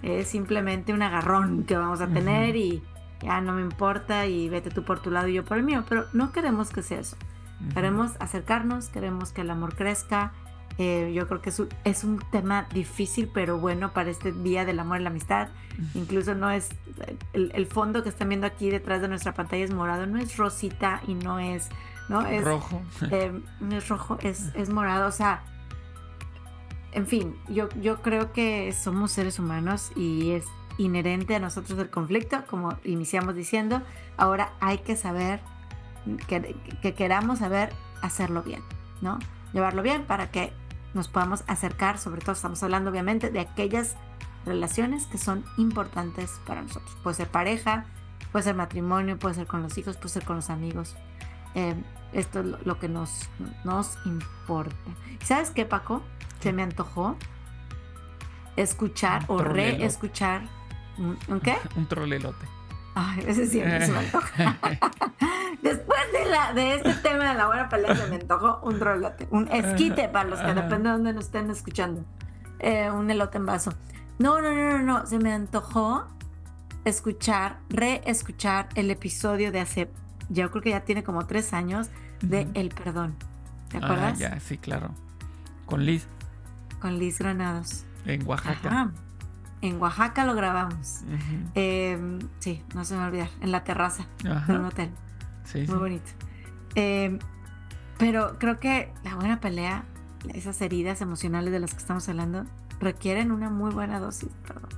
Es 0.00 0.28
simplemente 0.28 0.94
un 0.94 1.02
agarrón 1.02 1.64
que 1.64 1.76
vamos 1.76 2.00
a 2.00 2.06
tener 2.06 2.56
y 2.56 2.82
ya 3.20 3.42
no 3.42 3.52
me 3.52 3.60
importa 3.60 4.24
y 4.24 4.48
vete 4.48 4.70
tú 4.70 4.82
por 4.82 5.00
tu 5.00 5.10
lado 5.10 5.28
y 5.28 5.34
yo 5.34 5.44
por 5.44 5.58
el 5.58 5.62
mío. 5.62 5.84
Pero 5.90 6.06
no 6.14 6.32
queremos 6.32 6.70
que 6.70 6.80
sea 6.80 7.00
eso. 7.00 7.18
Queremos 7.74 8.12
acercarnos, 8.18 8.88
queremos 8.88 9.30
que 9.30 9.42
el 9.42 9.50
amor 9.50 9.74
crezca. 9.74 10.32
Eh, 10.78 11.12
yo 11.14 11.28
creo 11.28 11.42
que 11.42 11.50
es 11.50 11.60
un, 11.60 11.68
es 11.84 12.02
un, 12.02 12.18
tema 12.32 12.66
difícil, 12.72 13.30
pero 13.34 13.58
bueno 13.58 13.92
para 13.92 14.08
este 14.08 14.32
Día 14.32 14.64
del 14.64 14.80
Amor 14.80 15.00
y 15.00 15.02
la 15.02 15.10
Amistad. 15.10 15.48
Incluso 15.94 16.34
no 16.34 16.50
es, 16.50 16.70
el, 17.34 17.52
el, 17.54 17.66
fondo 17.66 18.02
que 18.02 18.08
están 18.08 18.30
viendo 18.30 18.46
aquí 18.46 18.70
detrás 18.70 19.02
de 19.02 19.08
nuestra 19.08 19.34
pantalla 19.34 19.64
es 19.64 19.74
morado, 19.74 20.06
no 20.06 20.18
es 20.18 20.34
rosita 20.38 21.02
y 21.06 21.12
no 21.12 21.38
es 21.38 21.68
¿no? 22.08 22.26
Es 22.26 22.44
rojo. 22.44 22.82
Eh, 23.10 23.42
no 23.60 23.76
es 23.76 23.88
rojo, 23.88 24.18
es, 24.22 24.50
es, 24.54 24.68
morado. 24.68 25.08
O 25.08 25.12
sea, 25.12 25.42
en 26.92 27.06
fin, 27.06 27.36
yo, 27.48 27.68
yo 27.80 28.02
creo 28.02 28.32
que 28.32 28.72
somos 28.72 29.12
seres 29.12 29.38
humanos 29.38 29.90
y 29.96 30.30
es 30.32 30.44
inherente 30.78 31.34
a 31.34 31.38
nosotros 31.38 31.78
el 31.78 31.90
conflicto, 31.90 32.44
como 32.46 32.76
iniciamos 32.84 33.34
diciendo. 33.34 33.82
Ahora 34.16 34.52
hay 34.60 34.78
que 34.78 34.96
saber, 34.96 35.40
que, 36.26 36.56
que 36.82 36.94
queramos 36.94 37.40
saber 37.40 37.72
hacerlo 38.02 38.42
bien, 38.42 38.62
¿no? 39.00 39.18
Llevarlo 39.52 39.82
bien 39.82 40.04
para 40.04 40.30
que 40.30 40.52
nos 40.94 41.08
podamos 41.08 41.44
acercar, 41.46 41.98
sobre 41.98 42.20
todo 42.20 42.32
estamos 42.32 42.62
hablando 42.62 42.90
obviamente 42.90 43.30
de 43.30 43.40
aquellas 43.40 43.96
relaciones 44.46 45.06
que 45.06 45.18
son 45.18 45.44
importantes 45.58 46.40
para 46.46 46.62
nosotros. 46.62 46.96
Puede 47.02 47.16
ser 47.16 47.28
pareja, 47.28 47.84
puede 48.32 48.44
ser 48.44 48.54
matrimonio, 48.54 49.18
puede 49.18 49.34
ser 49.34 49.46
con 49.46 49.62
los 49.62 49.76
hijos, 49.76 49.96
puede 49.96 50.10
ser 50.10 50.24
con 50.24 50.36
los 50.36 50.50
amigos. 50.50 50.96
Eh, 51.56 51.74
esto 52.12 52.40
es 52.40 52.46
lo 52.66 52.78
que 52.78 52.88
nos, 52.88 53.28
nos 53.64 53.98
importa. 54.04 54.76
¿Sabes 55.24 55.50
qué, 55.50 55.64
Paco? 55.64 56.02
Se 56.40 56.52
me 56.52 56.62
antojó 56.62 57.16
escuchar 58.56 59.24
o 59.28 59.38
reescuchar. 59.38 60.42
¿Un 60.98 61.40
qué? 61.40 61.56
Un 61.76 61.86
trolelote. 61.88 62.46
Ay, 62.94 63.24
ese 63.26 63.46
siempre 63.46 63.84
se 63.84 63.92
me 63.92 63.98
antoja. 63.98 64.56
Después 65.62 66.00
de, 66.12 66.30
la, 66.30 66.52
de 66.52 66.74
este 66.76 66.94
tema 66.94 67.30
de 67.30 67.34
la 67.34 67.46
buena 67.46 67.68
pelea, 67.68 67.96
se 67.96 68.06
me 68.06 68.16
antojó 68.16 68.60
un 68.62 68.78
trolelote. 68.78 69.26
Un 69.30 69.48
esquite 69.48 70.08
para 70.08 70.28
los 70.28 70.40
que 70.40 70.54
depende 70.54 70.88
de 70.88 70.90
dónde 70.90 71.12
nos 71.12 71.24
estén 71.26 71.50
escuchando. 71.50 72.04
Eh, 72.58 72.90
un 72.90 73.10
elote 73.10 73.38
en 73.38 73.46
vaso. 73.46 73.72
No, 74.18 74.40
no, 74.40 74.52
no, 74.52 74.78
no, 74.78 74.82
no. 74.82 75.06
Se 75.06 75.18
me 75.18 75.32
antojó 75.32 76.06
escuchar, 76.84 77.58
reescuchar 77.68 78.68
el 78.76 78.90
episodio 78.90 79.52
de 79.52 79.60
hace 79.60 79.90
yo 80.28 80.50
creo 80.50 80.62
que 80.62 80.70
ya 80.70 80.80
tiene 80.80 81.04
como 81.04 81.26
tres 81.26 81.52
años 81.52 81.88
de 82.20 82.48
El 82.54 82.70
Perdón. 82.70 83.14
¿Te 83.68 83.78
ah, 83.78 83.80
acuerdas? 83.84 84.14
Ah, 84.14 84.18
ya, 84.18 84.40
sí, 84.40 84.58
claro. 84.58 84.90
Con 85.66 85.84
Liz. 85.84 86.06
Con 86.80 86.98
Liz 86.98 87.18
Granados. 87.18 87.84
En 88.04 88.26
Oaxaca. 88.26 88.92
En 89.62 89.80
Oaxaca 89.80 90.24
lo 90.24 90.34
grabamos. 90.34 91.00
Em, 91.54 92.20
sí, 92.38 92.62
no 92.74 92.84
se 92.84 92.94
me 92.94 92.98
va 92.98 93.06
a 93.06 93.08
olvidar. 93.08 93.30
En 93.40 93.52
la 93.52 93.64
terraza 93.64 94.06
de 94.22 94.52
un 94.52 94.64
hotel. 94.64 94.90
Sí, 95.44 95.64
Muy 95.68 95.78
bonito. 95.78 96.10
Em, 96.74 97.18
pero 97.98 98.38
creo 98.38 98.60
que 98.60 98.92
la 99.04 99.14
buena 99.14 99.40
pelea, 99.40 99.84
esas 100.34 100.60
heridas 100.60 101.00
emocionales 101.00 101.52
de 101.52 101.60
las 101.60 101.72
que 101.72 101.78
estamos 101.78 102.08
hablando, 102.08 102.44
requieren 102.78 103.30
una 103.30 103.48
muy 103.48 103.72
buena 103.72 103.98
dosis, 103.98 104.28
perdón. 104.46 104.70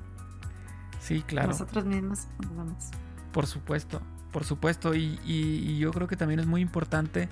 Sí, 1.00 1.22
claro. 1.22 1.48
Nosotros 1.48 1.84
mismos 1.84 2.28
vamos. 2.54 2.90
Por 3.32 3.46
supuesto 3.46 4.00
por 4.32 4.44
supuesto. 4.44 4.94
Y, 4.94 5.78
yo 5.78 5.90
creo 5.92 6.08
que 6.08 6.16
también 6.16 6.40
es 6.40 6.46
muy 6.46 6.60
importante 6.60 7.28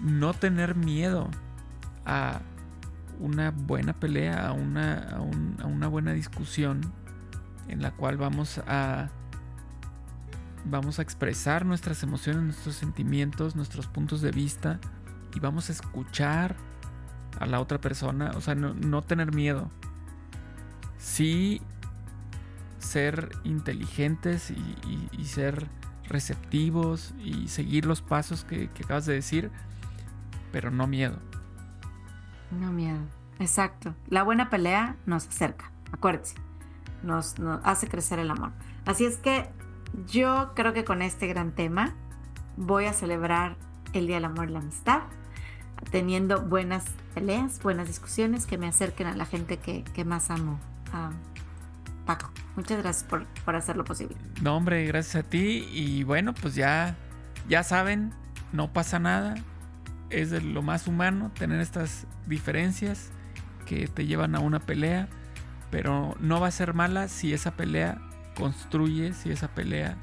no 0.00 0.32
tener 0.32 0.74
miedo 0.74 1.28
a 2.06 2.40
una 3.20 3.50
buena 3.50 3.92
pelea, 3.92 4.46
a 4.46 4.52
una, 4.52 5.16
a, 5.60 5.66
una 5.66 5.88
buena 5.88 6.12
discusión 6.12 6.80
en 7.68 7.82
la 7.82 7.90
cual 7.90 8.16
vamos 8.16 8.58
a 8.66 9.10
vamos 10.64 10.98
a 10.98 11.02
expresar 11.02 11.64
nuestras 11.64 12.02
emociones, 12.02 12.42
nuestros 12.42 12.74
sentimientos, 12.74 13.56
nuestros 13.56 13.86
puntos 13.86 14.20
de 14.20 14.30
vista 14.30 14.80
y 15.34 15.40
vamos 15.40 15.68
a 15.68 15.72
escuchar 15.72 16.56
a 17.38 17.46
la 17.46 17.60
otra 17.60 17.80
persona, 17.80 18.32
o 18.36 18.40
sea, 18.40 18.54
no, 18.54 19.02
tener 19.02 19.32
miedo. 19.32 19.70
Sí 20.98 21.62
ser 22.78 23.30
inteligentes 23.44 24.50
y, 24.50 25.24
ser 25.24 25.66
receptivos 26.08 27.14
y 27.22 27.48
seguir 27.48 27.84
los 27.84 28.00
pasos 28.00 28.44
que, 28.44 28.70
acabas 28.82 29.04
de 29.06 29.14
decir, 29.14 29.50
pero 30.52 30.70
no 30.70 30.86
miedo. 30.86 31.18
No 32.50 32.72
miedo, 32.72 33.00
exacto. 33.38 33.94
La 34.08 34.22
buena 34.22 34.48
pelea 34.48 34.96
nos 35.04 35.28
acerca, 35.28 35.70
acuérdense, 35.92 36.36
nos, 37.02 37.34
hace 37.62 37.88
crecer 37.88 38.18
el 38.18 38.30
amor. 38.30 38.52
Así 38.86 39.04
es 39.04 39.18
que 39.18 39.50
yo 40.06 40.52
creo 40.54 40.72
que 40.72 40.84
con 40.84 41.02
este 41.02 41.26
gran 41.26 41.52
tema 41.52 41.94
voy 42.56 42.86
a 42.86 42.92
celebrar 42.92 43.56
el 43.92 44.06
Día 44.06 44.16
del 44.16 44.24
Amor 44.26 44.48
y 44.48 44.52
la 44.52 44.58
Amistad, 44.60 45.02
teniendo 45.90 46.42
buenas 46.42 46.84
peleas, 47.14 47.60
buenas 47.62 47.86
discusiones 47.86 48.46
que 48.46 48.58
me 48.58 48.66
acerquen 48.66 49.06
a 49.06 49.16
la 49.16 49.24
gente 49.24 49.58
que, 49.58 50.04
más 50.04 50.30
amo. 50.30 50.58
Paco. 52.08 52.30
Muchas 52.56 52.82
gracias 52.82 53.04
por, 53.04 53.26
por 53.44 53.54
hacerlo 53.54 53.84
posible. 53.84 54.16
No, 54.40 54.56
hombre, 54.56 54.86
gracias 54.86 55.26
a 55.26 55.28
ti. 55.28 55.68
Y 55.70 56.04
bueno, 56.04 56.32
pues 56.32 56.54
ya, 56.54 56.96
ya 57.50 57.62
saben, 57.62 58.14
no 58.50 58.72
pasa 58.72 58.98
nada. 58.98 59.34
Es 60.08 60.30
de 60.30 60.40
lo 60.40 60.62
más 60.62 60.86
humano 60.86 61.30
tener 61.38 61.60
estas 61.60 62.06
diferencias 62.26 63.10
que 63.66 63.88
te 63.88 64.06
llevan 64.06 64.34
a 64.34 64.40
una 64.40 64.58
pelea. 64.58 65.06
Pero 65.70 66.16
no 66.18 66.40
va 66.40 66.46
a 66.46 66.50
ser 66.50 66.72
mala 66.72 67.08
si 67.08 67.34
esa 67.34 67.56
pelea 67.56 67.98
construye, 68.34 69.12
si 69.12 69.30
esa 69.30 69.48
pelea 69.48 69.98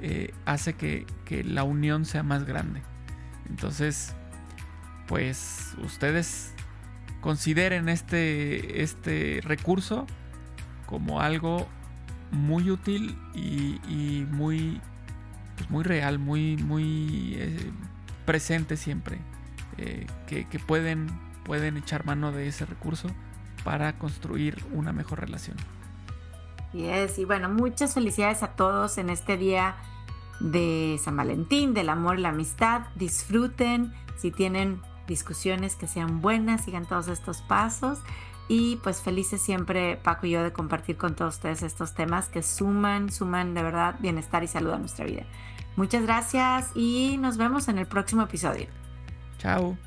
eh, 0.00 0.34
hace 0.46 0.72
que, 0.72 1.06
que 1.24 1.44
la 1.44 1.62
unión 1.62 2.06
sea 2.06 2.24
más 2.24 2.44
grande. 2.44 2.82
Entonces, 3.48 4.16
pues 5.06 5.76
ustedes 5.84 6.54
consideren 7.20 7.88
este, 7.88 8.82
este 8.82 9.42
recurso 9.44 10.08
como 10.90 11.20
algo 11.20 11.66
muy 12.32 12.70
útil 12.70 13.16
y, 13.34 14.26
muy, 14.30 14.80
pues 15.56 15.70
muy 15.70 15.84
real, 15.84 16.18
muy, 16.18 16.56
muy 16.58 17.34
eh, 17.38 17.72
presente 18.26 18.76
siempre. 18.76 19.18
Eh, 19.78 20.06
que, 20.26 20.58
pueden, 20.58 21.06
pueden 21.44 21.78
echar 21.78 22.04
mano 22.04 22.32
de 22.32 22.48
ese 22.48 22.66
recurso 22.66 23.08
para 23.64 23.98
construir 23.98 24.62
una 24.72 24.92
mejor 24.92 25.20
relación. 25.20 25.56
Y 26.72 26.84
es, 26.84 27.18
y 27.18 27.24
bueno, 27.24 27.48
muchas 27.48 27.94
felicidades 27.94 28.42
a 28.42 28.48
todos 28.48 28.98
en 28.98 29.08
este 29.10 29.36
día 29.36 29.76
de 30.40 31.00
San 31.02 31.16
Valentín, 31.16 31.72
del 31.72 31.88
amor 31.88 32.18
y 32.18 32.22
la 32.22 32.28
amistad. 32.30 32.82
Disfruten, 32.94 33.92
si 34.18 34.30
tienen 34.30 34.82
discusiones 35.06 35.76
que 35.76 35.86
sean 35.86 36.20
buenas, 36.20 36.64
sigan 36.64 36.86
todos 36.86 37.08
estos 37.08 37.42
pasos. 37.42 38.00
Y 38.52 38.80
pues 38.82 39.00
felices 39.00 39.40
siempre 39.40 39.96
Paco 39.96 40.26
y 40.26 40.30
yo 40.30 40.42
de 40.42 40.52
compartir 40.52 40.96
con 40.96 41.14
todos 41.14 41.36
ustedes 41.36 41.62
estos 41.62 41.94
temas 41.94 42.28
que 42.28 42.42
suman, 42.42 43.12
suman 43.12 43.54
de 43.54 43.62
verdad 43.62 43.94
bienestar 44.00 44.42
y 44.42 44.48
salud 44.48 44.72
a 44.72 44.78
nuestra 44.78 45.04
vida. 45.04 45.22
Muchas 45.76 46.02
gracias 46.02 46.72
y 46.74 47.16
nos 47.20 47.36
vemos 47.36 47.68
en 47.68 47.78
el 47.78 47.86
próximo 47.86 48.22
episodio. 48.22 48.66
Chao. 49.38 49.78